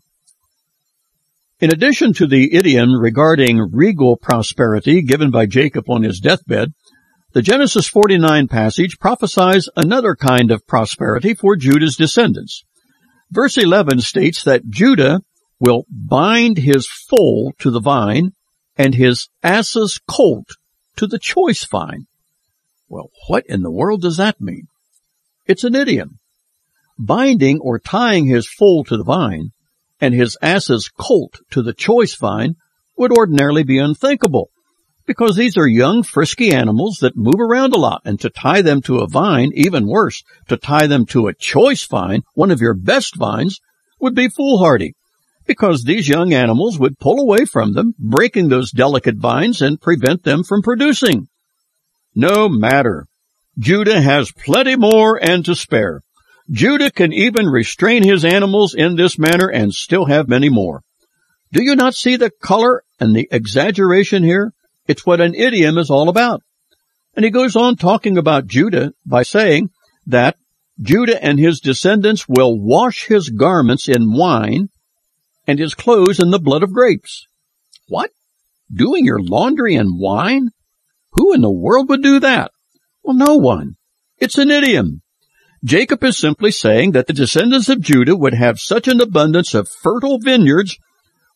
In 1.60 1.72
addition 1.72 2.12
to 2.14 2.26
the 2.26 2.54
idiom 2.54 2.94
regarding 2.94 3.70
regal 3.72 4.16
prosperity 4.16 5.02
given 5.02 5.30
by 5.30 5.46
Jacob 5.46 5.88
on 5.88 6.02
his 6.02 6.20
deathbed, 6.20 6.72
the 7.32 7.42
Genesis 7.42 7.88
49 7.88 8.46
passage 8.46 8.98
prophesies 9.00 9.68
another 9.76 10.14
kind 10.14 10.52
of 10.52 10.64
prosperity 10.68 11.34
for 11.34 11.56
Judah's 11.56 11.96
descendants. 11.96 12.62
Verse 13.32 13.58
11 13.58 14.02
states 14.02 14.44
that 14.44 14.68
Judah 14.68 15.20
will 15.64 15.86
bind 15.88 16.58
his 16.58 16.86
foal 16.86 17.52
to 17.58 17.70
the 17.70 17.80
vine 17.80 18.32
and 18.76 18.94
his 18.94 19.28
ass's 19.42 19.98
colt 20.06 20.48
to 20.96 21.06
the 21.06 21.18
choice 21.18 21.64
vine. 21.64 22.06
Well, 22.88 23.10
what 23.28 23.46
in 23.46 23.62
the 23.62 23.70
world 23.70 24.02
does 24.02 24.18
that 24.18 24.40
mean? 24.40 24.68
It's 25.46 25.64
an 25.64 25.74
idiom. 25.74 26.18
Binding 26.98 27.60
or 27.60 27.78
tying 27.78 28.26
his 28.26 28.46
foal 28.46 28.84
to 28.84 28.96
the 28.96 29.04
vine 29.04 29.52
and 30.00 30.14
his 30.14 30.36
ass's 30.42 30.90
colt 30.98 31.40
to 31.50 31.62
the 31.62 31.72
choice 31.72 32.14
vine 32.14 32.56
would 32.98 33.12
ordinarily 33.12 33.62
be 33.62 33.78
unthinkable 33.78 34.50
because 35.06 35.36
these 35.36 35.56
are 35.56 35.66
young, 35.66 36.02
frisky 36.02 36.52
animals 36.52 36.98
that 37.00 37.16
move 37.16 37.40
around 37.40 37.74
a 37.74 37.78
lot, 37.78 38.02
and 38.04 38.20
to 38.20 38.30
tie 38.30 38.62
them 38.62 38.80
to 38.82 38.98
a 38.98 39.08
vine, 39.08 39.50
even 39.54 39.86
worse, 39.86 40.22
to 40.48 40.56
tie 40.56 40.86
them 40.86 41.04
to 41.06 41.28
a 41.28 41.34
choice 41.34 41.86
vine, 41.86 42.22
one 42.34 42.50
of 42.50 42.60
your 42.60 42.74
best 42.74 43.16
vines, 43.16 43.60
would 44.00 44.14
be 44.14 44.28
foolhardy, 44.28 44.94
because 45.46 45.82
these 45.82 46.08
young 46.08 46.32
animals 46.32 46.78
would 46.78 46.98
pull 46.98 47.20
away 47.20 47.44
from 47.44 47.72
them, 47.72 47.94
breaking 47.98 48.48
those 48.48 48.70
delicate 48.70 49.16
vines 49.16 49.60
and 49.60 49.80
prevent 49.80 50.22
them 50.22 50.42
from 50.42 50.62
producing. 50.62 51.28
No 52.14 52.48
matter. 52.48 53.06
Judah 53.58 54.00
has 54.00 54.32
plenty 54.32 54.76
more 54.76 55.18
and 55.22 55.44
to 55.44 55.54
spare. 55.54 56.00
Judah 56.50 56.90
can 56.90 57.12
even 57.12 57.46
restrain 57.46 58.02
his 58.02 58.24
animals 58.24 58.74
in 58.74 58.96
this 58.96 59.18
manner 59.18 59.48
and 59.48 59.72
still 59.72 60.06
have 60.06 60.28
many 60.28 60.48
more. 60.48 60.82
Do 61.52 61.62
you 61.62 61.76
not 61.76 61.94
see 61.94 62.16
the 62.16 62.30
color 62.30 62.82
and 62.98 63.14
the 63.14 63.28
exaggeration 63.30 64.22
here? 64.22 64.52
It's 64.86 65.06
what 65.06 65.20
an 65.20 65.34
idiom 65.34 65.78
is 65.78 65.88
all 65.88 66.08
about. 66.08 66.42
And 67.16 67.24
he 67.24 67.30
goes 67.30 67.54
on 67.56 67.76
talking 67.76 68.18
about 68.18 68.46
Judah 68.46 68.92
by 69.06 69.22
saying 69.22 69.70
that 70.06 70.36
Judah 70.80 71.22
and 71.24 71.38
his 71.38 71.60
descendants 71.60 72.28
will 72.28 72.60
wash 72.60 73.06
his 73.06 73.30
garments 73.30 73.88
in 73.88 74.12
wine 74.12 74.68
and 75.46 75.58
his 75.58 75.74
clothes 75.74 76.20
in 76.20 76.30
the 76.30 76.38
blood 76.38 76.62
of 76.62 76.72
grapes. 76.72 77.26
What? 77.88 78.10
Doing 78.72 79.04
your 79.04 79.20
laundry 79.20 79.74
in 79.74 79.98
wine? 79.98 80.50
Who 81.12 81.32
in 81.34 81.42
the 81.42 81.50
world 81.50 81.88
would 81.88 82.02
do 82.02 82.20
that? 82.20 82.50
Well, 83.02 83.16
no 83.16 83.36
one. 83.36 83.76
It's 84.18 84.38
an 84.38 84.50
idiom. 84.50 85.02
Jacob 85.64 86.02
is 86.04 86.18
simply 86.18 86.50
saying 86.50 86.92
that 86.92 87.06
the 87.06 87.12
descendants 87.12 87.68
of 87.68 87.80
Judah 87.80 88.16
would 88.16 88.34
have 88.34 88.58
such 88.58 88.88
an 88.88 89.00
abundance 89.00 89.54
of 89.54 89.68
fertile 89.68 90.18
vineyards, 90.18 90.78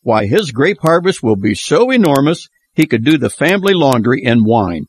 why 0.01 0.27
his 0.27 0.51
grape 0.51 0.79
harvest 0.81 1.23
will 1.23 1.35
be 1.35 1.55
so 1.55 1.89
enormous 1.91 2.47
he 2.73 2.85
could 2.85 3.03
do 3.03 3.17
the 3.17 3.29
family 3.29 3.73
laundry 3.73 4.23
in 4.23 4.43
wine. 4.43 4.85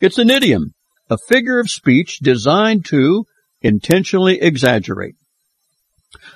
It's 0.00 0.18
an 0.18 0.30
idiom, 0.30 0.74
a 1.08 1.16
figure 1.28 1.60
of 1.60 1.70
speech 1.70 2.18
designed 2.18 2.84
to 2.86 3.24
intentionally 3.60 4.40
exaggerate. 4.42 5.14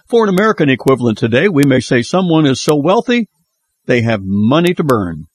For 0.08 0.22
an 0.22 0.28
American 0.28 0.70
equivalent 0.70 1.18
today, 1.18 1.48
we 1.48 1.64
may 1.64 1.80
say 1.80 2.02
someone 2.02 2.46
is 2.46 2.62
so 2.62 2.76
wealthy, 2.76 3.28
they 3.86 4.02
have 4.02 4.20
money 4.22 4.72
to 4.74 4.84
burn. 4.84 5.26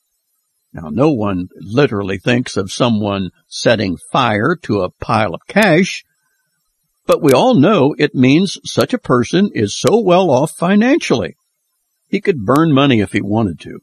Now, 0.71 0.87
no 0.89 1.11
one 1.11 1.49
literally 1.59 2.17
thinks 2.17 2.55
of 2.55 2.71
someone 2.71 3.31
setting 3.49 3.97
fire 4.13 4.55
to 4.63 4.81
a 4.81 4.89
pile 4.89 5.33
of 5.33 5.45
cash, 5.45 6.05
but 7.05 7.21
we 7.21 7.33
all 7.33 7.55
know 7.55 7.93
it 7.97 8.15
means 8.15 8.57
such 8.63 8.93
a 8.93 8.97
person 8.97 9.49
is 9.53 9.77
so 9.77 9.99
well 9.99 10.31
off 10.31 10.51
financially. 10.51 11.35
He 12.07 12.21
could 12.21 12.45
burn 12.45 12.73
money 12.73 13.01
if 13.01 13.11
he 13.11 13.21
wanted 13.21 13.59
to. 13.61 13.79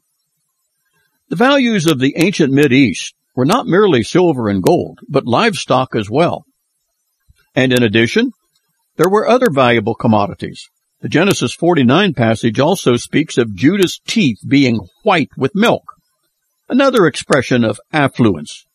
The 1.27 1.35
values 1.35 1.85
of 1.85 1.99
the 1.99 2.15
ancient 2.17 2.57
East 2.71 3.13
were 3.35 3.45
not 3.45 3.67
merely 3.67 4.01
silver 4.01 4.49
and 4.49 4.63
gold, 4.63 4.99
but 5.07 5.27
livestock 5.27 5.95
as 5.95 6.09
well. 6.09 6.45
And 7.53 7.71
in 7.71 7.83
addition, 7.83 8.31
there 8.95 9.09
were 9.09 9.27
other 9.27 9.51
valuable 9.51 9.93
commodities. 9.93 10.67
The 11.01 11.09
Genesis 11.09 11.53
49 11.53 12.13
passage 12.13 12.59
also 12.59 12.97
speaks 12.97 13.37
of 13.37 13.55
Judah's 13.55 14.01
teeth 14.05 14.39
being 14.45 14.81
white 15.03 15.29
with 15.37 15.55
milk, 15.55 15.83
another 16.67 17.05
expression 17.05 17.63
of 17.63 17.79
affluence. 17.93 18.65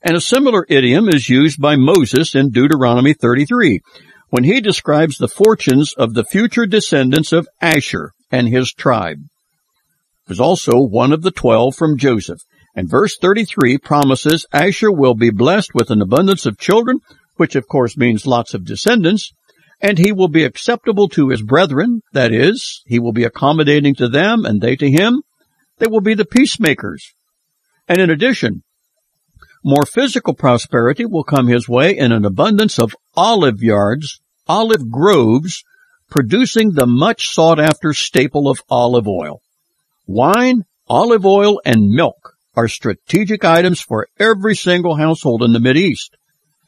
And 0.00 0.16
a 0.16 0.20
similar 0.20 0.64
idiom 0.68 1.08
is 1.08 1.28
used 1.28 1.60
by 1.60 1.74
Moses 1.74 2.36
in 2.36 2.50
Deuteronomy 2.50 3.14
33, 3.14 3.80
when 4.30 4.44
he 4.44 4.60
describes 4.60 5.18
the 5.18 5.26
fortunes 5.26 5.92
of 5.94 6.14
the 6.14 6.24
future 6.24 6.66
descendants 6.66 7.32
of 7.32 7.48
Asher 7.60 8.12
and 8.30 8.48
his 8.48 8.72
tribe 8.72 9.18
was 10.28 10.38
also 10.38 10.78
one 10.78 11.12
of 11.12 11.22
the 11.22 11.30
twelve 11.30 11.74
from 11.74 11.98
Joseph. 11.98 12.40
And 12.74 12.90
verse 12.90 13.16
33 13.20 13.78
promises 13.78 14.46
Asher 14.52 14.92
will 14.92 15.14
be 15.14 15.30
blessed 15.30 15.74
with 15.74 15.90
an 15.90 16.02
abundance 16.02 16.46
of 16.46 16.58
children, 16.58 16.98
which 17.36 17.56
of 17.56 17.66
course 17.66 17.96
means 17.96 18.26
lots 18.26 18.52
of 18.54 18.64
descendants, 18.64 19.32
and 19.80 19.98
he 19.98 20.12
will 20.12 20.28
be 20.28 20.44
acceptable 20.44 21.08
to 21.10 21.28
his 21.28 21.42
brethren. 21.42 22.02
That 22.12 22.32
is, 22.32 22.82
he 22.86 22.98
will 22.98 23.12
be 23.12 23.24
accommodating 23.24 23.94
to 23.96 24.08
them 24.08 24.44
and 24.44 24.60
they 24.60 24.76
to 24.76 24.90
him. 24.90 25.22
They 25.78 25.86
will 25.86 26.00
be 26.00 26.14
the 26.14 26.24
peacemakers. 26.24 27.12
And 27.88 28.00
in 28.00 28.10
addition, 28.10 28.62
more 29.62 29.84
physical 29.84 30.34
prosperity 30.34 31.04
will 31.04 31.24
come 31.24 31.48
his 31.48 31.68
way 31.68 31.96
in 31.96 32.12
an 32.12 32.24
abundance 32.24 32.78
of 32.78 32.96
olive 33.16 33.62
yards, 33.62 34.20
olive 34.46 34.90
groves, 34.90 35.64
producing 36.08 36.72
the 36.72 36.86
much 36.86 37.28
sought 37.28 37.58
after 37.58 37.92
staple 37.92 38.48
of 38.48 38.62
olive 38.70 39.08
oil. 39.08 39.40
Wine, 40.06 40.62
olive 40.88 41.26
oil, 41.26 41.60
and 41.64 41.90
milk 41.90 42.34
are 42.54 42.68
strategic 42.68 43.44
items 43.44 43.80
for 43.80 44.06
every 44.18 44.54
single 44.54 44.96
household 44.96 45.42
in 45.42 45.52
the 45.52 45.58
Mideast. 45.58 46.10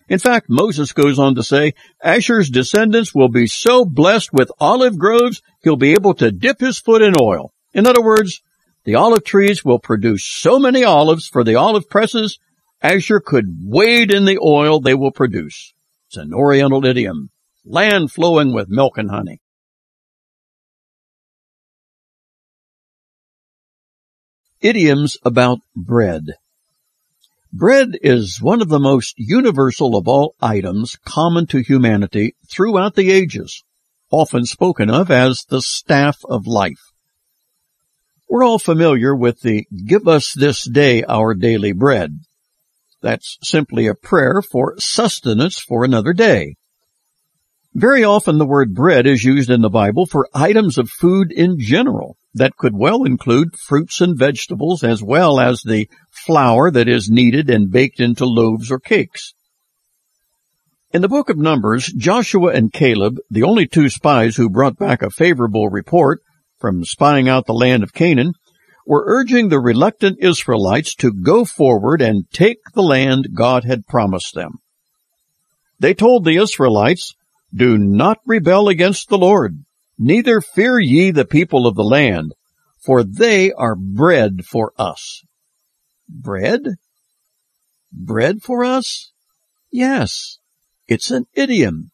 In 0.08 0.18
fact, 0.18 0.46
Moses 0.48 0.92
goes 0.92 1.18
on 1.18 1.34
to 1.34 1.42
say, 1.42 1.74
Asher's 2.02 2.48
descendants 2.48 3.14
will 3.14 3.28
be 3.28 3.46
so 3.46 3.84
blessed 3.84 4.32
with 4.32 4.50
olive 4.58 4.98
groves, 4.98 5.42
he'll 5.62 5.76
be 5.76 5.92
able 5.92 6.14
to 6.14 6.32
dip 6.32 6.60
his 6.60 6.78
foot 6.78 7.02
in 7.02 7.12
oil. 7.20 7.52
In 7.74 7.86
other 7.86 8.02
words, 8.02 8.42
the 8.84 8.94
olive 8.94 9.22
trees 9.22 9.64
will 9.64 9.78
produce 9.78 10.24
so 10.24 10.58
many 10.58 10.82
olives 10.82 11.28
for 11.28 11.44
the 11.44 11.56
olive 11.56 11.90
presses, 11.90 12.38
Asher 12.80 13.20
could 13.20 13.44
wade 13.62 14.12
in 14.12 14.24
the 14.24 14.38
oil 14.42 14.80
they 14.80 14.94
will 14.94 15.10
produce. 15.10 15.74
It's 16.06 16.16
an 16.16 16.32
Oriental 16.32 16.84
idiom. 16.86 17.30
Land 17.66 18.10
flowing 18.10 18.54
with 18.54 18.70
milk 18.70 18.96
and 18.96 19.10
honey. 19.10 19.42
Idioms 24.60 25.18
about 25.22 25.58
bread. 25.76 26.34
Bread 27.52 27.96
is 28.02 28.42
one 28.42 28.60
of 28.60 28.68
the 28.68 28.78
most 28.78 29.14
universal 29.16 29.96
of 29.96 30.06
all 30.06 30.34
items 30.40 30.96
common 31.06 31.46
to 31.46 31.62
humanity 31.62 32.36
throughout 32.50 32.94
the 32.94 33.10
ages, 33.10 33.64
often 34.10 34.44
spoken 34.44 34.90
of 34.90 35.10
as 35.10 35.44
the 35.48 35.62
staff 35.62 36.18
of 36.28 36.46
life. 36.46 36.92
We're 38.28 38.44
all 38.44 38.58
familiar 38.58 39.16
with 39.16 39.40
the 39.40 39.66
give 39.86 40.06
us 40.06 40.34
this 40.34 40.68
day 40.68 41.02
our 41.04 41.34
daily 41.34 41.72
bread. 41.72 42.20
That's 43.00 43.38
simply 43.42 43.86
a 43.86 43.94
prayer 43.94 44.42
for 44.42 44.74
sustenance 44.78 45.58
for 45.58 45.84
another 45.84 46.12
day. 46.12 46.56
Very 47.74 48.04
often 48.04 48.38
the 48.38 48.46
word 48.46 48.74
bread 48.74 49.06
is 49.06 49.24
used 49.24 49.48
in 49.48 49.62
the 49.62 49.70
Bible 49.70 50.04
for 50.04 50.28
items 50.34 50.76
of 50.76 50.90
food 50.90 51.32
in 51.32 51.58
general 51.58 52.18
that 52.34 52.56
could 52.56 52.76
well 52.76 53.04
include 53.04 53.56
fruits 53.56 54.00
and 54.00 54.18
vegetables 54.18 54.82
as 54.82 55.02
well 55.02 55.38
as 55.38 55.62
the 55.62 55.88
flour 56.24 56.70
that 56.70 56.88
is 56.88 57.10
kneaded 57.10 57.48
and 57.50 57.70
baked 57.70 58.00
into 58.00 58.24
loaves 58.24 58.70
or 58.70 58.78
cakes. 58.78 59.34
In 60.90 61.02
the 61.02 61.08
book 61.08 61.28
of 61.28 61.36
Numbers, 61.36 61.92
Joshua 61.92 62.52
and 62.52 62.72
Caleb, 62.72 63.18
the 63.30 63.42
only 63.42 63.66
two 63.66 63.90
spies 63.90 64.36
who 64.36 64.48
brought 64.48 64.78
back 64.78 65.02
a 65.02 65.10
favorable 65.10 65.68
report 65.68 66.20
from 66.58 66.84
spying 66.84 67.28
out 67.28 67.46
the 67.46 67.52
land 67.52 67.82
of 67.82 67.92
Canaan, 67.92 68.32
were 68.86 69.04
urging 69.06 69.48
the 69.48 69.60
reluctant 69.60 70.16
Israelites 70.18 70.94
to 70.94 71.12
go 71.12 71.44
forward 71.44 72.00
and 72.00 72.24
take 72.32 72.58
the 72.74 72.82
land 72.82 73.28
God 73.34 73.64
had 73.64 73.86
promised 73.86 74.34
them. 74.34 74.60
They 75.78 75.92
told 75.92 76.24
the 76.24 76.36
Israelites, 76.36 77.14
do 77.54 77.76
not 77.76 78.18
rebel 78.26 78.68
against 78.68 79.08
the 79.08 79.18
Lord. 79.18 79.64
Neither 79.98 80.40
fear 80.40 80.78
ye 80.78 81.10
the 81.10 81.26
people 81.26 81.66
of 81.66 81.74
the 81.74 81.84
land, 81.84 82.32
for 82.84 83.04
they 83.04 83.52
are 83.52 83.76
bread 83.76 84.46
for 84.46 84.72
us. 84.78 85.22
Bread? 86.08 86.62
Bread 87.92 88.42
for 88.42 88.64
us? 88.64 89.12
Yes, 89.70 90.38
it's 90.86 91.10
an 91.10 91.26
idiom. 91.34 91.90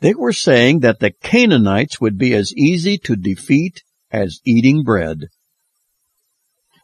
They 0.00 0.14
were 0.14 0.32
saying 0.32 0.80
that 0.80 1.00
the 1.00 1.10
Canaanites 1.10 2.00
would 2.00 2.18
be 2.18 2.34
as 2.34 2.52
easy 2.54 2.98
to 2.98 3.16
defeat 3.16 3.82
as 4.10 4.40
eating 4.44 4.82
bread. 4.82 5.28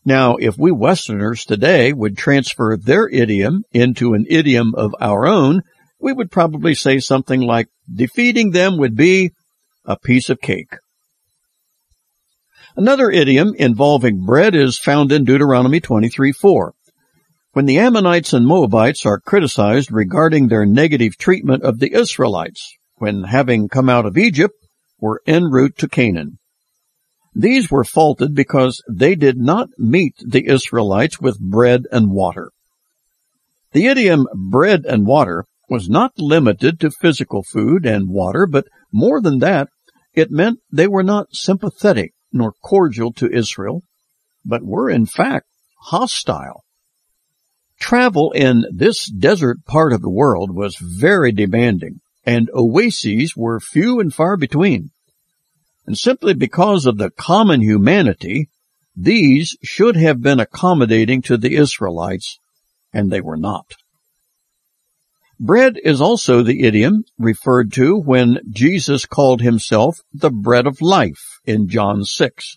Now, 0.05 0.37
if 0.37 0.59
we 0.59 0.73
Westerners 0.73 1.45
today 1.45 1.93
would 1.93 2.17
transfer 2.17 2.77
their 2.77 3.09
idiom 3.09 3.63
into 3.73 4.15
an 4.15 4.27
idiom 4.29 4.75
of 4.75 4.95
our 5.01 5.27
own, 5.27 5.63
we 6.01 6.13
would 6.13 6.31
probably 6.31 6.75
say 6.75 6.99
something 6.99 7.41
like, 7.41 7.69
defeating 7.93 8.51
them 8.51 8.79
would 8.79 8.97
be 8.97 9.31
a 9.85 9.97
piece 9.97 10.29
of 10.29 10.41
cake. 10.41 10.77
Another 12.75 13.11
idiom 13.11 13.53
involving 13.59 14.25
bread 14.25 14.55
is 14.55 14.79
found 14.79 15.13
in 15.13 15.25
Deuteronomy 15.25 15.79
23:4. 15.79 16.73
When 17.53 17.67
the 17.67 17.79
Ammonites 17.79 18.33
and 18.33 18.47
Moabites 18.47 19.05
are 19.05 19.21
criticized 19.21 19.93
regarding 19.93 20.49
their 20.49 20.65
negative 20.65 21.19
treatment 21.19 21.65
of 21.65 21.81
the 21.81 21.93
Israelites, 21.93 22.75
when 22.95 23.25
having 23.25 23.69
come 23.69 23.91
out 23.91 24.07
of 24.07 24.17
Egypt, 24.17 24.55
were 24.99 25.21
en 25.27 25.51
route 25.51 25.77
to 25.79 25.89
Canaan. 25.89 26.39
These 27.35 27.71
were 27.71 27.85
faulted 27.85 28.35
because 28.35 28.83
they 28.91 29.17
did 29.17 29.37
not 29.37 29.69
meet 29.77 30.15
the 30.27 30.47
Israelites 30.47 31.21
with 31.21 31.39
bread 31.39 31.83
and 31.93 32.11
water. 32.11 32.53
The 33.73 33.87
idiom 33.87 34.27
bread 34.35 34.87
and 34.87 35.05
water 35.05 35.45
was 35.69 35.91
not 35.91 36.19
limited 36.19 36.81
to 36.81 36.91
physical 36.91 37.43
food 37.43 37.85
and 37.85 38.09
water, 38.09 38.47
but 38.47 38.65
more 38.91 39.21
than 39.21 39.41
that, 39.41 39.69
it 40.15 40.31
meant 40.31 40.61
they 40.73 40.89
were 40.89 41.03
not 41.03 41.35
sympathetic 41.35 42.15
nor 42.33 42.53
cordial 42.63 43.13
to 43.15 43.31
Israel, 43.31 43.83
but 44.45 44.63
were 44.63 44.91
in 44.91 45.07
fact 45.07 45.47
hostile. 45.83 46.65
Travel 47.79 48.31
in 48.33 48.65
this 48.73 49.07
desert 49.07 49.65
part 49.65 49.93
of 49.93 50.03
the 50.03 50.11
world 50.11 50.55
was 50.55 50.77
very 50.77 51.33
demanding, 51.33 52.01
and 52.25 52.49
oases 52.55 53.37
were 53.37 53.59
few 53.61 53.99
and 53.99 54.15
far 54.15 54.37
between. 54.37 54.91
And 55.87 55.99
simply 55.99 56.35
because 56.35 56.87
of 56.87 56.99
the 56.99 57.11
common 57.11 57.61
humanity, 57.61 58.49
these 58.95 59.57
should 59.63 59.97
have 59.97 60.21
been 60.21 60.39
accommodating 60.39 61.23
to 61.23 61.37
the 61.37 61.57
Israelites, 61.57 62.39
and 62.93 63.11
they 63.11 63.21
were 63.21 63.37
not. 63.37 63.75
Bread 65.41 65.77
is 65.83 66.01
also 66.01 66.43
the 66.43 66.63
idiom 66.63 67.03
referred 67.19 67.73
to 67.73 67.99
when 67.99 68.39
Jesus 68.49 69.07
called 69.07 69.41
himself 69.41 69.99
the 70.13 70.31
bread 70.31 70.69
of 70.69 70.81
life 70.81 71.32
in 71.45 71.69
John 71.69 72.05
6. 72.05 72.57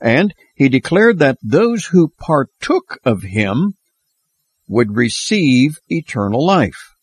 And 0.00 0.34
he 0.54 0.68
declared 0.68 1.18
that 1.18 1.38
those 1.42 1.86
who 1.86 2.12
partook 2.18 2.98
of 3.04 3.22
him 3.22 3.74
would 4.68 4.96
receive 4.96 5.78
eternal 5.88 6.44
life. 6.44 6.94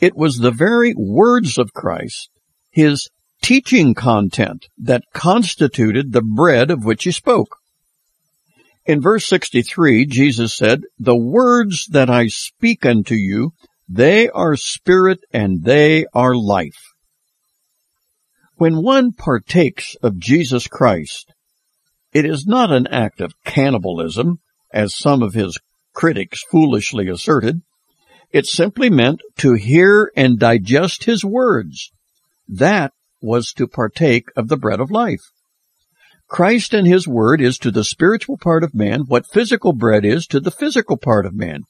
It 0.00 0.16
was 0.16 0.38
the 0.38 0.50
very 0.50 0.92
words 0.96 1.56
of 1.56 1.72
Christ, 1.72 2.28
his 2.70 3.08
teaching 3.42 3.94
content, 3.94 4.66
that 4.76 5.04
constituted 5.12 6.12
the 6.12 6.22
bread 6.22 6.70
of 6.70 6.84
which 6.84 7.04
he 7.04 7.12
spoke. 7.12 7.58
In 8.86 9.00
verse 9.00 9.26
63, 9.26 10.04
Jesus 10.06 10.54
said, 10.54 10.82
The 10.98 11.16
words 11.16 11.86
that 11.90 12.10
I 12.10 12.26
speak 12.26 12.84
unto 12.84 13.14
you, 13.14 13.52
they 13.88 14.28
are 14.28 14.56
spirit 14.56 15.20
and 15.32 15.64
they 15.64 16.04
are 16.12 16.34
life. 16.34 16.93
When 18.64 18.82
one 18.82 19.12
partakes 19.12 19.94
of 20.02 20.18
Jesus 20.18 20.66
Christ, 20.68 21.34
it 22.14 22.24
is 22.24 22.46
not 22.46 22.72
an 22.72 22.86
act 22.86 23.20
of 23.20 23.34
cannibalism, 23.44 24.38
as 24.72 24.96
some 24.96 25.22
of 25.22 25.34
his 25.34 25.58
critics 25.92 26.42
foolishly 26.50 27.08
asserted. 27.08 27.60
It 28.30 28.46
simply 28.46 28.88
meant 28.88 29.20
to 29.36 29.52
hear 29.52 30.10
and 30.16 30.38
digest 30.38 31.04
his 31.04 31.22
words. 31.22 31.92
That 32.48 32.92
was 33.20 33.52
to 33.58 33.68
partake 33.68 34.28
of 34.34 34.48
the 34.48 34.56
bread 34.56 34.80
of 34.80 34.90
life. 34.90 35.20
Christ 36.26 36.72
and 36.72 36.86
His 36.86 37.06
Word 37.06 37.42
is 37.42 37.58
to 37.58 37.70
the 37.70 37.84
spiritual 37.84 38.38
part 38.38 38.64
of 38.64 38.74
man 38.74 39.02
what 39.06 39.30
physical 39.30 39.74
bread 39.74 40.06
is 40.06 40.26
to 40.28 40.40
the 40.40 40.50
physical 40.50 40.96
part 40.96 41.26
of 41.26 41.34
man. 41.34 41.64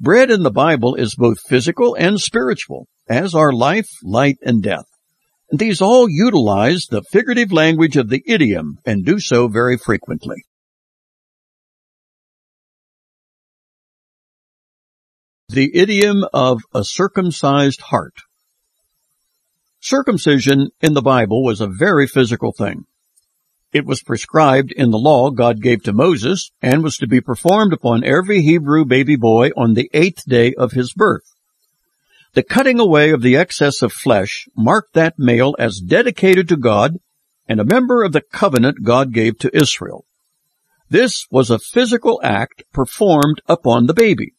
Bread 0.00 0.32
in 0.32 0.42
the 0.42 0.50
Bible 0.50 0.96
is 0.96 1.14
both 1.14 1.38
physical 1.48 1.94
and 1.94 2.20
spiritual, 2.20 2.88
as 3.08 3.36
are 3.36 3.52
life, 3.52 3.88
light, 4.02 4.38
and 4.42 4.64
death. 4.64 4.86
These 5.50 5.80
all 5.80 6.08
utilize 6.10 6.86
the 6.90 7.02
figurative 7.02 7.50
language 7.50 7.96
of 7.96 8.10
the 8.10 8.22
idiom 8.26 8.78
and 8.84 9.04
do 9.04 9.18
so 9.18 9.48
very 9.48 9.78
frequently. 9.78 10.44
The 15.48 15.74
idiom 15.74 16.24
of 16.34 16.60
a 16.74 16.84
circumcised 16.84 17.80
heart. 17.80 18.12
Circumcision 19.80 20.68
in 20.82 20.92
the 20.92 21.00
Bible 21.00 21.42
was 21.42 21.62
a 21.62 21.66
very 21.66 22.06
physical 22.06 22.52
thing. 22.52 22.84
It 23.72 23.86
was 23.86 24.02
prescribed 24.02 24.72
in 24.72 24.90
the 24.90 24.98
law 24.98 25.30
God 25.30 25.62
gave 25.62 25.82
to 25.84 25.94
Moses 25.94 26.50
and 26.60 26.82
was 26.82 26.96
to 26.98 27.06
be 27.06 27.22
performed 27.22 27.72
upon 27.72 28.04
every 28.04 28.42
Hebrew 28.42 28.84
baby 28.84 29.16
boy 29.16 29.48
on 29.56 29.72
the 29.72 29.88
eighth 29.94 30.24
day 30.26 30.52
of 30.52 30.72
his 30.72 30.92
birth. 30.92 31.37
The 32.34 32.42
cutting 32.42 32.78
away 32.78 33.10
of 33.10 33.22
the 33.22 33.36
excess 33.36 33.82
of 33.82 33.92
flesh 33.92 34.48
marked 34.56 34.94
that 34.94 35.18
male 35.18 35.54
as 35.58 35.80
dedicated 35.80 36.48
to 36.48 36.56
God 36.56 36.98
and 37.48 37.60
a 37.60 37.64
member 37.64 38.02
of 38.02 38.12
the 38.12 38.20
covenant 38.20 38.84
God 38.84 39.12
gave 39.12 39.38
to 39.38 39.56
Israel. 39.56 40.04
This 40.90 41.26
was 41.30 41.50
a 41.50 41.58
physical 41.58 42.20
act 42.22 42.62
performed 42.72 43.40
upon 43.46 43.86
the 43.86 43.94
baby. 43.94 44.34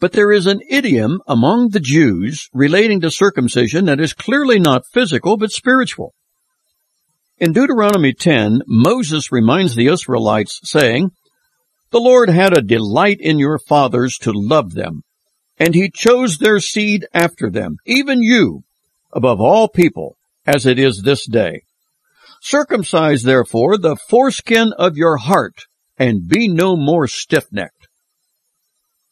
But 0.00 0.12
there 0.12 0.32
is 0.32 0.46
an 0.46 0.60
idiom 0.68 1.20
among 1.26 1.70
the 1.70 1.80
Jews 1.80 2.48
relating 2.52 3.00
to 3.02 3.10
circumcision 3.10 3.84
that 3.84 4.00
is 4.00 4.14
clearly 4.14 4.58
not 4.58 4.86
physical 4.86 5.36
but 5.36 5.52
spiritual. 5.52 6.14
In 7.38 7.52
Deuteronomy 7.52 8.12
10, 8.12 8.62
Moses 8.66 9.32
reminds 9.32 9.74
the 9.74 9.86
Israelites, 9.86 10.60
saying, 10.62 11.10
The 11.90 12.00
Lord 12.00 12.28
had 12.28 12.56
a 12.56 12.62
delight 12.62 13.18
in 13.20 13.38
your 13.38 13.58
fathers 13.58 14.16
to 14.18 14.32
love 14.32 14.74
them, 14.74 15.02
and 15.60 15.74
he 15.74 15.90
chose 15.90 16.38
their 16.38 16.58
seed 16.58 17.06
after 17.12 17.50
them, 17.50 17.76
even 17.84 18.22
you, 18.22 18.64
above 19.12 19.40
all 19.42 19.68
people, 19.68 20.16
as 20.46 20.64
it 20.64 20.78
is 20.78 21.02
this 21.02 21.26
day. 21.26 21.60
Circumcise 22.40 23.22
therefore 23.22 23.76
the 23.76 23.96
foreskin 24.08 24.72
of 24.78 24.96
your 24.96 25.18
heart, 25.18 25.66
and 25.98 26.26
be 26.26 26.48
no 26.48 26.76
more 26.76 27.06
stiff-necked. 27.06 27.88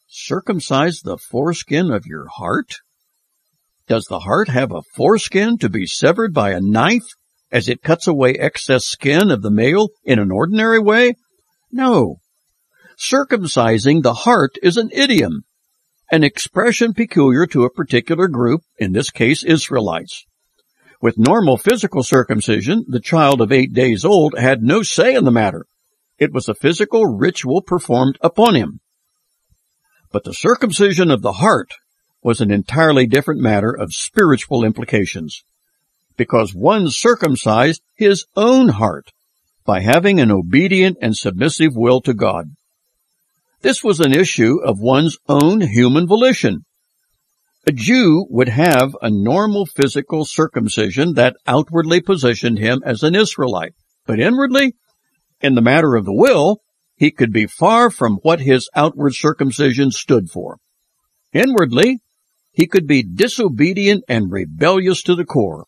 Circumcise 0.06 1.02
the 1.02 1.18
foreskin 1.18 1.90
of 1.90 2.06
your 2.06 2.26
heart? 2.28 2.76
Does 3.86 4.06
the 4.06 4.20
heart 4.20 4.48
have 4.48 4.72
a 4.72 4.82
foreskin 4.94 5.58
to 5.58 5.68
be 5.68 5.86
severed 5.86 6.32
by 6.32 6.52
a 6.52 6.60
knife 6.62 7.04
as 7.52 7.68
it 7.68 7.82
cuts 7.82 8.06
away 8.06 8.32
excess 8.32 8.86
skin 8.86 9.30
of 9.30 9.42
the 9.42 9.50
male 9.50 9.88
in 10.02 10.18
an 10.18 10.30
ordinary 10.30 10.78
way? 10.78 11.12
No. 11.70 12.16
Circumcising 12.98 14.02
the 14.02 14.14
heart 14.14 14.52
is 14.62 14.78
an 14.78 14.88
idiom, 14.92 15.42
an 16.10 16.24
expression 16.24 16.94
peculiar 16.94 17.46
to 17.46 17.64
a 17.64 17.70
particular 17.70 18.28
group, 18.28 18.62
in 18.78 18.92
this 18.92 19.10
case 19.10 19.44
Israelites. 19.44 20.24
With 21.00 21.18
normal 21.18 21.56
physical 21.56 22.02
circumcision, 22.02 22.84
the 22.88 23.00
child 23.00 23.40
of 23.40 23.52
eight 23.52 23.72
days 23.72 24.04
old 24.04 24.36
had 24.36 24.62
no 24.62 24.82
say 24.82 25.14
in 25.14 25.24
the 25.24 25.30
matter. 25.30 25.66
It 26.18 26.32
was 26.32 26.48
a 26.48 26.54
physical 26.54 27.06
ritual 27.06 27.62
performed 27.62 28.18
upon 28.20 28.54
him. 28.54 28.80
But 30.10 30.24
the 30.24 30.34
circumcision 30.34 31.10
of 31.10 31.22
the 31.22 31.34
heart 31.34 31.72
was 32.22 32.40
an 32.40 32.50
entirely 32.50 33.06
different 33.06 33.40
matter 33.40 33.70
of 33.70 33.92
spiritual 33.92 34.64
implications 34.64 35.44
because 36.16 36.52
one 36.52 36.90
circumcised 36.90 37.82
his 37.94 38.26
own 38.34 38.68
heart 38.68 39.12
by 39.64 39.80
having 39.80 40.18
an 40.18 40.32
obedient 40.32 40.96
and 41.00 41.16
submissive 41.16 41.72
will 41.76 42.00
to 42.00 42.12
God. 42.12 42.56
This 43.60 43.82
was 43.82 43.98
an 43.98 44.12
issue 44.12 44.60
of 44.64 44.78
one's 44.78 45.18
own 45.28 45.60
human 45.60 46.06
volition. 46.06 46.64
A 47.66 47.72
Jew 47.72 48.24
would 48.30 48.48
have 48.48 48.96
a 49.02 49.10
normal 49.10 49.66
physical 49.66 50.24
circumcision 50.24 51.14
that 51.14 51.36
outwardly 51.44 52.00
positioned 52.00 52.58
him 52.58 52.82
as 52.86 53.02
an 53.02 53.16
Israelite, 53.16 53.74
but 54.06 54.20
inwardly, 54.20 54.74
in 55.40 55.56
the 55.56 55.60
matter 55.60 55.96
of 55.96 56.04
the 56.04 56.14
will, 56.14 56.60
he 56.96 57.10
could 57.10 57.32
be 57.32 57.46
far 57.46 57.90
from 57.90 58.18
what 58.22 58.40
his 58.40 58.70
outward 58.76 59.14
circumcision 59.14 59.90
stood 59.90 60.30
for. 60.30 60.58
Inwardly, 61.32 61.98
he 62.52 62.66
could 62.66 62.86
be 62.86 63.02
disobedient 63.02 64.04
and 64.08 64.30
rebellious 64.30 65.02
to 65.02 65.16
the 65.16 65.24
core. 65.24 65.66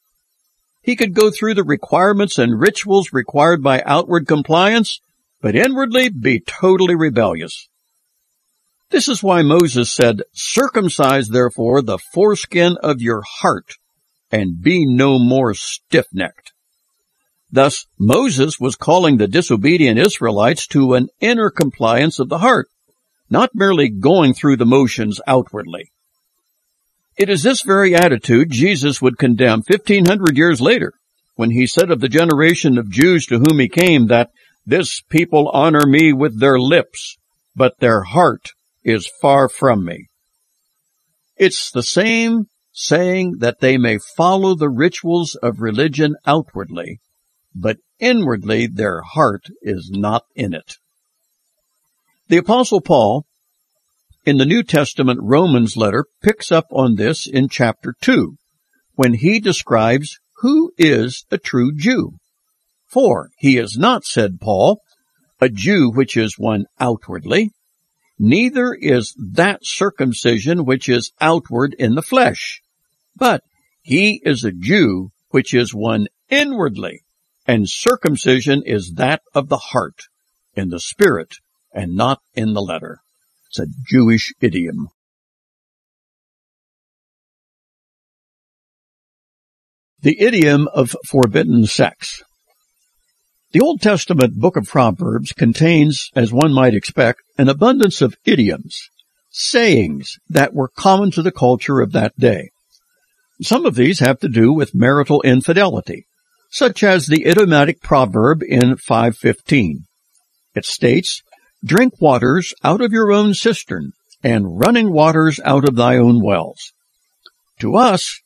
He 0.80 0.94
could 0.96 1.12
go 1.12 1.30
through 1.30 1.54
the 1.54 1.64
requirements 1.64 2.38
and 2.38 2.58
rituals 2.58 3.12
required 3.12 3.62
by 3.62 3.82
outward 3.84 4.26
compliance, 4.26 5.00
but 5.40 5.56
inwardly 5.56 6.08
be 6.08 6.40
totally 6.40 6.94
rebellious. 6.94 7.68
This 8.90 9.08
is 9.08 9.22
why 9.22 9.42
Moses 9.42 9.94
said, 9.94 10.22
Circumcise 10.32 11.28
therefore 11.28 11.80
the 11.80 11.98
foreskin 12.12 12.76
of 12.82 13.00
your 13.00 13.22
heart, 13.24 13.76
and 14.32 14.60
be 14.60 14.84
no 14.84 15.16
more 15.16 15.54
stiff-necked. 15.54 16.52
Thus, 17.52 17.86
Moses 17.98 18.58
was 18.58 18.74
calling 18.74 19.16
the 19.16 19.28
disobedient 19.28 19.98
Israelites 19.98 20.66
to 20.68 20.94
an 20.94 21.08
inner 21.20 21.50
compliance 21.50 22.18
of 22.18 22.28
the 22.28 22.38
heart, 22.38 22.68
not 23.28 23.50
merely 23.54 23.88
going 23.88 24.34
through 24.34 24.56
the 24.56 24.66
motions 24.66 25.20
outwardly. 25.24 25.92
It 27.16 27.28
is 27.28 27.44
this 27.44 27.62
very 27.62 27.94
attitude 27.94 28.50
Jesus 28.50 29.00
would 29.00 29.18
condemn 29.18 29.62
1500 29.66 30.36
years 30.36 30.60
later 30.60 30.94
when 31.36 31.50
he 31.50 31.66
said 31.66 31.92
of 31.92 32.00
the 32.00 32.08
generation 32.08 32.76
of 32.76 32.90
Jews 32.90 33.26
to 33.26 33.38
whom 33.38 33.60
he 33.60 33.68
came 33.68 34.08
that 34.08 34.30
this 34.66 35.00
people 35.08 35.48
honor 35.48 35.86
me 35.86 36.12
with 36.12 36.40
their 36.40 36.58
lips, 36.58 37.18
but 37.54 37.78
their 37.78 38.02
heart 38.02 38.52
is 38.90 39.10
far 39.20 39.48
from 39.48 39.84
me. 39.84 40.08
It's 41.36 41.70
the 41.70 41.82
same 41.82 42.46
saying 42.72 43.36
that 43.38 43.60
they 43.60 43.78
may 43.78 43.98
follow 44.16 44.54
the 44.54 44.68
rituals 44.68 45.34
of 45.36 45.60
religion 45.60 46.14
outwardly, 46.26 47.00
but 47.54 47.78
inwardly 47.98 48.66
their 48.66 49.02
heart 49.02 49.44
is 49.62 49.90
not 49.92 50.24
in 50.34 50.54
it. 50.54 50.74
The 52.28 52.36
apostle 52.38 52.80
Paul 52.80 53.26
in 54.24 54.36
the 54.36 54.44
New 54.44 54.62
Testament 54.62 55.18
Romans 55.22 55.76
letter 55.76 56.04
picks 56.22 56.52
up 56.52 56.66
on 56.70 56.96
this 56.96 57.26
in 57.26 57.48
chapter 57.48 57.94
2 58.00 58.36
when 58.94 59.14
he 59.14 59.40
describes 59.40 60.18
who 60.40 60.72
is 60.76 61.24
a 61.30 61.38
true 61.38 61.72
Jew. 61.74 62.12
For 62.86 63.30
he 63.38 63.56
is 63.56 63.78
not, 63.78 64.04
said 64.04 64.40
Paul, 64.40 64.80
a 65.40 65.48
Jew 65.48 65.90
which 65.90 66.16
is 66.16 66.38
one 66.38 66.66
outwardly, 66.78 67.50
neither 68.20 68.74
is 68.74 69.14
that 69.32 69.64
circumcision 69.64 70.66
which 70.66 70.88
is 70.90 71.10
outward 71.20 71.74
in 71.78 71.94
the 71.94 72.02
flesh, 72.02 72.60
but 73.16 73.42
he 73.80 74.20
is 74.24 74.44
a 74.44 74.52
Jew 74.52 75.10
which 75.30 75.54
is 75.54 75.74
one 75.74 76.06
inwardly, 76.28 77.02
and 77.46 77.68
circumcision 77.68 78.62
is 78.66 78.92
that 78.96 79.22
of 79.34 79.48
the 79.48 79.56
heart, 79.56 80.02
in 80.54 80.68
the 80.68 80.78
spirit, 80.78 81.36
and 81.72 81.96
not 81.96 82.20
in 82.34 82.52
the 82.52 82.60
letter. 82.60 83.00
It's 83.48 83.58
a 83.58 83.66
Jewish 83.88 84.34
idiom. 84.40 84.88
The 90.02 90.20
idiom 90.20 90.68
of 90.68 90.94
forbidden 91.06 91.64
sex. 91.64 92.22
The 93.52 93.60
Old 93.60 93.80
Testament 93.80 94.36
book 94.36 94.56
of 94.56 94.68
Proverbs 94.68 95.32
contains, 95.32 96.08
as 96.14 96.32
one 96.32 96.52
might 96.52 96.72
expect, 96.72 97.22
an 97.36 97.48
abundance 97.48 98.00
of 98.00 98.14
idioms, 98.24 98.90
sayings 99.28 100.18
that 100.28 100.54
were 100.54 100.68
common 100.68 101.10
to 101.10 101.22
the 101.22 101.32
culture 101.32 101.80
of 101.80 101.90
that 101.90 102.16
day. 102.16 102.50
Some 103.42 103.66
of 103.66 103.74
these 103.74 103.98
have 103.98 104.20
to 104.20 104.28
do 104.28 104.52
with 104.52 104.72
marital 104.72 105.20
infidelity, 105.22 106.06
such 106.52 106.84
as 106.84 107.06
the 107.06 107.26
idiomatic 107.26 107.80
proverb 107.80 108.44
in 108.44 108.76
515. 108.76 109.84
It 110.54 110.64
states, 110.64 111.20
Drink 111.64 112.00
waters 112.00 112.54
out 112.62 112.80
of 112.80 112.92
your 112.92 113.10
own 113.10 113.34
cistern, 113.34 113.90
and 114.22 114.60
running 114.60 114.92
waters 114.92 115.40
out 115.44 115.68
of 115.68 115.74
thy 115.74 115.96
own 115.96 116.22
wells. 116.22 116.72
To 117.58 117.74
us, 117.74 118.20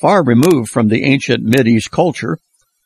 far 0.00 0.22
removed 0.22 0.70
from 0.70 0.88
the 0.88 1.02
ancient 1.02 1.44
Mideast 1.44 1.90
culture, 1.90 2.38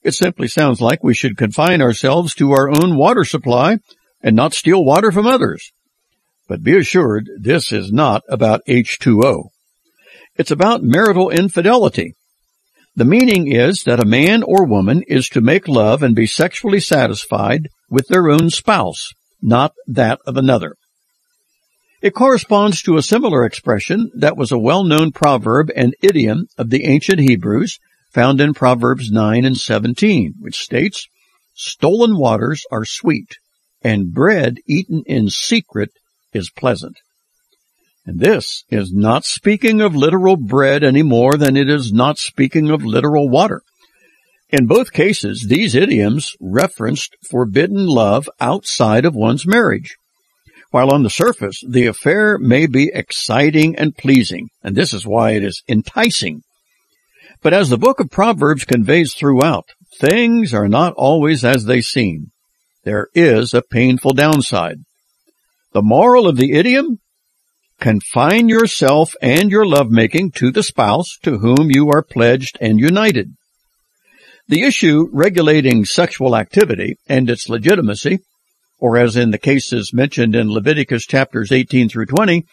it 0.05 0.15
simply 0.15 0.49
sounds 0.49 0.81
like 0.81 1.03
we 1.03 1.15
should 1.15 1.37
confine 1.37 1.83
ourselves 1.83 2.35
to 2.35 2.53
our 2.53 2.69
own 2.71 2.97
water 2.97 3.25
supply 3.25 3.79
and 4.23 4.37
not 4.37 4.55
steal 4.55 4.85
water 4.85 5.11
from 5.11 5.27
others. 5.27 5.73
But 6.47 6.63
be 6.63 6.77
assured, 6.77 7.29
this 7.41 7.73
is 7.73 7.91
not 7.91 8.23
about 8.29 8.61
H2O. 8.69 9.49
It's 10.37 10.51
about 10.51 10.83
marital 10.83 11.31
infidelity. 11.31 12.15
The 12.95 13.05
meaning 13.05 13.51
is 13.51 13.83
that 13.85 14.03
a 14.03 14.07
man 14.07 14.43
or 14.43 14.65
woman 14.65 15.03
is 15.09 15.29
to 15.31 15.41
make 15.41 15.67
love 15.67 16.03
and 16.03 16.15
be 16.15 16.27
sexually 16.27 16.81
satisfied 16.81 17.69
with 17.89 18.07
their 18.09 18.29
own 18.29 18.51
spouse 18.51 19.13
not 19.45 19.75
that 19.87 20.19
of 20.27 20.37
another. 20.37 20.75
It 22.01 22.15
corresponds 22.15 22.83
to 22.83 22.97
a 22.97 23.03
similar 23.03 23.45
expression 23.45 24.11
that 24.15 24.37
was 24.37 24.51
a 24.51 24.59
well-known 24.59 25.13
proverb 25.13 25.71
and 25.77 25.95
idiom 26.03 26.47
of 26.59 26.71
the 26.71 26.85
ancient 26.85 27.21
Hebrews 27.21 27.79
found 28.15 28.41
in 28.41 28.55
Proverbs 28.55 29.11
9 29.11 29.45
and 29.45 29.57
17, 29.57 30.35
which 30.39 30.57
states, 30.57 31.09
Stolen 31.55 32.17
waters 32.17 32.65
are 32.71 32.85
sweet, 32.85 33.37
and 33.83 34.15
bread 34.15 34.59
eaten 34.67 35.03
in 35.07 35.29
secret 35.29 35.91
is 36.33 36.51
pleasant. 36.51 36.97
And 38.07 38.21
this 38.21 38.65
is 38.71 38.93
not 38.93 39.25
speaking 39.25 39.81
of 39.81 39.97
literal 39.97 40.37
bread 40.37 40.85
any 40.85 41.03
more 41.03 41.37
than 41.37 41.57
it 41.57 41.69
is 41.69 41.93
not 41.93 42.19
speaking 42.19 42.71
of 42.71 42.85
literal 42.85 43.29
water. 43.29 43.63
In 44.51 44.67
both 44.67 44.93
cases, 44.93 45.47
these 45.49 45.75
idioms 45.75 46.35
referenced 46.41 47.17
forbidden 47.29 47.87
love 47.87 48.29
outside 48.41 49.05
of 49.05 49.17
one's 49.17 49.45
marriage. 49.45 49.97
While 50.71 50.93
on 50.93 51.03
the 51.03 51.11
surface, 51.11 51.61
the 51.69 51.87
affair 51.87 52.39
may 52.39 52.67
be 52.67 52.93
exciting 52.95 53.75
and 53.77 53.97
pleasing, 53.97 54.51
and 54.63 54.77
this 54.77 54.93
is 54.93 55.05
why 55.05 55.33
it 55.33 55.43
is 55.43 55.63
enticing. 55.69 56.43
But 57.45 57.53
as 57.53 57.69
the 57.69 57.77
book 57.77 58.01
of 58.01 58.11
Proverbs 58.11 58.65
conveys 58.65 59.13
throughout, 59.13 59.67
things 60.01 60.55
are 60.55 60.67
not 60.67 60.95
always 60.95 61.45
as 61.45 61.67
they 61.67 61.83
seem. 61.83 62.33
There 62.85 63.09
is 63.15 63.53
a 63.53 63.61
painful 63.61 64.15
downside. 64.15 64.79
The 65.73 65.83
moral 65.83 66.27
of 66.27 66.39
the 66.39 66.53
idiom? 66.55 67.01
Confine 67.79 68.49
yourself 68.49 69.15
and 69.21 69.51
your 69.51 69.67
lovemaking 69.67 70.31
to 70.37 70.51
the 70.51 70.63
spouse 70.63 71.19
to 71.23 71.37
whom 71.37 71.71
you 71.71 71.91
are 71.91 72.03
pledged 72.03 72.57
and 72.63 72.81
united. 72.81 73.35
The 74.49 74.63
issue 74.63 75.09
regulating 75.13 75.85
sexual 75.85 76.35
activity 76.35 76.97
and 77.11 77.29
its 77.29 77.51
legitimacy, 77.51 78.21
or 78.79 78.97
as 78.97 79.17
in 79.17 79.33
the 79.33 79.39
cases 79.39 79.93
mentioned 79.93 80.35
in 80.35 80.51
Leviticus 80.51 81.05
chapters 81.05 81.53
18 81.53 81.91
through 81.91 82.07
20, 82.07 82.47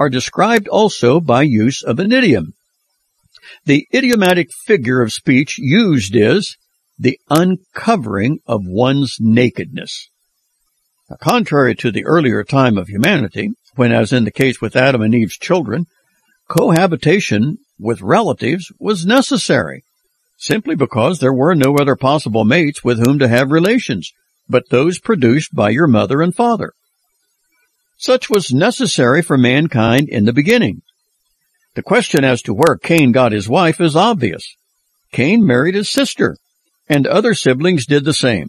are 0.00 0.10
described 0.10 0.66
also 0.66 1.20
by 1.20 1.42
use 1.42 1.80
of 1.80 2.00
an 2.00 2.10
idiom. 2.10 2.54
The 3.64 3.86
idiomatic 3.94 4.48
figure 4.64 5.02
of 5.02 5.12
speech 5.12 5.58
used 5.58 6.14
is 6.14 6.56
the 6.98 7.18
uncovering 7.28 8.38
of 8.46 8.62
one's 8.64 9.16
nakedness. 9.20 10.08
Now, 11.10 11.16
contrary 11.20 11.74
to 11.76 11.90
the 11.90 12.04
earlier 12.04 12.42
time 12.42 12.78
of 12.78 12.88
humanity, 12.88 13.50
when 13.74 13.92
as 13.92 14.12
in 14.12 14.24
the 14.24 14.30
case 14.30 14.60
with 14.60 14.76
Adam 14.76 15.02
and 15.02 15.14
Eve's 15.14 15.36
children, 15.36 15.86
cohabitation 16.48 17.58
with 17.78 18.00
relatives 18.00 18.72
was 18.78 19.06
necessary 19.06 19.84
simply 20.36 20.76
because 20.76 21.18
there 21.18 21.32
were 21.32 21.54
no 21.54 21.76
other 21.76 21.96
possible 21.96 22.44
mates 22.44 22.84
with 22.84 22.98
whom 22.98 23.18
to 23.18 23.28
have 23.28 23.50
relations, 23.50 24.12
but 24.48 24.68
those 24.70 24.98
produced 24.98 25.54
by 25.54 25.70
your 25.70 25.86
mother 25.86 26.22
and 26.22 26.34
father. 26.34 26.72
Such 27.98 28.28
was 28.28 28.52
necessary 28.52 29.22
for 29.22 29.38
mankind 29.38 30.08
in 30.08 30.26
the 30.26 30.32
beginning. 30.32 30.82
The 31.76 31.82
question 31.82 32.24
as 32.24 32.40
to 32.42 32.54
where 32.54 32.78
Cain 32.78 33.12
got 33.12 33.32
his 33.32 33.50
wife 33.50 33.82
is 33.82 33.94
obvious. 33.94 34.56
Cain 35.12 35.46
married 35.46 35.74
his 35.74 35.90
sister, 35.90 36.38
and 36.88 37.06
other 37.06 37.34
siblings 37.34 37.84
did 37.84 38.06
the 38.06 38.14
same. 38.14 38.48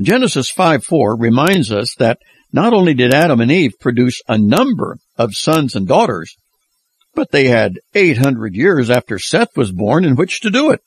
Genesis 0.00 0.48
5:4 0.48 1.16
reminds 1.18 1.72
us 1.72 1.96
that 1.96 2.20
not 2.52 2.72
only 2.72 2.94
did 2.94 3.12
Adam 3.12 3.40
and 3.40 3.50
Eve 3.50 3.72
produce 3.80 4.22
a 4.28 4.38
number 4.38 4.98
of 5.18 5.34
sons 5.34 5.74
and 5.74 5.88
daughters, 5.88 6.36
but 7.16 7.32
they 7.32 7.48
had 7.48 7.80
800 7.96 8.54
years 8.54 8.90
after 8.90 9.18
Seth 9.18 9.56
was 9.56 9.72
born 9.72 10.04
in 10.04 10.14
which 10.14 10.40
to 10.42 10.50
do 10.50 10.70
it. 10.70 10.82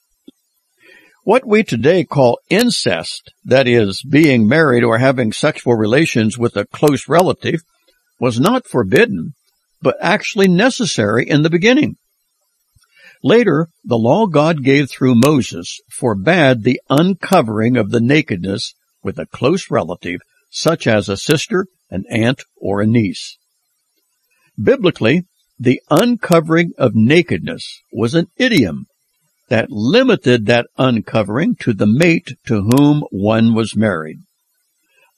What 1.26 1.46
we 1.46 1.64
today 1.64 2.06
call 2.06 2.40
incest, 2.50 3.34
that 3.44 3.68
is, 3.68 4.02
being 4.10 4.48
married 4.48 4.86
or 4.86 4.98
having 4.98 5.34
sexual 5.34 5.76
relations 5.76 6.38
with 6.38 6.56
a 6.56 6.66
close 6.68 7.10
relative, 7.10 7.60
was 8.18 8.40
not 8.40 8.66
forbidden, 8.66 9.34
but 9.84 9.98
actually 10.02 10.48
necessary 10.48 11.30
in 11.30 11.44
the 11.44 11.50
beginning. 11.50 11.98
Later, 13.22 13.68
the 13.84 13.98
law 13.98 14.26
God 14.26 14.64
gave 14.64 14.90
through 14.90 15.22
Moses 15.24 15.80
forbade 15.90 16.64
the 16.64 16.82
uncovering 16.90 17.78
of 17.78 17.92
the 17.92 18.02
nakedness 18.02 18.74
with 19.04 19.20
a 19.20 19.26
close 19.26 19.70
relative, 19.70 20.22
such 20.50 20.88
as 20.88 21.08
a 21.08 21.18
sister, 21.18 21.68
an 21.90 22.06
aunt, 22.10 22.44
or 22.58 22.82
a 22.82 22.88
niece. 22.88 23.38
Biblically, 24.62 25.24
the 25.60 25.82
uncovering 25.90 26.72
of 26.78 26.96
nakedness 26.96 27.82
was 27.92 28.16
an 28.16 28.28
idiom 28.38 28.88
that 29.50 29.70
limited 29.70 30.46
that 30.46 30.68
uncovering 30.78 31.56
to 31.56 31.74
the 31.74 31.88
mate 31.88 32.36
to 32.48 32.64
whom 32.64 33.04
one 33.12 33.54
was 33.54 33.76
married. 33.76 34.20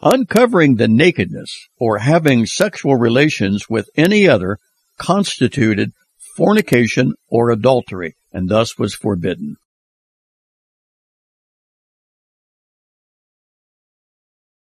Uncovering 0.01 0.75
the 0.75 0.87
nakedness 0.87 1.67
or 1.77 1.99
having 1.99 2.45
sexual 2.45 2.95
relations 2.95 3.69
with 3.69 3.89
any 3.95 4.27
other 4.27 4.57
constituted 4.97 5.91
fornication 6.35 7.13
or 7.29 7.49
adultery 7.49 8.15
and 8.31 8.49
thus 8.49 8.77
was 8.77 8.93
forbidden. 8.93 9.55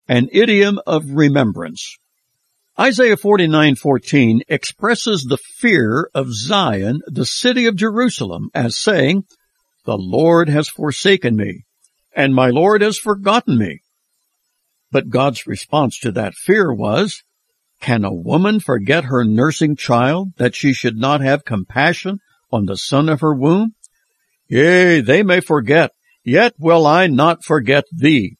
An 0.08 0.28
idiom 0.32 0.80
of 0.88 1.04
remembrance. 1.12 1.98
Isaiah 2.80 3.16
49:14 3.16 4.42
expresses 4.48 5.24
the 5.24 5.38
fear 5.38 6.10
of 6.16 6.34
Zion, 6.34 7.02
the 7.06 7.26
city 7.26 7.68
of 7.68 7.76
Jerusalem, 7.76 8.50
as 8.56 8.76
saying, 8.76 9.26
"The 9.86 9.98
Lord 9.98 10.50
has 10.50 10.68
forsaken 10.68 11.36
me, 11.36 11.66
and 12.16 12.34
my 12.34 12.50
Lord 12.50 12.82
has 12.82 12.98
forgotten 12.98 13.60
me." 13.60 13.82
But 14.92 15.10
God's 15.10 15.46
response 15.46 16.00
to 16.00 16.12
that 16.14 16.34
fear 16.34 16.74
was, 16.74 17.24
"Can 17.80 18.04
a 18.04 18.14
woman 18.14 18.60
forget 18.60 19.06
her 19.06 19.24
nursing 19.24 19.76
child 19.76 20.34
that 20.38 20.56
she 20.56 20.74
should 20.74 20.98
not 20.98 21.22
have 21.22 21.46
compassion 21.46 22.20
on 22.52 22.66
the 22.66 22.78
son 22.78 23.08
of 23.08 23.22
her 23.22 23.34
womb? 23.34 23.76
Yea, 24.48 25.02
they 25.02 25.22
may 25.22 25.40
forget, 25.40 25.92
yet 26.24 26.54
will 26.58 26.88
I 26.88 27.06
not 27.06 27.44
forget 27.44 27.86
thee. 27.92 28.38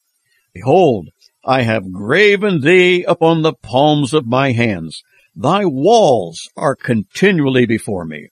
Behold, 0.52 1.08
I 1.44 1.62
have 1.62 1.92
graven 1.92 2.60
thee 2.60 3.04
upon 3.04 3.42
the 3.42 3.54
palms 3.54 4.12
of 4.12 4.26
my 4.26 4.50
hands. 4.50 5.02
Thy 5.36 5.64
walls 5.64 6.50
are 6.56 6.74
continually 6.74 7.64
before 7.64 8.04
me. 8.04 8.28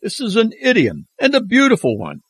This 0.00 0.18
is 0.18 0.36
an 0.36 0.52
idiom 0.60 1.04
and 1.20 1.34
a 1.34 1.42
beautiful 1.42 1.98
one. 1.98 2.20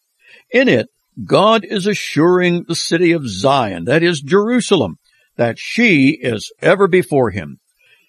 In 0.53 0.69
it, 0.69 0.89
God 1.25 1.65
is 1.65 1.87
assuring 1.87 2.65
the 2.67 2.75
city 2.75 3.13
of 3.13 3.29
Zion, 3.29 3.85
that 3.85 4.03
is 4.03 4.21
Jerusalem, 4.21 4.97
that 5.37 5.59
she 5.59 6.11
is 6.11 6.53
ever 6.61 6.89
before 6.89 7.31
him. 7.31 7.59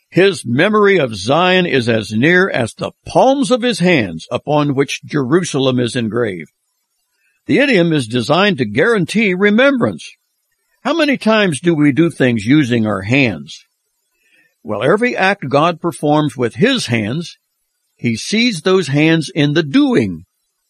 His 0.10 0.46
memory 0.46 0.98
of 0.98 1.16
Zion 1.16 1.66
is 1.66 1.90
as 1.90 2.12
near 2.12 2.50
as 2.50 2.74
the 2.74 2.92
palms 3.06 3.52
of 3.52 3.62
his 3.62 3.80
hands 3.80 4.28
upon 4.32 4.76
which 4.76 5.04
Jerusalem 5.04 5.80
is 5.80 5.96
engraved. 5.96 6.52
The 7.48 7.60
idiom 7.60 7.92
is 7.94 8.08
designed 8.08 8.58
to 8.60 8.66
guarantee 8.66 9.34
remembrance. 9.34 10.10
How 10.84 10.94
many 10.94 11.18
times 11.18 11.60
do 11.60 11.76
we 11.76 11.92
do 11.92 12.10
things 12.10 12.46
using 12.46 12.86
our 12.86 13.02
hands? 13.02 13.66
Well, 14.64 14.84
every 14.84 15.16
act 15.16 15.50
God 15.50 15.82
performs 15.82 16.38
with 16.38 16.56
his 16.56 16.88
hands, 16.88 17.38
he 17.96 18.16
sees 18.16 18.62
those 18.62 18.88
hands 18.88 19.32
in 19.34 19.54
the 19.54 19.64
doing. 19.64 20.26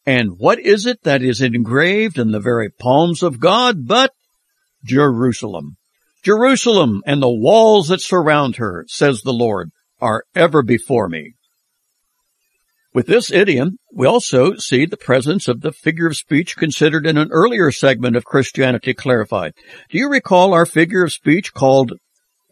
And 0.05 0.37
what 0.37 0.59
is 0.59 0.85
it 0.85 1.03
that 1.03 1.21
is 1.21 1.41
engraved 1.41 2.19
in 2.19 2.31
the 2.31 2.39
very 2.39 2.69
palms 2.69 3.23
of 3.23 3.39
God 3.39 3.87
but 3.87 4.11
Jerusalem? 4.83 5.77
Jerusalem 6.25 7.03
and 7.05 7.21
the 7.21 7.29
walls 7.29 7.89
that 7.89 8.01
surround 8.01 8.55
her, 8.55 8.83
says 8.87 9.21
the 9.21 9.31
Lord, 9.31 9.69
are 10.01 10.23
ever 10.33 10.63
before 10.63 11.07
me. 11.07 11.35
With 12.95 13.05
this 13.05 13.29
idiom, 13.29 13.77
we 13.93 14.07
also 14.07 14.55
see 14.55 14.87
the 14.87 14.97
presence 14.97 15.47
of 15.47 15.61
the 15.61 15.71
figure 15.71 16.07
of 16.07 16.17
speech 16.17 16.57
considered 16.57 17.05
in 17.05 17.19
an 17.19 17.29
earlier 17.31 17.71
segment 17.71 18.15
of 18.15 18.25
Christianity 18.25 18.95
Clarified. 18.95 19.53
Do 19.91 19.99
you 19.99 20.09
recall 20.09 20.51
our 20.55 20.65
figure 20.65 21.03
of 21.03 21.13
speech 21.13 21.53
called 21.53 21.93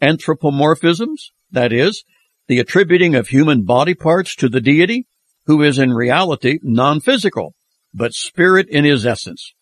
anthropomorphisms? 0.00 1.30
That 1.50 1.72
is, 1.72 2.04
the 2.46 2.60
attributing 2.60 3.16
of 3.16 3.26
human 3.26 3.64
body 3.64 3.94
parts 3.94 4.36
to 4.36 4.48
the 4.48 4.60
deity, 4.60 5.08
who 5.46 5.62
is 5.62 5.80
in 5.80 5.92
reality 5.92 6.60
non-physical, 6.62 7.54
but 7.92 8.14
spirit 8.14 8.68
in 8.68 8.84
his 8.84 9.04
essence. 9.04 9.52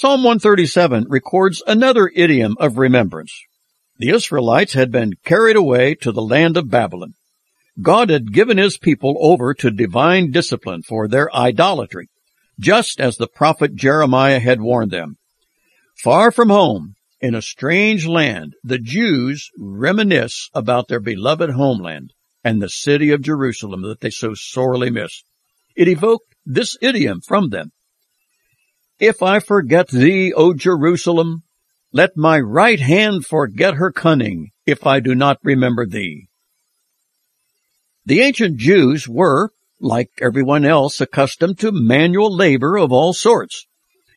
Psalm 0.00 0.22
137 0.22 1.06
records 1.08 1.60
another 1.66 2.08
idiom 2.14 2.54
of 2.60 2.78
remembrance. 2.78 3.36
The 3.96 4.10
Israelites 4.10 4.74
had 4.74 4.92
been 4.92 5.14
carried 5.24 5.56
away 5.56 5.96
to 5.96 6.12
the 6.12 6.22
land 6.22 6.56
of 6.56 6.70
Babylon. 6.70 7.14
God 7.82 8.08
had 8.08 8.32
given 8.32 8.58
his 8.58 8.78
people 8.78 9.16
over 9.18 9.54
to 9.54 9.72
divine 9.72 10.30
discipline 10.30 10.82
for 10.82 11.08
their 11.08 11.34
idolatry, 11.34 12.06
just 12.60 13.00
as 13.00 13.16
the 13.16 13.26
prophet 13.26 13.74
Jeremiah 13.74 14.38
had 14.38 14.60
warned 14.60 14.92
them. 14.92 15.16
Far 15.96 16.30
from 16.30 16.50
home, 16.50 16.94
in 17.20 17.34
a 17.34 17.42
strange 17.42 18.06
land, 18.06 18.54
the 18.62 18.78
Jews 18.78 19.50
reminisce 19.58 20.48
about 20.54 20.86
their 20.86 21.00
beloved 21.00 21.50
homeland 21.50 22.12
and 22.44 22.62
the 22.62 22.68
city 22.68 23.10
of 23.10 23.20
Jerusalem 23.20 23.82
that 23.82 23.98
they 23.98 24.10
so 24.10 24.34
sorely 24.34 24.90
miss. 24.90 25.24
It 25.74 25.88
evoked 25.88 26.36
this 26.46 26.76
idiom 26.80 27.20
from 27.20 27.48
them. 27.48 27.72
If 29.00 29.22
I 29.22 29.38
forget 29.38 29.88
thee, 29.88 30.32
O 30.32 30.54
Jerusalem, 30.54 31.44
let 31.92 32.16
my 32.16 32.40
right 32.40 32.80
hand 32.80 33.24
forget 33.24 33.74
her 33.74 33.92
cunning, 33.92 34.50
if 34.66 34.86
I 34.86 34.98
do 34.98 35.14
not 35.14 35.38
remember 35.42 35.86
thee. 35.86 36.28
The 38.04 38.20
ancient 38.20 38.56
Jews 38.56 39.08
were, 39.08 39.50
like 39.80 40.10
everyone 40.20 40.64
else, 40.64 41.00
accustomed 41.00 41.60
to 41.60 41.70
manual 41.70 42.34
labor 42.34 42.76
of 42.76 42.90
all 42.90 43.12
sorts, 43.12 43.66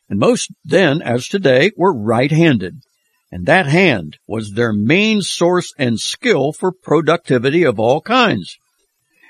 and 0.08 0.18
most 0.18 0.50
then, 0.64 1.00
as 1.00 1.28
today, 1.28 1.70
were 1.76 1.96
right-handed, 1.96 2.82
and 3.30 3.46
that 3.46 3.66
hand 3.66 4.18
was 4.26 4.52
their 4.52 4.72
main 4.72 5.22
source 5.22 5.72
and 5.78 6.00
skill 6.00 6.52
for 6.52 6.72
productivity 6.72 7.62
of 7.62 7.78
all 7.78 8.00
kinds. 8.00 8.58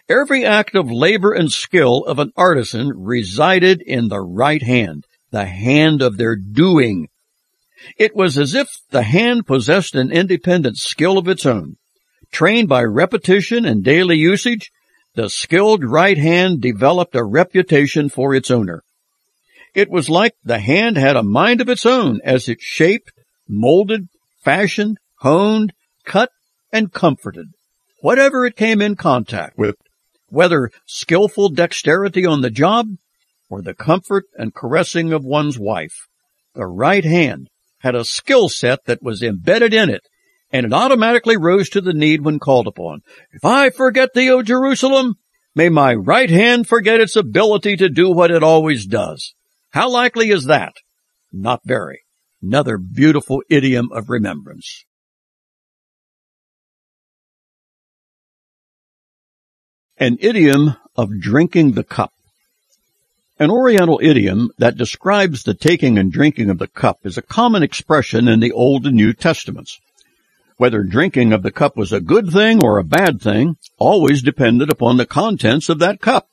Every 0.08 0.44
act 0.44 0.74
of 0.74 0.90
labor 0.90 1.32
and 1.32 1.52
skill 1.52 2.04
of 2.04 2.18
an 2.18 2.32
artisan 2.36 2.92
resided 2.96 3.82
in 3.82 4.08
the 4.08 4.20
right 4.20 4.62
hand, 4.62 5.04
the 5.32 5.46
hand 5.46 6.00
of 6.02 6.16
their 6.16 6.36
doing. 6.36 7.08
It 7.98 8.14
was 8.14 8.38
as 8.38 8.54
if 8.54 8.68
the 8.90 9.02
hand 9.02 9.46
possessed 9.46 9.96
an 9.96 10.12
independent 10.12 10.76
skill 10.76 11.18
of 11.18 11.26
its 11.26 11.44
own. 11.44 11.76
Trained 12.30 12.68
by 12.68 12.84
repetition 12.84 13.64
and 13.64 13.82
daily 13.82 14.16
usage, 14.16 14.70
the 15.14 15.28
skilled 15.28 15.84
right 15.84 16.16
hand 16.16 16.60
developed 16.62 17.16
a 17.16 17.24
reputation 17.24 18.08
for 18.08 18.34
its 18.34 18.50
owner. 18.50 18.82
It 19.74 19.90
was 19.90 20.08
like 20.08 20.34
the 20.44 20.60
hand 20.60 20.96
had 20.96 21.16
a 21.16 21.24
mind 21.24 21.60
of 21.60 21.68
its 21.68 21.84
own 21.84 22.20
as 22.22 22.48
it 22.48 22.60
shaped, 22.60 23.10
molded, 23.48 24.06
fashioned, 24.44 24.98
honed, 25.16 25.72
cut, 26.04 26.30
and 26.72 26.92
comforted 26.92 27.48
whatever 28.02 28.44
it 28.44 28.56
came 28.56 28.82
in 28.82 28.96
contact 28.96 29.56
with, 29.56 29.76
whether 30.28 30.70
skillful 30.86 31.48
dexterity 31.48 32.26
on 32.26 32.42
the 32.42 32.50
job 32.50 32.86
or 33.52 33.60
the 33.60 33.74
comfort 33.74 34.24
and 34.38 34.54
caressing 34.54 35.12
of 35.12 35.26
one's 35.26 35.58
wife. 35.58 36.08
The 36.54 36.64
right 36.64 37.04
hand 37.04 37.50
had 37.80 37.94
a 37.94 38.02
skill 38.02 38.48
set 38.48 38.86
that 38.86 39.02
was 39.02 39.22
embedded 39.22 39.74
in 39.74 39.90
it, 39.90 40.00
and 40.50 40.64
it 40.64 40.72
automatically 40.72 41.36
rose 41.36 41.68
to 41.68 41.82
the 41.82 41.92
need 41.92 42.22
when 42.22 42.38
called 42.38 42.66
upon. 42.66 43.02
If 43.30 43.44
I 43.44 43.68
forget 43.68 44.14
thee, 44.14 44.30
O 44.30 44.42
Jerusalem, 44.42 45.16
may 45.54 45.68
my 45.68 45.92
right 45.92 46.30
hand 46.30 46.66
forget 46.66 46.98
its 46.98 47.14
ability 47.14 47.76
to 47.76 47.90
do 47.90 48.10
what 48.10 48.30
it 48.30 48.42
always 48.42 48.86
does. 48.86 49.34
How 49.68 49.90
likely 49.90 50.30
is 50.30 50.46
that? 50.46 50.72
Not 51.30 51.60
very. 51.66 52.00
Another 52.42 52.78
beautiful 52.78 53.42
idiom 53.50 53.92
of 53.92 54.08
remembrance. 54.08 54.86
An 59.98 60.16
idiom 60.20 60.76
of 60.96 61.20
drinking 61.20 61.72
the 61.72 61.84
cup. 61.84 62.12
An 63.42 63.50
Oriental 63.50 63.98
idiom 64.00 64.52
that 64.58 64.76
describes 64.76 65.42
the 65.42 65.52
taking 65.52 65.98
and 65.98 66.12
drinking 66.12 66.48
of 66.48 66.60
the 66.60 66.68
cup 66.68 67.00
is 67.02 67.18
a 67.18 67.22
common 67.22 67.64
expression 67.64 68.28
in 68.28 68.38
the 68.38 68.52
Old 68.52 68.86
and 68.86 68.94
New 68.94 69.12
Testaments. 69.12 69.80
Whether 70.58 70.84
drinking 70.84 71.32
of 71.32 71.42
the 71.42 71.50
cup 71.50 71.76
was 71.76 71.92
a 71.92 72.00
good 72.00 72.30
thing 72.30 72.62
or 72.62 72.78
a 72.78 72.84
bad 72.84 73.20
thing 73.20 73.56
always 73.78 74.22
depended 74.22 74.70
upon 74.70 74.96
the 74.96 75.06
contents 75.06 75.68
of 75.68 75.80
that 75.80 76.00
cup. 76.00 76.28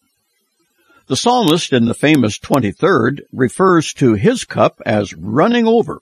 The 1.07 1.15
psalmist 1.15 1.73
in 1.73 1.85
the 1.85 1.95
famous 1.95 2.37
23rd 2.37 3.21
refers 3.33 3.91
to 3.93 4.13
his 4.13 4.43
cup 4.43 4.79
as 4.85 5.15
running 5.15 5.65
over, 5.65 6.01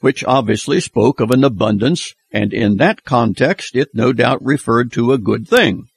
which 0.00 0.24
obviously 0.24 0.80
spoke 0.80 1.20
of 1.20 1.30
an 1.30 1.44
abundance, 1.44 2.16
and 2.32 2.52
in 2.52 2.78
that 2.78 3.04
context 3.04 3.76
it 3.76 3.94
no 3.94 4.12
doubt 4.12 4.44
referred 4.44 4.90
to 4.94 5.12
a 5.12 5.18
good 5.18 5.46
thing. 5.46 5.89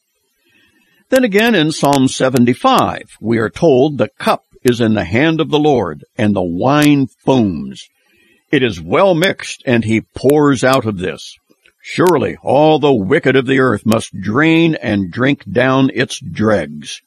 Then 1.10 1.24
again 1.24 1.56
in 1.56 1.72
Psalm 1.72 2.08
75, 2.08 3.18
we 3.20 3.38
are 3.38 3.50
told 3.50 3.98
the 3.98 4.10
cup 4.20 4.46
is 4.64 4.82
in 4.82 4.94
the 4.94 5.04
hand 5.04 5.42
of 5.42 5.50
the 5.50 5.60
Lord, 5.60 6.06
and 6.18 6.36
the 6.36 6.42
wine 6.42 7.08
foams. 7.08 7.90
It 8.52 8.64
is 8.64 8.80
well 8.80 9.14
mixed, 9.14 9.64
and 9.66 9.84
he 9.84 10.02
pours 10.02 10.64
out 10.64 10.86
of 10.86 10.98
this. 10.98 11.38
Surely 11.82 12.38
all 12.42 12.80
the 12.80 12.94
wicked 12.94 13.36
of 13.36 13.46
the 13.46 13.60
earth 13.60 13.86
must 13.86 14.18
drain 14.18 14.76
and 14.76 15.12
drink 15.12 15.44
down 15.52 15.92
its 15.94 16.20
dregs. 16.20 17.02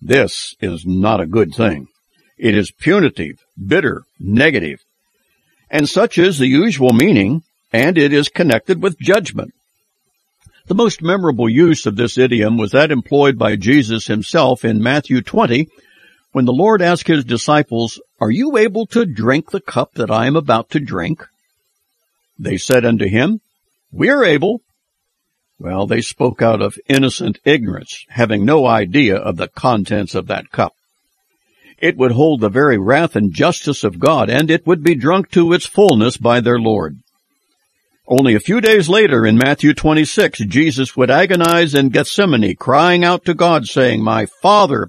This 0.00 0.54
is 0.60 0.86
not 0.86 1.20
a 1.20 1.26
good 1.26 1.54
thing. 1.54 1.88
It 2.38 2.54
is 2.56 2.70
punitive, 2.70 3.44
bitter, 3.62 4.04
negative. 4.18 4.82
And 5.70 5.86
such 5.86 6.16
is 6.16 6.38
the 6.38 6.46
usual 6.46 6.94
meaning, 6.94 7.42
and 7.72 7.98
it 7.98 8.14
is 8.14 8.30
connected 8.30 8.82
with 8.82 8.98
judgment. 8.98 9.52
The 10.70 10.76
most 10.76 11.02
memorable 11.02 11.48
use 11.48 11.84
of 11.84 11.96
this 11.96 12.16
idiom 12.16 12.56
was 12.56 12.70
that 12.70 12.92
employed 12.92 13.36
by 13.36 13.56
Jesus 13.56 14.06
himself 14.06 14.64
in 14.64 14.80
Matthew 14.80 15.20
20, 15.20 15.66
when 16.30 16.44
the 16.44 16.52
Lord 16.52 16.80
asked 16.80 17.08
his 17.08 17.24
disciples, 17.24 18.00
Are 18.20 18.30
you 18.30 18.56
able 18.56 18.86
to 18.86 19.04
drink 19.04 19.50
the 19.50 19.60
cup 19.60 19.94
that 19.94 20.12
I 20.12 20.28
am 20.28 20.36
about 20.36 20.70
to 20.70 20.78
drink? 20.78 21.26
They 22.38 22.56
said 22.56 22.84
unto 22.84 23.08
him, 23.08 23.40
We 23.90 24.10
are 24.10 24.24
able. 24.24 24.62
Well, 25.58 25.88
they 25.88 26.02
spoke 26.02 26.40
out 26.40 26.62
of 26.62 26.78
innocent 26.86 27.40
ignorance, 27.44 28.04
having 28.08 28.44
no 28.44 28.64
idea 28.64 29.16
of 29.16 29.38
the 29.38 29.48
contents 29.48 30.14
of 30.14 30.28
that 30.28 30.52
cup. 30.52 30.74
It 31.78 31.96
would 31.96 32.12
hold 32.12 32.42
the 32.42 32.48
very 32.48 32.78
wrath 32.78 33.16
and 33.16 33.34
justice 33.34 33.82
of 33.82 33.98
God, 33.98 34.30
and 34.30 34.48
it 34.48 34.68
would 34.68 34.84
be 34.84 34.94
drunk 34.94 35.32
to 35.32 35.52
its 35.52 35.66
fullness 35.66 36.16
by 36.16 36.38
their 36.38 36.60
Lord. 36.60 37.00
Only 38.12 38.34
a 38.34 38.40
few 38.40 38.60
days 38.60 38.88
later 38.88 39.24
in 39.24 39.38
Matthew 39.38 39.72
26, 39.72 40.40
Jesus 40.40 40.96
would 40.96 41.12
agonize 41.12 41.74
in 41.74 41.90
Gethsemane, 41.90 42.56
crying 42.56 43.04
out 43.04 43.24
to 43.26 43.34
God, 43.34 43.66
saying, 43.66 44.02
My 44.02 44.26
Father, 44.26 44.88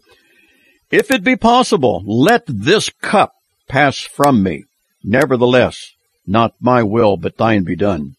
if 0.90 1.12
it 1.12 1.24
be 1.24 1.36
possible, 1.36 2.02
let 2.04 2.42
this 2.48 2.90
cup 2.90 3.34
pass 3.70 4.00
from 4.00 4.42
me. 4.42 4.66
Nevertheless, 5.04 5.92
not 6.26 6.56
my 6.60 6.82
will, 6.82 7.16
but 7.16 7.38
thine 7.38 7.64
be 7.64 7.76
done. 7.76 8.16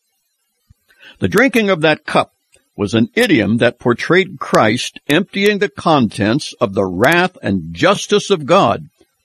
The 1.19 1.27
drinking 1.27 1.69
of 1.69 1.81
that 1.81 2.07
cup 2.07 2.31
was 2.77 2.95
an 2.95 3.09
idiom 3.17 3.57
that 3.57 3.81
portrayed 3.81 4.39
Christ 4.39 5.01
emptying 5.09 5.59
the 5.59 5.69
contents 5.69 6.53
of 6.61 6.75
the 6.75 6.87
wrath 6.87 7.37
and 7.43 7.75
justice 7.75 8.31
of 8.31 8.47
God 8.47 8.85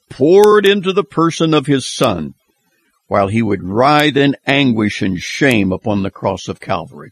poured 0.09 0.65
into 0.65 0.91
the 0.91 1.03
person 1.03 1.53
of 1.53 1.67
his 1.67 1.85
Son 1.85 2.33
while 3.07 3.27
he 3.27 3.41
would 3.41 3.63
writhe 3.63 4.17
in 4.17 4.35
anguish 4.45 5.01
and 5.01 5.19
shame 5.19 5.71
upon 5.71 6.03
the 6.03 6.11
cross 6.11 6.47
of 6.47 6.59
Calvary. 6.59 7.11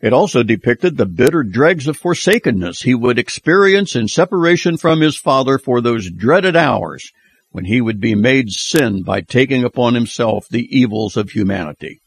It 0.00 0.12
also 0.12 0.42
depicted 0.42 0.96
the 0.96 1.06
bitter 1.06 1.42
dregs 1.42 1.86
of 1.86 1.96
forsakenness 1.96 2.82
he 2.82 2.94
would 2.94 3.18
experience 3.18 3.96
in 3.96 4.08
separation 4.08 4.76
from 4.76 5.00
his 5.00 5.16
Father 5.16 5.58
for 5.58 5.80
those 5.80 6.10
dreaded 6.10 6.56
hours 6.56 7.10
when 7.52 7.64
he 7.64 7.80
would 7.80 8.00
be 8.00 8.14
made 8.14 8.50
sin 8.50 9.02
by 9.02 9.20
taking 9.20 9.64
upon 9.64 9.94
himself 9.94 10.46
the 10.50 10.66
evils 10.76 11.16
of 11.16 11.30
humanity. 11.30 12.00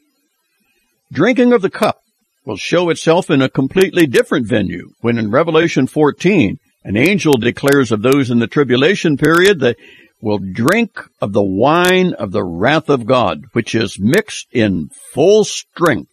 Drinking 1.11 1.53
of 1.53 1.61
the 1.61 1.69
cup 1.69 2.01
will 2.45 2.57
show 2.57 2.89
itself 2.89 3.29
in 3.29 3.41
a 3.41 3.49
completely 3.49 4.05
different 4.05 4.45
venue 4.45 4.89
when 5.01 5.17
in 5.17 5.31
Revelation 5.31 5.87
14, 5.87 6.57
an 6.83 6.97
angel 6.97 7.37
declares 7.37 7.91
of 7.91 8.01
those 8.01 8.29
in 8.29 8.39
the 8.39 8.47
tribulation 8.47 9.17
period 9.17 9.59
that 9.61 9.77
will 10.21 10.39
drink 10.39 10.99
of 11.21 11.33
the 11.33 11.43
wine 11.43 12.13
of 12.13 12.31
the 12.31 12.43
wrath 12.43 12.89
of 12.89 13.05
God, 13.05 13.43
which 13.53 13.75
is 13.75 13.99
mixed 13.99 14.47
in 14.51 14.89
full 15.13 15.43
strength 15.43 16.11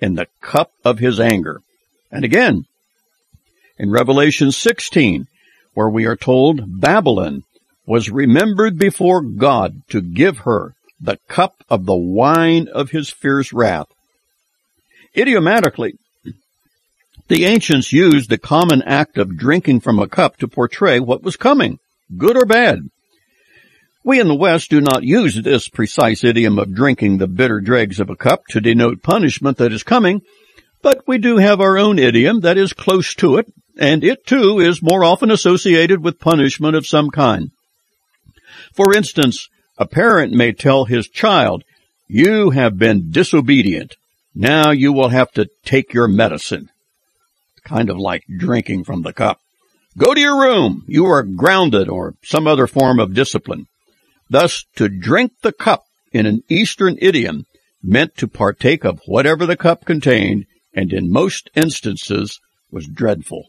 in 0.00 0.14
the 0.14 0.26
cup 0.40 0.72
of 0.84 0.98
his 0.98 1.18
anger. 1.18 1.60
And 2.10 2.24
again, 2.24 2.64
in 3.78 3.90
Revelation 3.90 4.52
16, 4.52 5.26
where 5.74 5.88
we 5.88 6.06
are 6.06 6.16
told 6.16 6.80
Babylon 6.80 7.44
was 7.86 8.10
remembered 8.10 8.78
before 8.78 9.22
God 9.22 9.82
to 9.88 10.00
give 10.00 10.38
her 10.38 10.74
the 11.00 11.18
cup 11.28 11.54
of 11.70 11.86
the 11.86 11.96
wine 11.96 12.68
of 12.68 12.90
his 12.90 13.10
fierce 13.10 13.52
wrath. 13.52 13.86
Idiomatically, 15.16 15.94
the 17.28 17.44
ancients 17.44 17.92
used 17.92 18.28
the 18.28 18.38
common 18.38 18.82
act 18.82 19.18
of 19.18 19.36
drinking 19.36 19.80
from 19.80 19.98
a 19.98 20.08
cup 20.08 20.36
to 20.38 20.48
portray 20.48 20.98
what 20.98 21.22
was 21.22 21.36
coming, 21.36 21.78
good 22.16 22.36
or 22.36 22.44
bad. 22.44 22.88
We 24.08 24.20
in 24.20 24.28
the 24.28 24.34
West 24.34 24.70
do 24.70 24.80
not 24.80 25.02
use 25.02 25.38
this 25.42 25.68
precise 25.68 26.24
idiom 26.24 26.58
of 26.58 26.74
drinking 26.74 27.18
the 27.18 27.26
bitter 27.26 27.60
dregs 27.60 28.00
of 28.00 28.08
a 28.08 28.16
cup 28.16 28.46
to 28.48 28.58
denote 28.58 29.02
punishment 29.02 29.58
that 29.58 29.70
is 29.70 29.82
coming, 29.82 30.22
but 30.80 31.06
we 31.06 31.18
do 31.18 31.36
have 31.36 31.60
our 31.60 31.76
own 31.76 31.98
idiom 31.98 32.40
that 32.40 32.56
is 32.56 32.72
close 32.72 33.14
to 33.16 33.36
it, 33.36 33.52
and 33.78 34.02
it 34.02 34.24
too 34.24 34.60
is 34.60 34.80
more 34.80 35.04
often 35.04 35.30
associated 35.30 36.02
with 36.02 36.18
punishment 36.18 36.74
of 36.74 36.86
some 36.86 37.10
kind. 37.10 37.50
For 38.72 38.94
instance, 38.94 39.50
a 39.76 39.84
parent 39.84 40.32
may 40.32 40.52
tell 40.52 40.86
his 40.86 41.06
child, 41.06 41.62
you 42.08 42.48
have 42.48 42.78
been 42.78 43.10
disobedient. 43.10 43.96
Now 44.34 44.70
you 44.70 44.90
will 44.94 45.10
have 45.10 45.30
to 45.32 45.50
take 45.66 45.92
your 45.92 46.08
medicine. 46.08 46.70
Kind 47.62 47.90
of 47.90 47.98
like 47.98 48.24
drinking 48.38 48.84
from 48.84 49.02
the 49.02 49.12
cup. 49.12 49.38
Go 49.98 50.14
to 50.14 50.20
your 50.22 50.40
room. 50.40 50.86
You 50.88 51.04
are 51.04 51.22
grounded 51.22 51.90
or 51.90 52.14
some 52.24 52.46
other 52.46 52.66
form 52.66 53.00
of 53.00 53.12
discipline. 53.12 53.66
Thus, 54.30 54.64
to 54.76 54.88
drink 54.88 55.32
the 55.42 55.52
cup 55.52 55.84
in 56.12 56.26
an 56.26 56.42
Eastern 56.48 56.96
idiom 57.00 57.44
meant 57.82 58.16
to 58.16 58.28
partake 58.28 58.84
of 58.84 59.00
whatever 59.06 59.46
the 59.46 59.56
cup 59.56 59.84
contained, 59.84 60.46
and 60.74 60.92
in 60.92 61.10
most 61.10 61.50
instances 61.54 62.38
was 62.70 62.86
dreadful. 62.86 63.44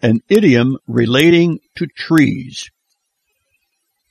An 0.00 0.20
idiom 0.28 0.78
relating 0.86 1.60
to 1.76 1.86
trees. 1.86 2.70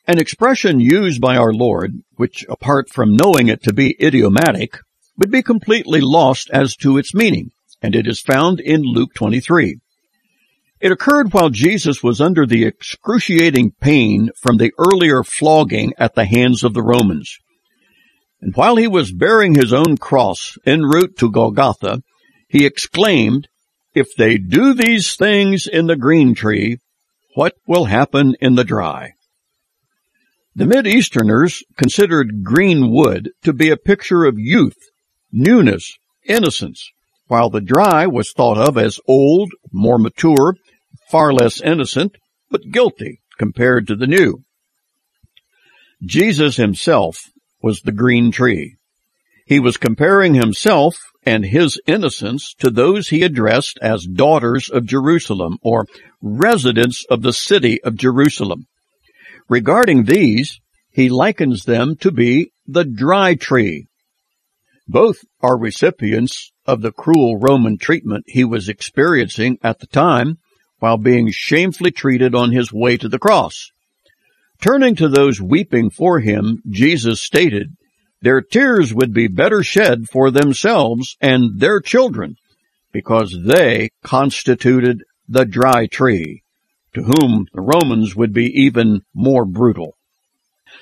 An 0.07 0.19
expression 0.19 0.79
used 0.79 1.19
by 1.19 1.35
our 1.35 1.53
Lord, 1.53 1.91
which 2.15 2.45
apart 2.49 2.89
from 2.89 3.17
knowing 3.17 3.49
it 3.49 3.63
to 3.63 3.73
be 3.73 3.95
idiomatic, 4.01 4.77
would 5.17 5.31
be 5.31 5.43
completely 5.43 6.01
lost 6.01 6.49
as 6.51 6.75
to 6.77 6.97
its 6.97 7.13
meaning, 7.13 7.51
and 7.81 7.95
it 7.95 8.07
is 8.07 8.21
found 8.21 8.59
in 8.59 8.81
Luke 8.83 9.13
23. 9.13 9.80
It 10.81 10.91
occurred 10.91 11.31
while 11.31 11.51
Jesus 11.51 12.01
was 12.01 12.19
under 12.19 12.47
the 12.47 12.65
excruciating 12.65 13.73
pain 13.79 14.31
from 14.35 14.57
the 14.57 14.73
earlier 14.79 15.23
flogging 15.23 15.93
at 15.99 16.15
the 16.15 16.25
hands 16.25 16.63
of 16.63 16.73
the 16.73 16.81
Romans. 16.81 17.37
And 18.41 18.55
while 18.55 18.77
he 18.77 18.87
was 18.87 19.11
bearing 19.11 19.53
his 19.53 19.71
own 19.71 19.97
cross 19.97 20.57
en 20.65 20.81
route 20.81 21.15
to 21.17 21.29
Golgotha, 21.29 22.01
he 22.49 22.65
exclaimed, 22.65 23.47
If 23.93 24.15
they 24.17 24.39
do 24.39 24.73
these 24.73 25.15
things 25.15 25.67
in 25.67 25.85
the 25.85 25.95
green 25.95 26.33
tree, 26.33 26.79
what 27.35 27.53
will 27.67 27.85
happen 27.85 28.35
in 28.41 28.55
the 28.55 28.63
dry? 28.63 29.11
The 30.55 30.65
Mid-Easterners 30.65 31.63
considered 31.77 32.43
green 32.43 32.91
wood 32.91 33.29
to 33.43 33.53
be 33.53 33.69
a 33.69 33.77
picture 33.77 34.25
of 34.25 34.39
youth, 34.39 34.77
newness, 35.31 35.95
innocence, 36.25 36.89
while 37.27 37.51
the 37.51 37.61
dry 37.61 38.07
was 38.07 38.33
thought 38.33 38.57
of 38.57 38.77
as 38.77 38.99
old, 39.07 39.51
more 39.71 39.97
mature, 39.99 40.55
far 41.11 41.33
less 41.33 41.59
innocent, 41.59 42.17
but 42.49 42.71
guilty 42.71 43.21
compared 43.37 43.85
to 43.87 43.95
the 43.95 44.07
new. 44.07 44.43
Jesus 46.03 46.55
himself 46.55 47.19
was 47.61 47.81
the 47.81 47.91
green 47.91 48.31
tree. 48.31 48.77
He 49.45 49.59
was 49.59 49.77
comparing 49.77 50.33
himself 50.33 50.97
and 51.23 51.45
his 51.45 51.79
innocence 51.85 52.53
to 52.59 52.71
those 52.71 53.09
he 53.09 53.21
addressed 53.21 53.77
as 53.81 54.05
daughters 54.05 54.69
of 54.69 54.85
Jerusalem 54.85 55.57
or 55.61 55.85
residents 56.21 57.05
of 57.09 57.21
the 57.21 57.33
city 57.33 57.81
of 57.83 57.97
Jerusalem. 57.97 58.67
Regarding 59.49 60.05
these, 60.05 60.59
he 60.89 61.09
likens 61.09 61.65
them 61.65 61.97
to 61.97 62.11
be 62.11 62.51
the 62.65 62.85
dry 62.85 63.35
tree. 63.35 63.87
Both 64.87 65.25
are 65.41 65.57
recipients 65.57 66.51
of 66.65 66.81
the 66.81 66.91
cruel 66.91 67.37
Roman 67.37 67.77
treatment 67.77 68.23
he 68.27 68.43
was 68.43 68.69
experiencing 68.69 69.57
at 69.61 69.79
the 69.79 69.87
time 69.87 70.37
while 70.81 70.97
being 70.97 71.29
shamefully 71.31 71.91
treated 71.91 72.33
on 72.33 72.51
his 72.51 72.73
way 72.73 72.97
to 72.97 73.07
the 73.07 73.19
cross. 73.19 73.71
Turning 74.59 74.95
to 74.95 75.07
those 75.07 75.39
weeping 75.39 75.91
for 75.91 76.19
him, 76.19 76.59
Jesus 76.67 77.21
stated, 77.21 77.77
their 78.19 78.41
tears 78.41 78.91
would 78.91 79.13
be 79.13 79.27
better 79.27 79.61
shed 79.61 80.09
for 80.09 80.31
themselves 80.31 81.17
and 81.21 81.59
their 81.59 81.81
children, 81.81 82.35
because 82.91 83.35
they 83.45 83.89
constituted 84.03 85.03
the 85.29 85.45
dry 85.45 85.85
tree, 85.85 86.41
to 86.95 87.03
whom 87.03 87.45
the 87.53 87.61
Romans 87.61 88.15
would 88.15 88.33
be 88.33 88.47
even 88.63 89.01
more 89.13 89.45
brutal. 89.45 89.97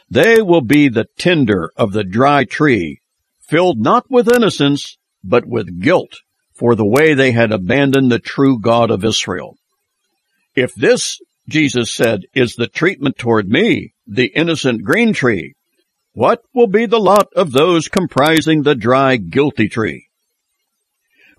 They 0.09 0.41
will 0.41 0.61
be 0.61 0.87
the 0.87 1.07
tinder 1.17 1.71
of 1.75 1.91
the 1.91 2.05
dry 2.05 2.45
tree, 2.45 3.01
filled 3.41 3.79
not 3.79 4.09
with 4.09 4.33
innocence, 4.33 4.97
but 5.25 5.45
with 5.45 5.81
guilt 5.81 6.15
for 6.53 6.75
the 6.75 6.85
way 6.85 7.13
they 7.13 7.31
had 7.31 7.51
abandoned 7.51 8.11
the 8.11 8.19
true 8.19 8.59
God 8.59 8.91
of 8.91 9.05
Israel. 9.05 9.58
If 10.55 10.73
this, 10.75 11.19
Jesus 11.47 11.93
said, 11.93 12.21
is 12.33 12.53
the 12.53 12.67
treatment 12.67 13.17
toward 13.17 13.49
me, 13.49 13.93
the 14.07 14.31
innocent 14.35 14.83
green 14.83 15.13
tree, 15.13 15.53
what 16.13 16.41
will 16.53 16.67
be 16.67 16.85
the 16.85 16.99
lot 16.99 17.27
of 17.35 17.51
those 17.51 17.87
comprising 17.87 18.63
the 18.63 18.75
dry, 18.75 19.15
guilty 19.17 19.69
tree? 19.69 20.07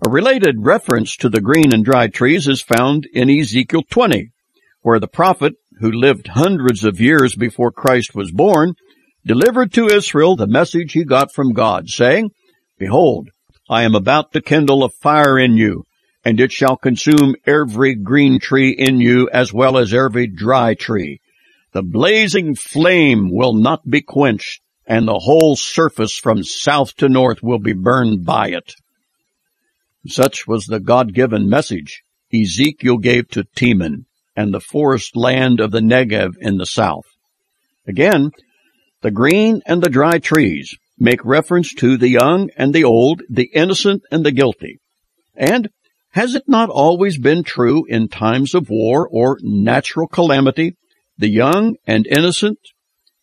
A 0.05 0.09
related 0.09 0.55
reference 0.59 1.15
to 1.17 1.29
the 1.29 1.41
green 1.41 1.73
and 1.73 1.85
dry 1.85 2.07
trees 2.07 2.47
is 2.47 2.63
found 2.63 3.05
in 3.13 3.29
Ezekiel 3.29 3.83
20, 3.89 4.31
where 4.81 4.99
the 4.99 5.07
prophet, 5.07 5.53
who 5.79 5.91
lived 5.91 6.29
hundreds 6.29 6.83
of 6.83 6.99
years 6.99 7.35
before 7.35 7.71
Christ 7.71 8.15
was 8.15 8.31
born, 8.31 8.73
delivered 9.25 9.71
to 9.73 9.85
Israel 9.87 10.35
the 10.35 10.47
message 10.47 10.93
he 10.93 11.03
got 11.03 11.31
from 11.31 11.53
God, 11.53 11.87
saying, 11.87 12.31
Behold, 12.79 13.29
I 13.69 13.83
am 13.83 13.93
about 13.93 14.31
to 14.31 14.41
kindle 14.41 14.83
a 14.83 14.89
fire 14.89 15.37
in 15.37 15.55
you, 15.55 15.83
and 16.23 16.39
it 16.39 16.51
shall 16.51 16.77
consume 16.77 17.35
every 17.45 17.95
green 17.95 18.39
tree 18.39 18.71
in 18.71 18.99
you 18.99 19.29
as 19.31 19.53
well 19.53 19.77
as 19.77 19.93
every 19.93 20.27
dry 20.27 20.73
tree. 20.73 21.19
The 21.73 21.81
blazing 21.81 22.55
flame 22.55 23.31
will 23.31 23.53
not 23.53 23.89
be 23.89 24.01
quenched, 24.01 24.61
and 24.85 25.07
the 25.07 25.19
whole 25.19 25.55
surface 25.55 26.17
from 26.17 26.43
south 26.43 26.95
to 26.97 27.09
north 27.09 27.41
will 27.41 27.59
be 27.59 27.73
burned 27.73 28.25
by 28.25 28.49
it. 28.49 28.75
Such 30.07 30.47
was 30.47 30.65
the 30.65 30.79
God-given 30.79 31.47
message 31.47 32.03
Ezekiel 32.33 32.97
gave 32.97 33.29
to 33.29 33.45
Teman 33.55 34.05
and 34.35 34.53
the 34.53 34.59
forest 34.59 35.15
land 35.15 35.59
of 35.59 35.71
the 35.71 35.79
Negev 35.79 36.37
in 36.39 36.57
the 36.57 36.65
south. 36.65 37.05
Again, 37.87 38.31
the 39.01 39.11
green 39.11 39.61
and 39.65 39.81
the 39.81 39.89
dry 39.89 40.19
trees 40.19 40.75
make 40.99 41.25
reference 41.25 41.73
to 41.75 41.97
the 41.97 42.09
young 42.09 42.49
and 42.55 42.73
the 42.73 42.83
old, 42.83 43.21
the 43.29 43.49
innocent 43.53 44.03
and 44.11 44.25
the 44.25 44.31
guilty. 44.31 44.79
And 45.35 45.69
has 46.11 46.35
it 46.35 46.43
not 46.47 46.69
always 46.69 47.17
been 47.17 47.43
true 47.43 47.85
in 47.87 48.07
times 48.07 48.53
of 48.53 48.69
war 48.69 49.07
or 49.09 49.37
natural 49.41 50.07
calamity? 50.07 50.75
The 51.17 51.29
young 51.29 51.75
and 51.85 52.05
innocent 52.07 52.59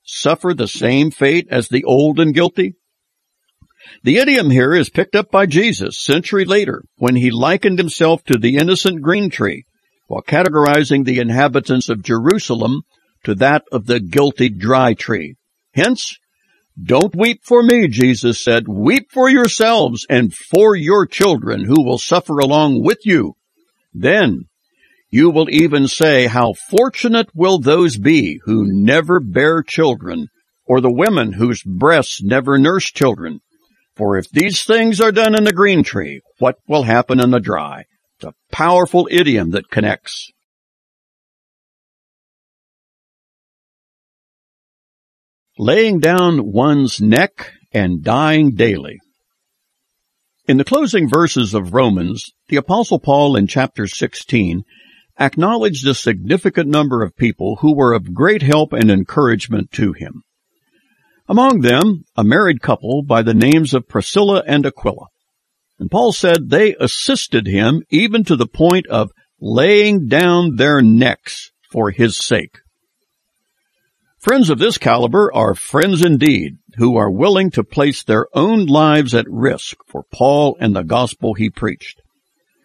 suffer 0.04 0.54
the 0.54 0.68
same 0.68 1.10
fate 1.10 1.46
as 1.50 1.68
the 1.68 1.84
old 1.84 2.18
and 2.18 2.34
guilty? 2.34 2.74
The 4.02 4.18
idiom 4.18 4.50
here 4.50 4.74
is 4.74 4.90
picked 4.90 5.14
up 5.14 5.30
by 5.30 5.46
Jesus 5.46 5.98
century 5.98 6.44
later 6.44 6.82
when 6.96 7.16
he 7.16 7.30
likened 7.30 7.78
himself 7.78 8.24
to 8.24 8.38
the 8.38 8.56
innocent 8.56 9.02
green 9.02 9.30
tree 9.30 9.64
while 10.06 10.22
categorizing 10.22 11.04
the 11.04 11.20
inhabitants 11.20 11.88
of 11.88 12.02
Jerusalem 12.02 12.82
to 13.24 13.34
that 13.36 13.64
of 13.70 13.86
the 13.86 14.00
guilty 14.00 14.48
dry 14.48 14.94
tree. 14.94 15.36
Hence, 15.74 16.16
don't 16.80 17.16
weep 17.16 17.40
for 17.44 17.62
me, 17.62 17.88
Jesus 17.88 18.42
said. 18.42 18.68
Weep 18.68 19.10
for 19.10 19.28
yourselves 19.28 20.06
and 20.08 20.32
for 20.32 20.76
your 20.76 21.06
children 21.06 21.64
who 21.64 21.84
will 21.84 21.98
suffer 21.98 22.38
along 22.38 22.82
with 22.82 22.98
you. 23.04 23.34
Then 23.92 24.44
you 25.10 25.30
will 25.30 25.48
even 25.50 25.88
say, 25.88 26.26
how 26.26 26.52
fortunate 26.52 27.28
will 27.34 27.58
those 27.58 27.96
be 27.96 28.40
who 28.44 28.64
never 28.66 29.20
bear 29.20 29.62
children, 29.62 30.28
or 30.66 30.80
the 30.80 30.92
women 30.92 31.32
whose 31.32 31.62
breasts 31.62 32.22
never 32.22 32.58
nurse 32.58 32.84
children. 32.84 33.40
For 33.96 34.16
if 34.16 34.30
these 34.30 34.62
things 34.62 35.00
are 35.00 35.10
done 35.10 35.34
in 35.34 35.44
the 35.44 35.52
green 35.52 35.82
tree, 35.82 36.20
what 36.38 36.56
will 36.68 36.84
happen 36.84 37.20
in 37.20 37.30
the 37.30 37.40
dry? 37.40 37.84
It's 38.16 38.26
a 38.26 38.34
powerful 38.52 39.08
idiom 39.10 39.50
that 39.50 39.70
connects. 39.70 40.30
Laying 45.58 45.98
down 45.98 46.52
one's 46.52 47.00
neck 47.00 47.52
and 47.72 48.02
dying 48.02 48.54
daily. 48.54 48.98
In 50.46 50.56
the 50.56 50.64
closing 50.64 51.08
verses 51.08 51.52
of 51.52 51.74
Romans, 51.74 52.32
the 52.48 52.56
Apostle 52.56 52.98
Paul 52.98 53.36
in 53.36 53.46
chapter 53.46 53.86
16 53.86 54.62
acknowledged 55.20 55.86
a 55.86 55.94
significant 55.94 56.68
number 56.68 57.02
of 57.02 57.16
people 57.16 57.56
who 57.60 57.76
were 57.76 57.92
of 57.92 58.14
great 58.14 58.42
help 58.42 58.72
and 58.72 58.90
encouragement 58.90 59.70
to 59.72 59.92
him. 59.92 60.22
Among 61.28 61.60
them, 61.60 62.04
a 62.16 62.24
married 62.24 62.62
couple 62.62 63.02
by 63.02 63.22
the 63.22 63.34
names 63.34 63.74
of 63.74 63.88
Priscilla 63.88 64.42
and 64.46 64.64
Aquila. 64.64 65.06
And 65.78 65.90
Paul 65.90 66.12
said 66.12 66.48
they 66.48 66.74
assisted 66.76 67.46
him 67.46 67.82
even 67.90 68.24
to 68.24 68.36
the 68.36 68.46
point 68.46 68.86
of 68.86 69.10
laying 69.40 70.06
down 70.06 70.56
their 70.56 70.80
necks 70.80 71.50
for 71.70 71.90
his 71.90 72.16
sake. 72.16 72.58
Friends 74.18 74.50
of 74.50 74.58
this 74.58 74.78
caliber 74.78 75.32
are 75.32 75.54
friends 75.54 76.02
indeed, 76.02 76.58
who 76.76 76.96
are 76.96 77.10
willing 77.10 77.50
to 77.50 77.62
place 77.62 78.02
their 78.02 78.26
own 78.34 78.66
lives 78.66 79.14
at 79.14 79.30
risk 79.30 79.76
for 79.86 80.02
Paul 80.12 80.56
and 80.58 80.74
the 80.74 80.82
gospel 80.82 81.34
he 81.34 81.50
preached. 81.50 82.02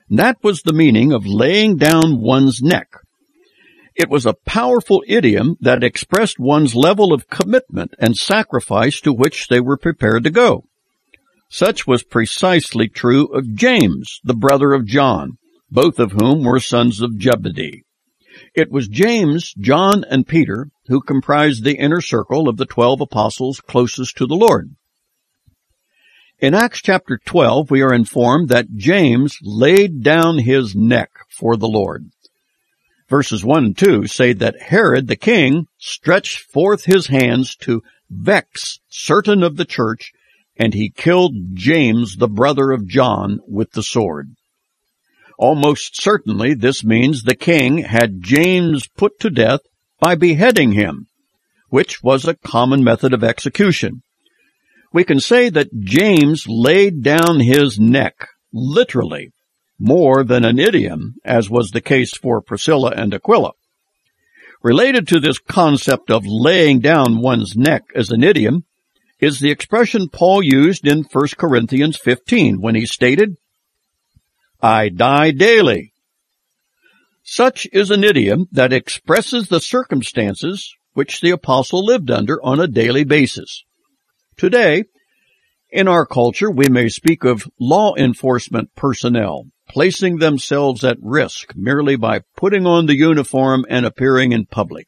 That 0.10 0.38
was 0.42 0.64
the 0.64 0.74
meaning 0.74 1.14
of 1.14 1.28
laying 1.28 1.78
down 1.78 2.20
one's 2.20 2.64
neck. 2.64 2.88
It 3.96 4.10
was 4.10 4.26
a 4.26 4.34
powerful 4.34 5.04
idiom 5.08 5.58
that 5.62 5.84
expressed 5.84 6.40
one's 6.40 6.74
level 6.74 7.14
of 7.14 7.30
commitment 7.30 7.94
and 8.00 8.18
sacrifice 8.18 9.00
to 9.02 9.14
which 9.14 9.48
they 9.48 9.60
were 9.60 9.78
prepared 9.78 10.24
to 10.24 10.32
go. 10.32 10.64
Such 11.50 11.86
was 11.86 12.02
precisely 12.02 12.88
true 12.88 13.28
of 13.28 13.54
James, 13.54 14.20
the 14.24 14.34
brother 14.34 14.74
of 14.74 14.88
John, 14.88 15.38
both 15.70 16.00
of 16.00 16.14
whom 16.14 16.44
were 16.44 16.60
sons 16.60 17.00
of 17.00 17.22
Zebedee. 17.22 17.83
It 18.56 18.72
was 18.72 18.88
James, 18.88 19.52
John, 19.58 20.04
and 20.04 20.28
Peter 20.28 20.70
who 20.88 21.02
comprised 21.02 21.64
the 21.64 21.78
inner 21.78 22.02
circle 22.02 22.48
of 22.48 22.58
the 22.58 22.68
twelve 22.68 23.02
apostles 23.02 23.60
closest 23.60 24.16
to 24.18 24.28
the 24.28 24.36
Lord. 24.36 24.76
In 26.40 26.54
Acts 26.54 26.82
chapter 26.82 27.18
12, 27.18 27.72
we 27.72 27.82
are 27.82 27.94
informed 27.94 28.50
that 28.50 28.76
James 28.76 29.38
laid 29.42 30.04
down 30.04 30.40
his 30.40 30.76
neck 30.76 31.10
for 31.30 31.56
the 31.56 31.68
Lord. 31.68 32.12
Verses 33.10 33.44
1 33.44 33.66
and 33.66 33.78
2 33.78 34.08
say 34.08 34.34
that 34.34 34.62
Herod 34.62 35.08
the 35.08 35.16
king 35.16 35.68
stretched 35.78 36.40
forth 36.40 36.86
his 36.86 37.08
hands 37.08 37.56
to 37.58 37.82
vex 38.10 38.80
certain 38.90 39.42
of 39.42 39.56
the 39.56 39.66
church, 39.66 40.12
and 40.58 40.74
he 40.74 40.90
killed 40.90 41.56
James, 41.56 42.18
the 42.18 42.28
brother 42.28 42.72
of 42.72 42.88
John, 42.88 43.40
with 43.48 43.72
the 43.72 43.84
sword. 43.84 44.36
Almost 45.38 46.02
certainly 46.02 46.54
this 46.54 46.84
means 46.84 47.24
the 47.24 47.36
king 47.36 47.80
had 47.80 48.22
James 48.22 48.88
put 48.88 49.20
to 49.20 49.30
death 49.30 49.62
by 50.00 50.16
beheading 50.16 50.74
him, 50.74 51.08
which 51.70 52.04
was 52.04 52.28
a 52.28 52.36
common 52.36 52.84
method 52.84 53.14
of 53.14 53.24
execution. 53.24 54.04
We 54.92 55.04
can 55.04 55.20
say 55.20 55.50
that 55.50 55.80
James 55.80 56.46
laid 56.48 57.02
down 57.02 57.40
his 57.40 57.80
neck, 57.80 58.28
literally, 58.52 59.32
more 59.80 60.24
than 60.24 60.46
an 60.46 60.60
idiom, 60.60 61.16
as 61.26 61.50
was 61.50 61.72
the 61.72 61.82
case 61.82 62.16
for 62.16 62.42
Priscilla 62.42 62.94
and 62.96 63.14
Aquila. 63.14 63.52
Related 64.62 65.08
to 65.10 65.20
this 65.20 65.40
concept 65.40 66.10
of 66.12 66.26
laying 66.26 66.80
down 66.80 67.22
one's 67.22 67.56
neck 67.58 67.84
as 67.96 68.12
an 68.12 68.24
idiom 68.24 68.66
is 69.20 69.40
the 69.40 69.52
expression 69.52 70.10
Paul 70.10 70.44
used 70.44 70.88
in 70.88 71.04
1 71.04 71.28
Corinthians 71.38 71.98
15 71.98 72.62
when 72.62 72.76
he 72.76 72.86
stated, 72.86 73.36
I 74.64 74.88
die 74.88 75.32
daily. 75.32 75.92
Such 77.22 77.68
is 77.74 77.92
an 77.92 78.06
idiom 78.06 78.48
that 78.54 78.72
expresses 78.72 79.50
the 79.50 79.60
circumstances 79.60 80.74
which 80.94 81.20
the 81.20 81.32
apostle 81.32 81.84
lived 81.84 82.10
under 82.10 82.42
on 82.42 82.62
a 82.62 82.68
daily 82.68 83.04
basis. 83.04 83.66
Today, 84.38 84.86
in 85.70 85.90
our 85.90 86.06
culture, 86.06 86.50
we 86.50 86.70
may 86.70 86.88
speak 86.88 87.26
of 87.26 87.46
law 87.60 87.94
enforcement 87.96 88.74
personnel 88.74 89.48
placing 89.68 90.20
themselves 90.20 90.84
at 90.86 90.98
risk 91.02 91.54
merely 91.58 91.98
by 91.98 92.22
putting 92.38 92.66
on 92.66 92.86
the 92.86 92.96
uniform 92.96 93.66
and 93.70 93.86
appearing 93.86 94.32
in 94.32 94.46
public. 94.46 94.88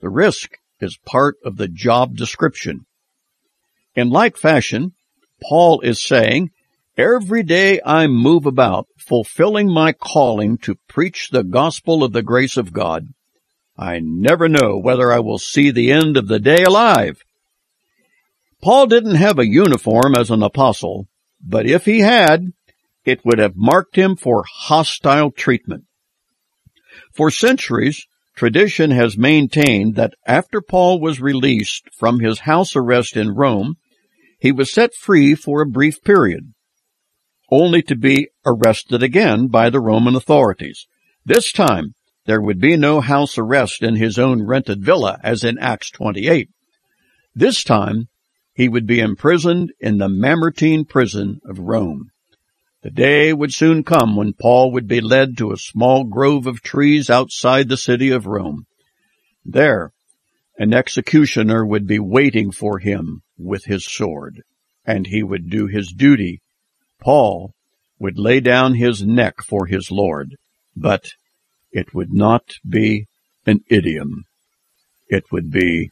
The 0.00 0.08
risk 0.08 0.50
is 0.80 0.98
part 1.06 1.36
of 1.44 1.56
the 1.56 1.68
job 1.68 2.16
description. 2.16 2.86
In 3.94 4.10
like 4.10 4.36
fashion, 4.36 4.94
Paul 5.48 5.82
is 5.82 6.02
saying, 6.02 6.50
Every 6.98 7.44
day 7.44 7.80
I 7.86 8.08
move 8.08 8.44
about, 8.44 8.88
fulfilling 8.98 9.72
my 9.72 9.92
calling 9.92 10.58
to 10.62 10.74
preach 10.88 11.28
the 11.30 11.44
gospel 11.44 12.02
of 12.02 12.12
the 12.12 12.24
grace 12.24 12.56
of 12.56 12.72
God. 12.72 13.06
I 13.76 14.00
never 14.02 14.48
know 14.48 14.76
whether 14.76 15.12
I 15.12 15.20
will 15.20 15.38
see 15.38 15.70
the 15.70 15.92
end 15.92 16.16
of 16.16 16.26
the 16.26 16.40
day 16.40 16.64
alive. 16.64 17.22
Paul 18.60 18.88
didn't 18.88 19.14
have 19.14 19.38
a 19.38 19.46
uniform 19.46 20.16
as 20.16 20.32
an 20.32 20.42
apostle, 20.42 21.06
but 21.40 21.66
if 21.66 21.84
he 21.84 22.00
had, 22.00 22.52
it 23.04 23.24
would 23.24 23.38
have 23.38 23.54
marked 23.54 23.94
him 23.94 24.16
for 24.16 24.44
hostile 24.52 25.30
treatment. 25.30 25.84
For 27.14 27.30
centuries, 27.30 28.04
tradition 28.34 28.90
has 28.90 29.16
maintained 29.16 29.94
that 29.94 30.14
after 30.26 30.60
Paul 30.60 31.00
was 31.00 31.20
released 31.20 31.84
from 31.96 32.18
his 32.18 32.40
house 32.40 32.74
arrest 32.74 33.16
in 33.16 33.36
Rome, 33.36 33.76
he 34.40 34.50
was 34.50 34.72
set 34.72 34.94
free 34.94 35.36
for 35.36 35.62
a 35.62 35.66
brief 35.66 36.02
period, 36.02 36.52
only 37.50 37.82
to 37.82 37.96
be 37.96 38.28
arrested 38.44 39.02
again 39.02 39.48
by 39.48 39.70
the 39.70 39.80
Roman 39.80 40.14
authorities. 40.14 40.86
This 41.24 41.52
time, 41.52 41.94
there 42.26 42.40
would 42.40 42.60
be 42.60 42.76
no 42.76 43.00
house 43.00 43.38
arrest 43.38 43.82
in 43.82 43.96
his 43.96 44.18
own 44.18 44.42
rented 44.42 44.84
villa 44.84 45.18
as 45.22 45.44
in 45.44 45.58
Acts 45.58 45.90
28. 45.90 46.50
This 47.34 47.64
time, 47.64 48.08
he 48.52 48.68
would 48.68 48.86
be 48.86 49.00
imprisoned 49.00 49.72
in 49.80 49.98
the 49.98 50.08
Mamertine 50.08 50.84
prison 50.84 51.40
of 51.44 51.58
Rome. 51.58 52.10
The 52.82 52.90
day 52.90 53.32
would 53.32 53.52
soon 53.52 53.82
come 53.82 54.14
when 54.14 54.32
Paul 54.32 54.72
would 54.72 54.86
be 54.86 55.00
led 55.00 55.36
to 55.38 55.52
a 55.52 55.56
small 55.56 56.04
grove 56.04 56.46
of 56.46 56.62
trees 56.62 57.08
outside 57.08 57.68
the 57.68 57.76
city 57.76 58.10
of 58.10 58.26
Rome. 58.26 58.66
There, 59.44 59.92
an 60.58 60.74
executioner 60.74 61.64
would 61.64 61.86
be 61.86 61.98
waiting 61.98 62.50
for 62.50 62.78
him 62.78 63.22
with 63.36 63.64
his 63.64 63.84
sword, 63.84 64.42
and 64.84 65.06
he 65.06 65.22
would 65.22 65.48
do 65.48 65.66
his 65.66 65.92
duty. 65.92 66.42
Paul 67.00 67.52
would 67.98 68.18
lay 68.18 68.40
down 68.40 68.74
his 68.74 69.02
neck 69.02 69.36
for 69.42 69.66
his 69.66 69.90
Lord, 69.90 70.36
but 70.76 71.12
it 71.72 71.94
would 71.94 72.12
not 72.12 72.54
be 72.68 73.06
an 73.46 73.60
idiom. 73.68 74.24
It 75.08 75.24
would 75.32 75.50
be 75.50 75.90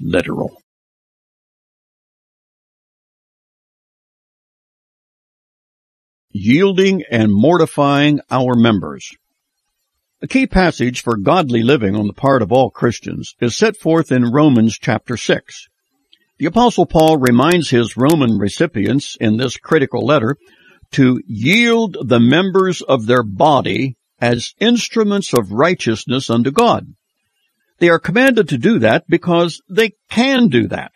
literal. 0.00 0.62
yielding 6.32 7.02
and 7.10 7.32
mortifying 7.32 8.20
our 8.30 8.54
members. 8.54 9.10
A 10.22 10.26
key 10.26 10.46
passage 10.46 11.02
for 11.02 11.16
godly 11.16 11.62
living 11.62 11.94
on 11.94 12.06
the 12.06 12.12
part 12.12 12.42
of 12.42 12.52
all 12.52 12.70
Christians 12.70 13.34
is 13.40 13.56
set 13.56 13.76
forth 13.76 14.10
in 14.10 14.32
Romans 14.32 14.78
chapter 14.78 15.16
6. 15.16 15.68
The 16.42 16.48
apostle 16.48 16.86
Paul 16.86 17.18
reminds 17.18 17.70
his 17.70 17.96
Roman 17.96 18.36
recipients 18.36 19.16
in 19.20 19.36
this 19.36 19.56
critical 19.56 20.04
letter 20.04 20.36
to 20.90 21.20
yield 21.24 21.96
the 22.04 22.18
members 22.18 22.82
of 22.82 23.06
their 23.06 23.22
body 23.22 23.94
as 24.20 24.52
instruments 24.58 25.32
of 25.32 25.52
righteousness 25.52 26.28
unto 26.28 26.50
God. 26.50 26.96
They 27.78 27.90
are 27.90 28.00
commanded 28.00 28.48
to 28.48 28.58
do 28.58 28.80
that 28.80 29.04
because 29.08 29.62
they 29.70 29.92
can 30.10 30.48
do 30.48 30.66
that. 30.66 30.90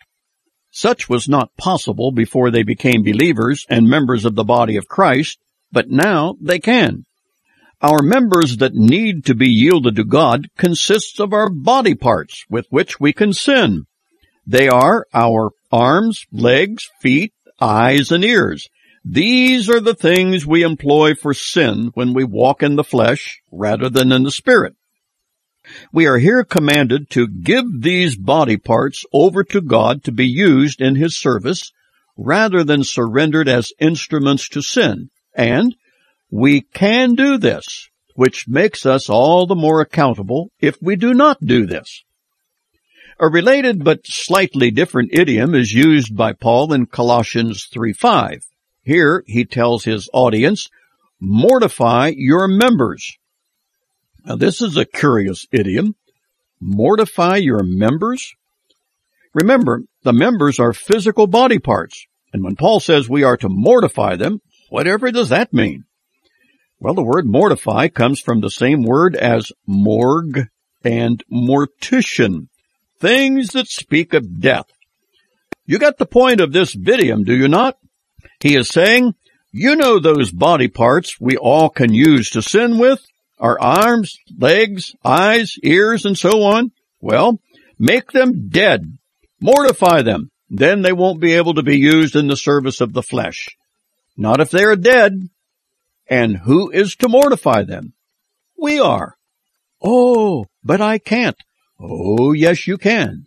Such 0.69 1.07
was 1.07 1.29
not 1.29 1.55
possible 1.55 2.11
before 2.11 2.51
they 2.51 2.63
became 2.63 3.01
believers 3.01 3.65
and 3.69 3.87
members 3.87 4.25
of 4.25 4.35
the 4.35 4.43
body 4.43 4.75
of 4.75 4.89
Christ, 4.89 5.39
but 5.71 5.89
now 5.89 6.35
they 6.41 6.59
can. 6.59 7.05
Our 7.81 8.01
members 8.01 8.57
that 8.57 8.73
need 8.73 9.23
to 9.27 9.33
be 9.33 9.47
yielded 9.47 9.95
to 9.95 10.03
God 10.03 10.47
consists 10.57 11.21
of 11.21 11.31
our 11.31 11.49
body 11.49 11.95
parts 11.95 12.43
with 12.49 12.67
which 12.69 12.99
we 12.99 13.13
can 13.13 13.31
sin. 13.31 13.85
They 14.49 14.69
are 14.69 15.05
our 15.13 15.51
arms, 15.73 16.25
legs, 16.31 16.87
feet, 17.01 17.33
eyes, 17.59 18.13
and 18.13 18.23
ears. 18.23 18.69
These 19.03 19.69
are 19.69 19.81
the 19.81 19.93
things 19.93 20.47
we 20.47 20.63
employ 20.63 21.15
for 21.15 21.33
sin 21.33 21.91
when 21.95 22.13
we 22.13 22.23
walk 22.23 22.63
in 22.63 22.77
the 22.77 22.83
flesh 22.83 23.41
rather 23.51 23.89
than 23.89 24.13
in 24.13 24.23
the 24.23 24.31
spirit. 24.31 24.75
We 25.91 26.07
are 26.07 26.17
here 26.17 26.45
commanded 26.45 27.09
to 27.09 27.27
give 27.27 27.65
these 27.81 28.15
body 28.15 28.55
parts 28.55 29.03
over 29.11 29.43
to 29.43 29.59
God 29.59 30.05
to 30.05 30.13
be 30.13 30.27
used 30.27 30.79
in 30.79 30.95
His 30.95 31.19
service 31.19 31.73
rather 32.15 32.63
than 32.63 32.85
surrendered 32.85 33.49
as 33.49 33.73
instruments 33.79 34.47
to 34.49 34.61
sin. 34.61 35.09
And 35.35 35.75
we 36.31 36.61
can 36.61 37.15
do 37.15 37.37
this, 37.37 37.89
which 38.15 38.47
makes 38.47 38.85
us 38.85 39.09
all 39.09 39.45
the 39.45 39.55
more 39.55 39.81
accountable 39.81 40.51
if 40.61 40.77
we 40.81 40.95
do 40.95 41.13
not 41.13 41.37
do 41.45 41.65
this. 41.65 42.05
A 43.19 43.27
related 43.27 43.83
but 43.83 44.05
slightly 44.05 44.71
different 44.71 45.09
idiom 45.13 45.55
is 45.55 45.73
used 45.73 46.15
by 46.15 46.33
Paul 46.33 46.73
in 46.73 46.85
Colossians 46.85 47.67
3:5. 47.73 48.43
Here 48.83 49.23
he 49.27 49.43
tells 49.43 49.83
his 49.83 50.09
audience, 50.13 50.69
mortify 51.19 52.13
your 52.15 52.47
members 52.47 53.17
now, 54.27 54.35
this 54.35 54.61
is 54.61 54.75
a 54.75 54.83
curious 54.83 55.47
idiom. 55.53 55.95
Mortify 56.59 57.37
your 57.37 57.63
members? 57.63 58.35
Remember, 59.33 59.83
the 60.03 60.11
members 60.11 60.59
are 60.59 60.73
physical 60.73 61.27
body 61.27 61.59
parts, 61.59 62.05
and 62.33 62.43
when 62.43 62.57
Paul 62.57 62.81
says 62.81 63.07
we 63.07 63.23
are 63.23 63.37
to 63.37 63.47
mortify 63.47 64.17
them, 64.17 64.41
whatever 64.69 65.11
does 65.11 65.29
that 65.29 65.53
mean? 65.53 65.85
Well, 66.77 66.93
the 66.93 67.03
word 67.03 67.25
mortify 67.25 67.87
comes 67.87 68.19
from 68.19 68.41
the 68.41 68.49
same 68.49 68.83
word 68.83 69.15
as 69.15 69.53
morgue 69.65 70.47
and 70.83 71.23
mortician, 71.31 72.49
things 72.99 73.49
that 73.49 73.67
speak 73.67 74.13
of 74.13 74.39
death. 74.39 74.67
You 75.65 75.79
get 75.79 75.97
the 75.97 76.05
point 76.05 76.41
of 76.41 76.53
this 76.53 76.75
idiom, 76.75 77.23
do 77.23 77.35
you 77.35 77.47
not? 77.47 77.77
He 78.39 78.55
is 78.55 78.69
saying, 78.69 79.15
you 79.51 79.75
know 79.75 79.99
those 79.99 80.31
body 80.31 80.67
parts 80.67 81.19
we 81.19 81.37
all 81.37 81.69
can 81.69 81.93
use 81.93 82.29
to 82.31 82.41
sin 82.41 82.77
with? 82.77 83.03
Our 83.39 83.59
arms, 83.59 84.17
legs, 84.37 84.95
eyes, 85.03 85.55
ears, 85.63 86.05
and 86.05 86.17
so 86.17 86.43
on? 86.43 86.71
Well, 87.01 87.39
make 87.77 88.11
them 88.11 88.49
dead. 88.49 88.97
Mortify 89.39 90.01
them. 90.01 90.31
Then 90.49 90.81
they 90.81 90.93
won't 90.93 91.19
be 91.19 91.33
able 91.33 91.55
to 91.55 91.63
be 91.63 91.77
used 91.77 92.15
in 92.15 92.27
the 92.27 92.37
service 92.37 92.81
of 92.81 92.93
the 92.93 93.03
flesh. 93.03 93.49
Not 94.15 94.39
if 94.39 94.49
they 94.49 94.63
are 94.63 94.75
dead. 94.75 95.29
And 96.09 96.37
who 96.37 96.71
is 96.71 96.95
to 96.97 97.09
mortify 97.09 97.63
them? 97.63 97.93
We 98.57 98.79
are. 98.79 99.15
Oh, 99.83 100.45
but 100.63 100.81
I 100.81 100.97
can't. 100.97 101.37
Oh, 101.79 102.33
yes, 102.33 102.67
you 102.67 102.77
can. 102.77 103.25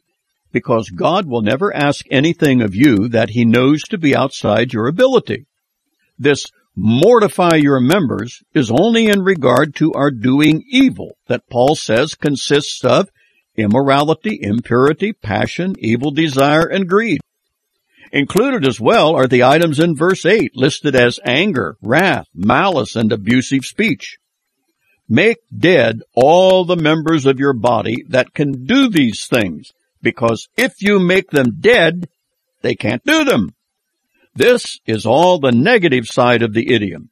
Because 0.53 0.91
God 0.91 1.27
will 1.27 1.43
never 1.43 1.75
ask 1.75 2.05
anything 2.11 2.63
of 2.63 2.75
you 2.75 3.09
that 3.09 3.31
he 3.31 3.45
knows 3.45 3.83
to 3.85 3.99
be 3.99 4.17
outside 4.17 4.73
your 4.73 4.89
ability. 4.89 5.47
This 6.19 6.45
mortify 6.77 7.57
your 7.57 7.81
members 7.81 8.43
is 8.55 8.71
only 8.71 9.07
in 9.07 9.23
regard 9.23 9.75
to 9.77 9.93
our 9.93 10.11
doing 10.11 10.65
evil 10.69 11.17
that 11.29 11.49
Paul 11.49 11.77
says 11.77 12.15
consists 12.15 12.85
of 12.85 13.09
immorality, 13.57 14.39
impurity, 14.41 15.13
passion, 15.13 15.75
evil 15.79 16.11
desire, 16.11 16.67
and 16.67 16.89
greed. 16.89 17.21
Included 18.13 18.67
as 18.67 18.81
well 18.81 19.15
are 19.15 19.29
the 19.29 19.45
items 19.45 19.79
in 19.79 19.95
verse 19.95 20.27
8 20.27 20.57
listed 20.57 20.97
as 20.97 21.21
anger, 21.25 21.77
wrath, 21.81 22.27
malice, 22.35 22.97
and 22.97 23.13
abusive 23.13 23.65
speech. 23.65 24.19
Make 25.13 25.39
dead 25.55 26.03
all 26.15 26.65
the 26.65 26.77
members 26.77 27.27
of 27.27 27.41
your 27.41 27.53
body 27.53 28.05
that 28.11 28.33
can 28.33 28.65
do 28.65 28.89
these 28.89 29.27
things, 29.27 29.73
because 30.01 30.49
if 30.57 30.81
you 30.81 31.01
make 31.01 31.31
them 31.33 31.57
dead, 31.59 32.09
they 32.63 32.77
can't 32.77 33.05
do 33.05 33.25
them. 33.25 33.53
This 34.37 34.79
is 34.87 35.07
all 35.07 35.41
the 35.41 35.51
negative 35.51 36.07
side 36.07 36.43
of 36.43 36.55
the 36.55 36.73
idiom. 36.73 37.11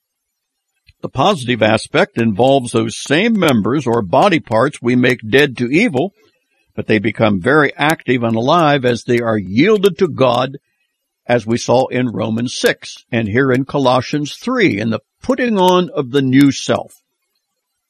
The 1.01 1.09
positive 1.09 1.61
aspect 1.61 2.21
involves 2.21 2.71
those 2.71 2.97
same 2.97 3.37
members 3.37 3.85
or 3.85 4.03
body 4.03 4.39
parts 4.39 4.81
we 4.81 4.95
make 4.95 5.19
dead 5.29 5.57
to 5.57 5.67
evil, 5.67 6.15
but 6.77 6.87
they 6.87 7.01
become 7.01 7.41
very 7.41 7.75
active 7.75 8.23
and 8.23 8.37
alive 8.37 8.85
as 8.85 9.03
they 9.03 9.19
are 9.19 9.37
yielded 9.37 9.99
to 9.99 10.07
God, 10.07 10.59
as 11.27 11.45
we 11.45 11.59
saw 11.59 11.89
in 11.89 12.07
Romans 12.07 12.55
6 12.55 12.99
and 13.11 13.27
here 13.27 13.51
in 13.51 13.65
Colossians 13.65 14.37
3 14.37 14.79
in 14.79 14.91
the 14.91 15.01
putting 15.21 15.59
on 15.59 15.91
of 15.91 16.13
the 16.13 16.23
new 16.23 16.53
self. 16.53 16.95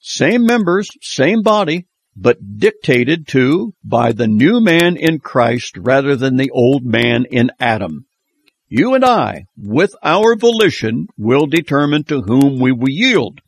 Same 0.00 0.44
members, 0.44 0.88
same 1.02 1.42
body, 1.42 1.86
but 2.16 2.58
dictated 2.58 3.28
to 3.28 3.74
by 3.84 4.12
the 4.12 4.26
new 4.26 4.60
man 4.60 4.96
in 4.96 5.18
Christ 5.20 5.76
rather 5.76 6.16
than 6.16 6.36
the 6.36 6.50
old 6.50 6.84
man 6.84 7.26
in 7.30 7.50
Adam. 7.60 8.06
You 8.68 8.94
and 8.94 9.04
I, 9.04 9.44
with 9.56 9.94
our 10.02 10.36
volition, 10.36 11.08
will 11.16 11.46
determine 11.46 12.04
to 12.04 12.22
whom 12.22 12.58
we 12.58 12.72
will 12.72 12.90
yield. 12.90 13.40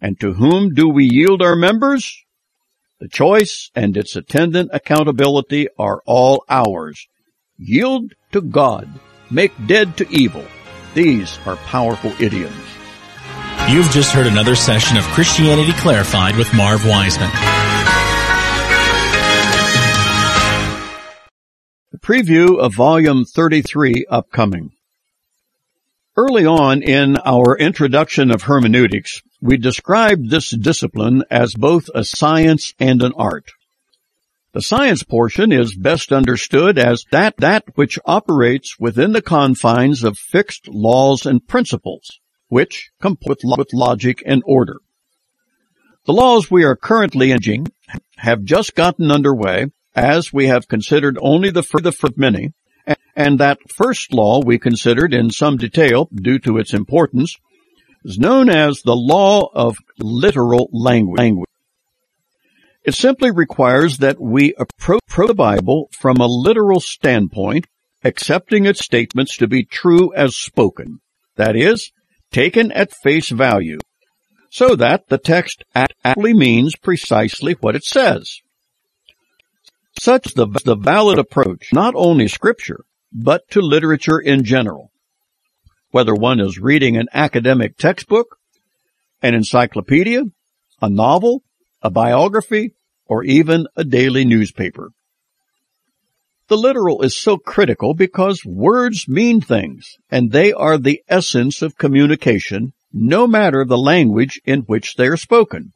And 0.00 0.18
to 0.20 0.32
whom 0.32 0.74
do 0.74 0.88
we 0.88 1.08
yield 1.10 1.42
our 1.42 1.56
members? 1.56 2.24
The 3.00 3.08
choice 3.08 3.70
and 3.74 3.96
its 3.96 4.16
attendant 4.16 4.70
accountability 4.72 5.68
are 5.78 6.02
all 6.06 6.44
ours. 6.48 7.06
Yield 7.56 8.12
to 8.32 8.40
God. 8.40 8.88
Make 9.30 9.52
dead 9.66 9.96
to 9.98 10.08
evil. 10.10 10.44
These 10.94 11.38
are 11.46 11.56
powerful 11.56 12.12
idioms. 12.18 12.77
You've 13.70 13.90
just 13.90 14.12
heard 14.12 14.26
another 14.26 14.54
session 14.54 14.96
of 14.96 15.04
Christianity 15.04 15.72
Clarified 15.72 16.36
with 16.36 16.54
Marv 16.54 16.86
Wiseman. 16.86 17.28
Preview 21.98 22.58
of 22.58 22.74
volume 22.74 23.26
33 23.26 24.06
upcoming. 24.08 24.70
Early 26.16 26.46
on 26.46 26.82
in 26.82 27.18
our 27.18 27.58
introduction 27.58 28.30
of 28.30 28.44
hermeneutics, 28.44 29.20
we 29.42 29.58
described 29.58 30.30
this 30.30 30.48
discipline 30.48 31.24
as 31.30 31.52
both 31.52 31.90
a 31.94 32.04
science 32.04 32.72
and 32.80 33.02
an 33.02 33.12
art. 33.18 33.50
The 34.52 34.62
science 34.62 35.02
portion 35.02 35.52
is 35.52 35.76
best 35.76 36.10
understood 36.10 36.78
as 36.78 37.04
that, 37.10 37.36
that 37.36 37.64
which 37.74 37.98
operates 38.06 38.80
within 38.80 39.12
the 39.12 39.20
confines 39.20 40.04
of 40.04 40.16
fixed 40.16 40.68
laws 40.68 41.26
and 41.26 41.46
principles, 41.46 42.18
which 42.48 42.90
comport 43.00 43.38
with 43.44 43.72
logic 43.72 44.22
and 44.26 44.42
order. 44.44 44.76
The 46.06 46.12
laws 46.12 46.50
we 46.50 46.64
are 46.64 46.76
currently 46.76 47.32
engaging 47.32 47.66
have 48.16 48.42
just 48.42 48.74
gotten 48.74 49.10
underway 49.10 49.66
as 49.94 50.32
we 50.32 50.46
have 50.46 50.68
considered 50.68 51.18
only 51.20 51.50
the 51.50 51.62
first 51.62 52.04
of 52.04 52.16
many, 52.16 52.52
and 53.14 53.40
that 53.40 53.58
first 53.68 54.12
law 54.12 54.40
we 54.42 54.58
considered 54.58 55.12
in 55.12 55.30
some 55.30 55.56
detail 55.56 56.08
due 56.14 56.38
to 56.40 56.58
its 56.58 56.72
importance 56.72 57.36
is 58.04 58.18
known 58.18 58.48
as 58.48 58.80
the 58.82 58.96
law 58.96 59.50
of 59.52 59.76
literal 59.98 60.70
language. 60.72 61.48
It 62.84 62.94
simply 62.94 63.30
requires 63.30 63.98
that 63.98 64.20
we 64.20 64.54
approach 64.54 65.02
the 65.14 65.34
Bible 65.34 65.90
from 65.92 66.16
a 66.18 66.26
literal 66.26 66.80
standpoint, 66.80 67.66
accepting 68.02 68.64
its 68.64 68.84
statements 68.84 69.36
to 69.38 69.46
be 69.46 69.64
true 69.64 70.14
as 70.14 70.36
spoken. 70.36 71.00
That 71.36 71.56
is, 71.56 71.92
taken 72.30 72.72
at 72.72 72.94
face 73.02 73.30
value, 73.30 73.78
so 74.50 74.74
that 74.76 75.08
the 75.08 75.18
text 75.18 75.64
aptly 75.74 76.34
means 76.34 76.76
precisely 76.76 77.54
what 77.54 77.76
it 77.76 77.84
says. 77.84 78.40
Such 80.00 80.34
the, 80.34 80.46
the 80.64 80.76
valid 80.76 81.18
approach, 81.18 81.72
not 81.72 81.94
only 81.96 82.28
scripture, 82.28 82.84
but 83.12 83.48
to 83.50 83.60
literature 83.60 84.18
in 84.18 84.44
general. 84.44 84.92
Whether 85.90 86.14
one 86.14 86.40
is 86.40 86.58
reading 86.58 86.96
an 86.96 87.08
academic 87.12 87.76
textbook, 87.76 88.38
an 89.22 89.34
encyclopedia, 89.34 90.24
a 90.80 90.88
novel, 90.88 91.42
a 91.82 91.90
biography, 91.90 92.74
or 93.06 93.24
even 93.24 93.66
a 93.74 93.84
daily 93.84 94.24
newspaper. 94.24 94.92
The 96.48 96.56
literal 96.56 97.02
is 97.02 97.16
so 97.16 97.36
critical 97.36 97.92
because 97.94 98.44
words 98.44 99.06
mean 99.06 99.40
things, 99.40 99.96
and 100.10 100.32
they 100.32 100.52
are 100.52 100.78
the 100.78 101.02
essence 101.06 101.60
of 101.60 101.76
communication, 101.76 102.72
no 102.92 103.26
matter 103.26 103.64
the 103.64 103.76
language 103.76 104.40
in 104.46 104.60
which 104.60 104.94
they 104.94 105.08
are 105.08 105.18
spoken. 105.18 105.72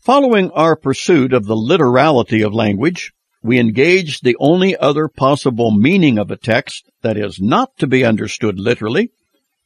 Following 0.00 0.50
our 0.50 0.76
pursuit 0.76 1.32
of 1.32 1.46
the 1.46 1.56
literality 1.56 2.42
of 2.42 2.52
language, 2.52 3.12
we 3.40 3.60
engaged 3.60 4.24
the 4.24 4.36
only 4.40 4.76
other 4.76 5.06
possible 5.06 5.70
meaning 5.70 6.18
of 6.18 6.30
a 6.30 6.36
text 6.36 6.90
that 7.02 7.16
is 7.16 7.38
not 7.40 7.70
to 7.78 7.86
be 7.86 8.04
understood 8.04 8.58
literally, 8.58 9.12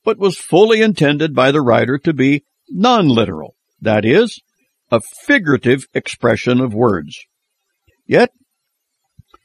but 0.05 0.19
was 0.19 0.37
fully 0.37 0.83
intended 0.83 1.35
by 1.35 1.53
the 1.53 1.63
writer 1.63 1.97
to 1.99 2.13
be 2.13 2.45
non-literal, 2.69 3.55
that 3.81 4.05
is, 4.05 4.41
a 4.91 5.01
figurative 5.25 5.87
expression 5.95 6.61
of 6.61 6.75
words. 6.75 7.19
Yet, 8.07 8.31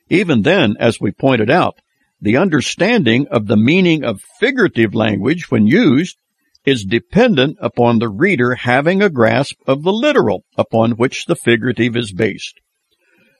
even 0.09 0.41
then, 0.41 0.75
as 0.79 0.99
we 0.99 1.11
pointed 1.11 1.49
out, 1.49 1.75
the 2.21 2.37
understanding 2.37 3.27
of 3.29 3.47
the 3.47 3.57
meaning 3.57 4.03
of 4.03 4.21
figurative 4.39 4.95
language 4.95 5.51
when 5.51 5.67
used 5.67 6.17
is 6.65 6.85
dependent 6.85 7.57
upon 7.59 7.99
the 7.99 8.09
reader 8.09 8.55
having 8.55 9.01
a 9.01 9.09
grasp 9.09 9.55
of 9.67 9.83
the 9.83 9.91
literal 9.91 10.45
upon 10.57 10.91
which 10.91 11.25
the 11.25 11.35
figurative 11.35 11.97
is 11.97 12.13
based. 12.13 12.59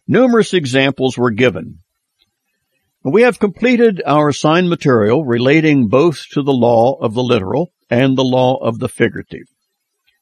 Numerous 0.08 0.54
examples 0.54 1.18
were 1.18 1.32
given. 1.32 1.80
We 3.06 3.22
have 3.22 3.40
completed 3.40 4.02
our 4.06 4.30
assigned 4.30 4.70
material 4.70 5.24
relating 5.24 5.88
both 5.88 6.26
to 6.32 6.42
the 6.42 6.54
law 6.54 6.98
of 7.00 7.14
the 7.14 7.24
literal 7.24 7.72
and 7.90 8.18
the 8.18 8.24
law 8.24 8.58
of 8.58 8.80
the 8.80 8.90
figurative. 8.90 9.48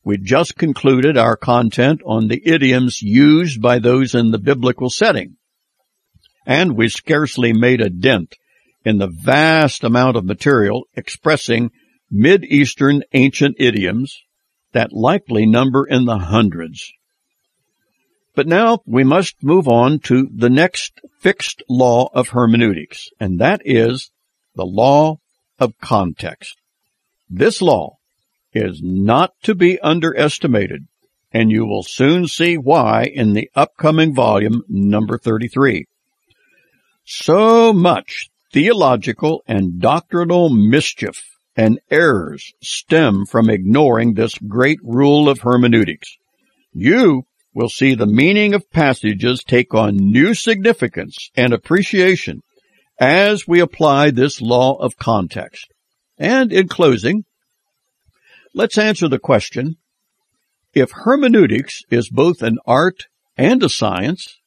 We 0.04 0.18
just 0.18 0.56
concluded 0.56 1.18
our 1.18 1.38
content 1.38 2.02
on 2.06 2.28
the 2.28 2.42
idioms 2.44 3.02
used 3.02 3.62
by 3.62 3.80
those 3.80 4.16
in 4.16 4.32
the 4.32 4.40
biblical 4.40 4.90
setting. 4.90 5.38
And 6.46 6.76
we 6.76 6.90
scarcely 6.90 7.54
made 7.54 7.82
a 7.82 7.90
dent 7.90 8.36
in 8.84 8.98
the 8.98 9.08
vast 9.08 9.84
amount 9.84 10.18
of 10.18 10.26
material 10.26 10.88
expressing 10.96 11.72
Mid-Eastern 12.10 13.04
ancient 13.14 13.56
idioms 13.60 14.18
that 14.74 14.92
likely 14.92 15.46
number 15.46 15.86
in 15.86 16.06
the 16.06 16.18
hundreds. 16.18 16.92
But 18.34 18.48
now 18.48 18.80
we 18.86 19.04
must 19.04 19.44
move 19.44 19.68
on 19.68 20.00
to 20.00 20.28
the 20.34 20.50
next 20.50 21.00
fixed 21.20 21.62
law 21.70 22.10
of 22.14 22.30
hermeneutics, 22.30 23.10
and 23.20 23.40
that 23.40 23.62
is 23.66 24.12
the 24.56 24.66
law 24.66 25.18
of 25.60 25.78
context. 25.80 26.58
This 27.30 27.62
law 27.62 27.98
is 28.54 28.82
not 28.82 29.34
to 29.44 29.56
be 29.56 29.80
underestimated, 29.80 30.88
and 31.32 31.52
you 31.52 31.66
will 31.66 31.84
soon 31.84 32.28
see 32.28 32.58
why 32.58 33.04
in 33.04 33.34
the 33.34 33.50
upcoming 33.56 34.14
volume 34.14 34.64
number 34.68 35.18
33. 35.18 35.86
So 37.14 37.74
much 37.74 38.30
theological 38.54 39.44
and 39.46 39.82
doctrinal 39.82 40.50
mischief 40.50 41.22
and 41.58 41.78
errors 41.90 42.54
stem 42.64 43.26
from 43.26 43.50
ignoring 43.50 44.14
this 44.14 44.34
great 44.36 44.80
rule 44.82 45.28
of 45.28 45.42
hermeneutics. 45.42 46.16
You 46.72 47.24
will 47.54 47.68
see 47.68 47.96
the 47.96 48.06
meaning 48.06 48.54
of 48.54 48.72
passages 48.72 49.44
take 49.44 49.74
on 49.74 49.98
new 49.98 50.34
significance 50.34 51.30
and 51.36 51.52
appreciation 51.52 52.44
as 52.98 53.46
we 53.46 53.60
apply 53.60 54.12
this 54.12 54.42
law 54.42 54.76
of 54.76 54.96
context. 54.96 55.68
And 56.18 56.54
in 56.54 56.70
closing, 56.70 57.26
let's 58.54 58.78
answer 58.78 59.10
the 59.10 59.20
question, 59.20 59.76
if 60.74 60.92
hermeneutics 60.92 61.82
is 61.90 62.10
both 62.10 62.42
an 62.42 62.58
art 62.66 63.08
and 63.36 63.62
a 63.62 63.70
science, 63.70 64.41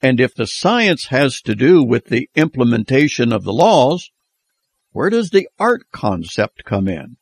and 0.00 0.20
if 0.20 0.34
the 0.34 0.46
science 0.46 1.06
has 1.06 1.40
to 1.42 1.54
do 1.54 1.82
with 1.82 2.06
the 2.06 2.28
implementation 2.34 3.32
of 3.32 3.44
the 3.44 3.52
laws, 3.52 4.10
where 4.92 5.10
does 5.10 5.30
the 5.30 5.48
art 5.58 5.82
concept 5.92 6.64
come 6.64 6.88
in? 6.88 7.16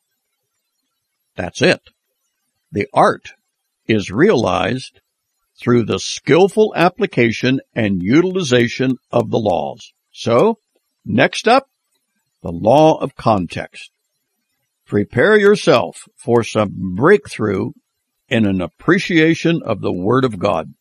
That's 1.37 1.63
it. 1.63 1.81
The 2.73 2.87
art 2.93 3.33
is 3.87 4.11
realized 4.11 5.01
through 5.59 5.85
the 5.85 5.99
skillful 5.99 6.75
application 6.77 7.61
and 7.75 8.03
utilization 8.03 8.97
of 9.11 9.31
the 9.31 9.39
laws. 9.39 9.93
So, 10.13 10.59
next 11.05 11.49
up, 11.49 11.69
the 12.43 12.53
law 12.53 12.99
of 12.99 13.17
context. 13.17 13.91
Prepare 14.87 15.37
yourself 15.37 16.03
for 16.15 16.45
some 16.45 16.95
breakthrough 16.95 17.73
in 18.29 18.47
an 18.47 18.61
appreciation 18.61 19.61
of 19.65 19.81
the 19.81 19.93
Word 19.93 20.25
of 20.25 20.39
God. 20.39 20.75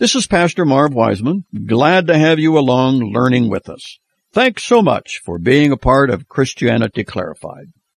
This 0.00 0.14
is 0.14 0.26
Pastor 0.26 0.64
Marv 0.64 0.94
Wiseman. 0.94 1.44
Glad 1.66 2.06
to 2.06 2.16
have 2.16 2.38
you 2.38 2.56
along 2.56 3.00
learning 3.12 3.50
with 3.50 3.68
us. 3.68 3.98
Thanks 4.32 4.64
so 4.64 4.80
much 4.80 5.20
for 5.22 5.38
being 5.38 5.72
a 5.72 5.76
part 5.76 6.08
of 6.08 6.26
Christianity 6.26 7.04
Clarified. 7.04 7.66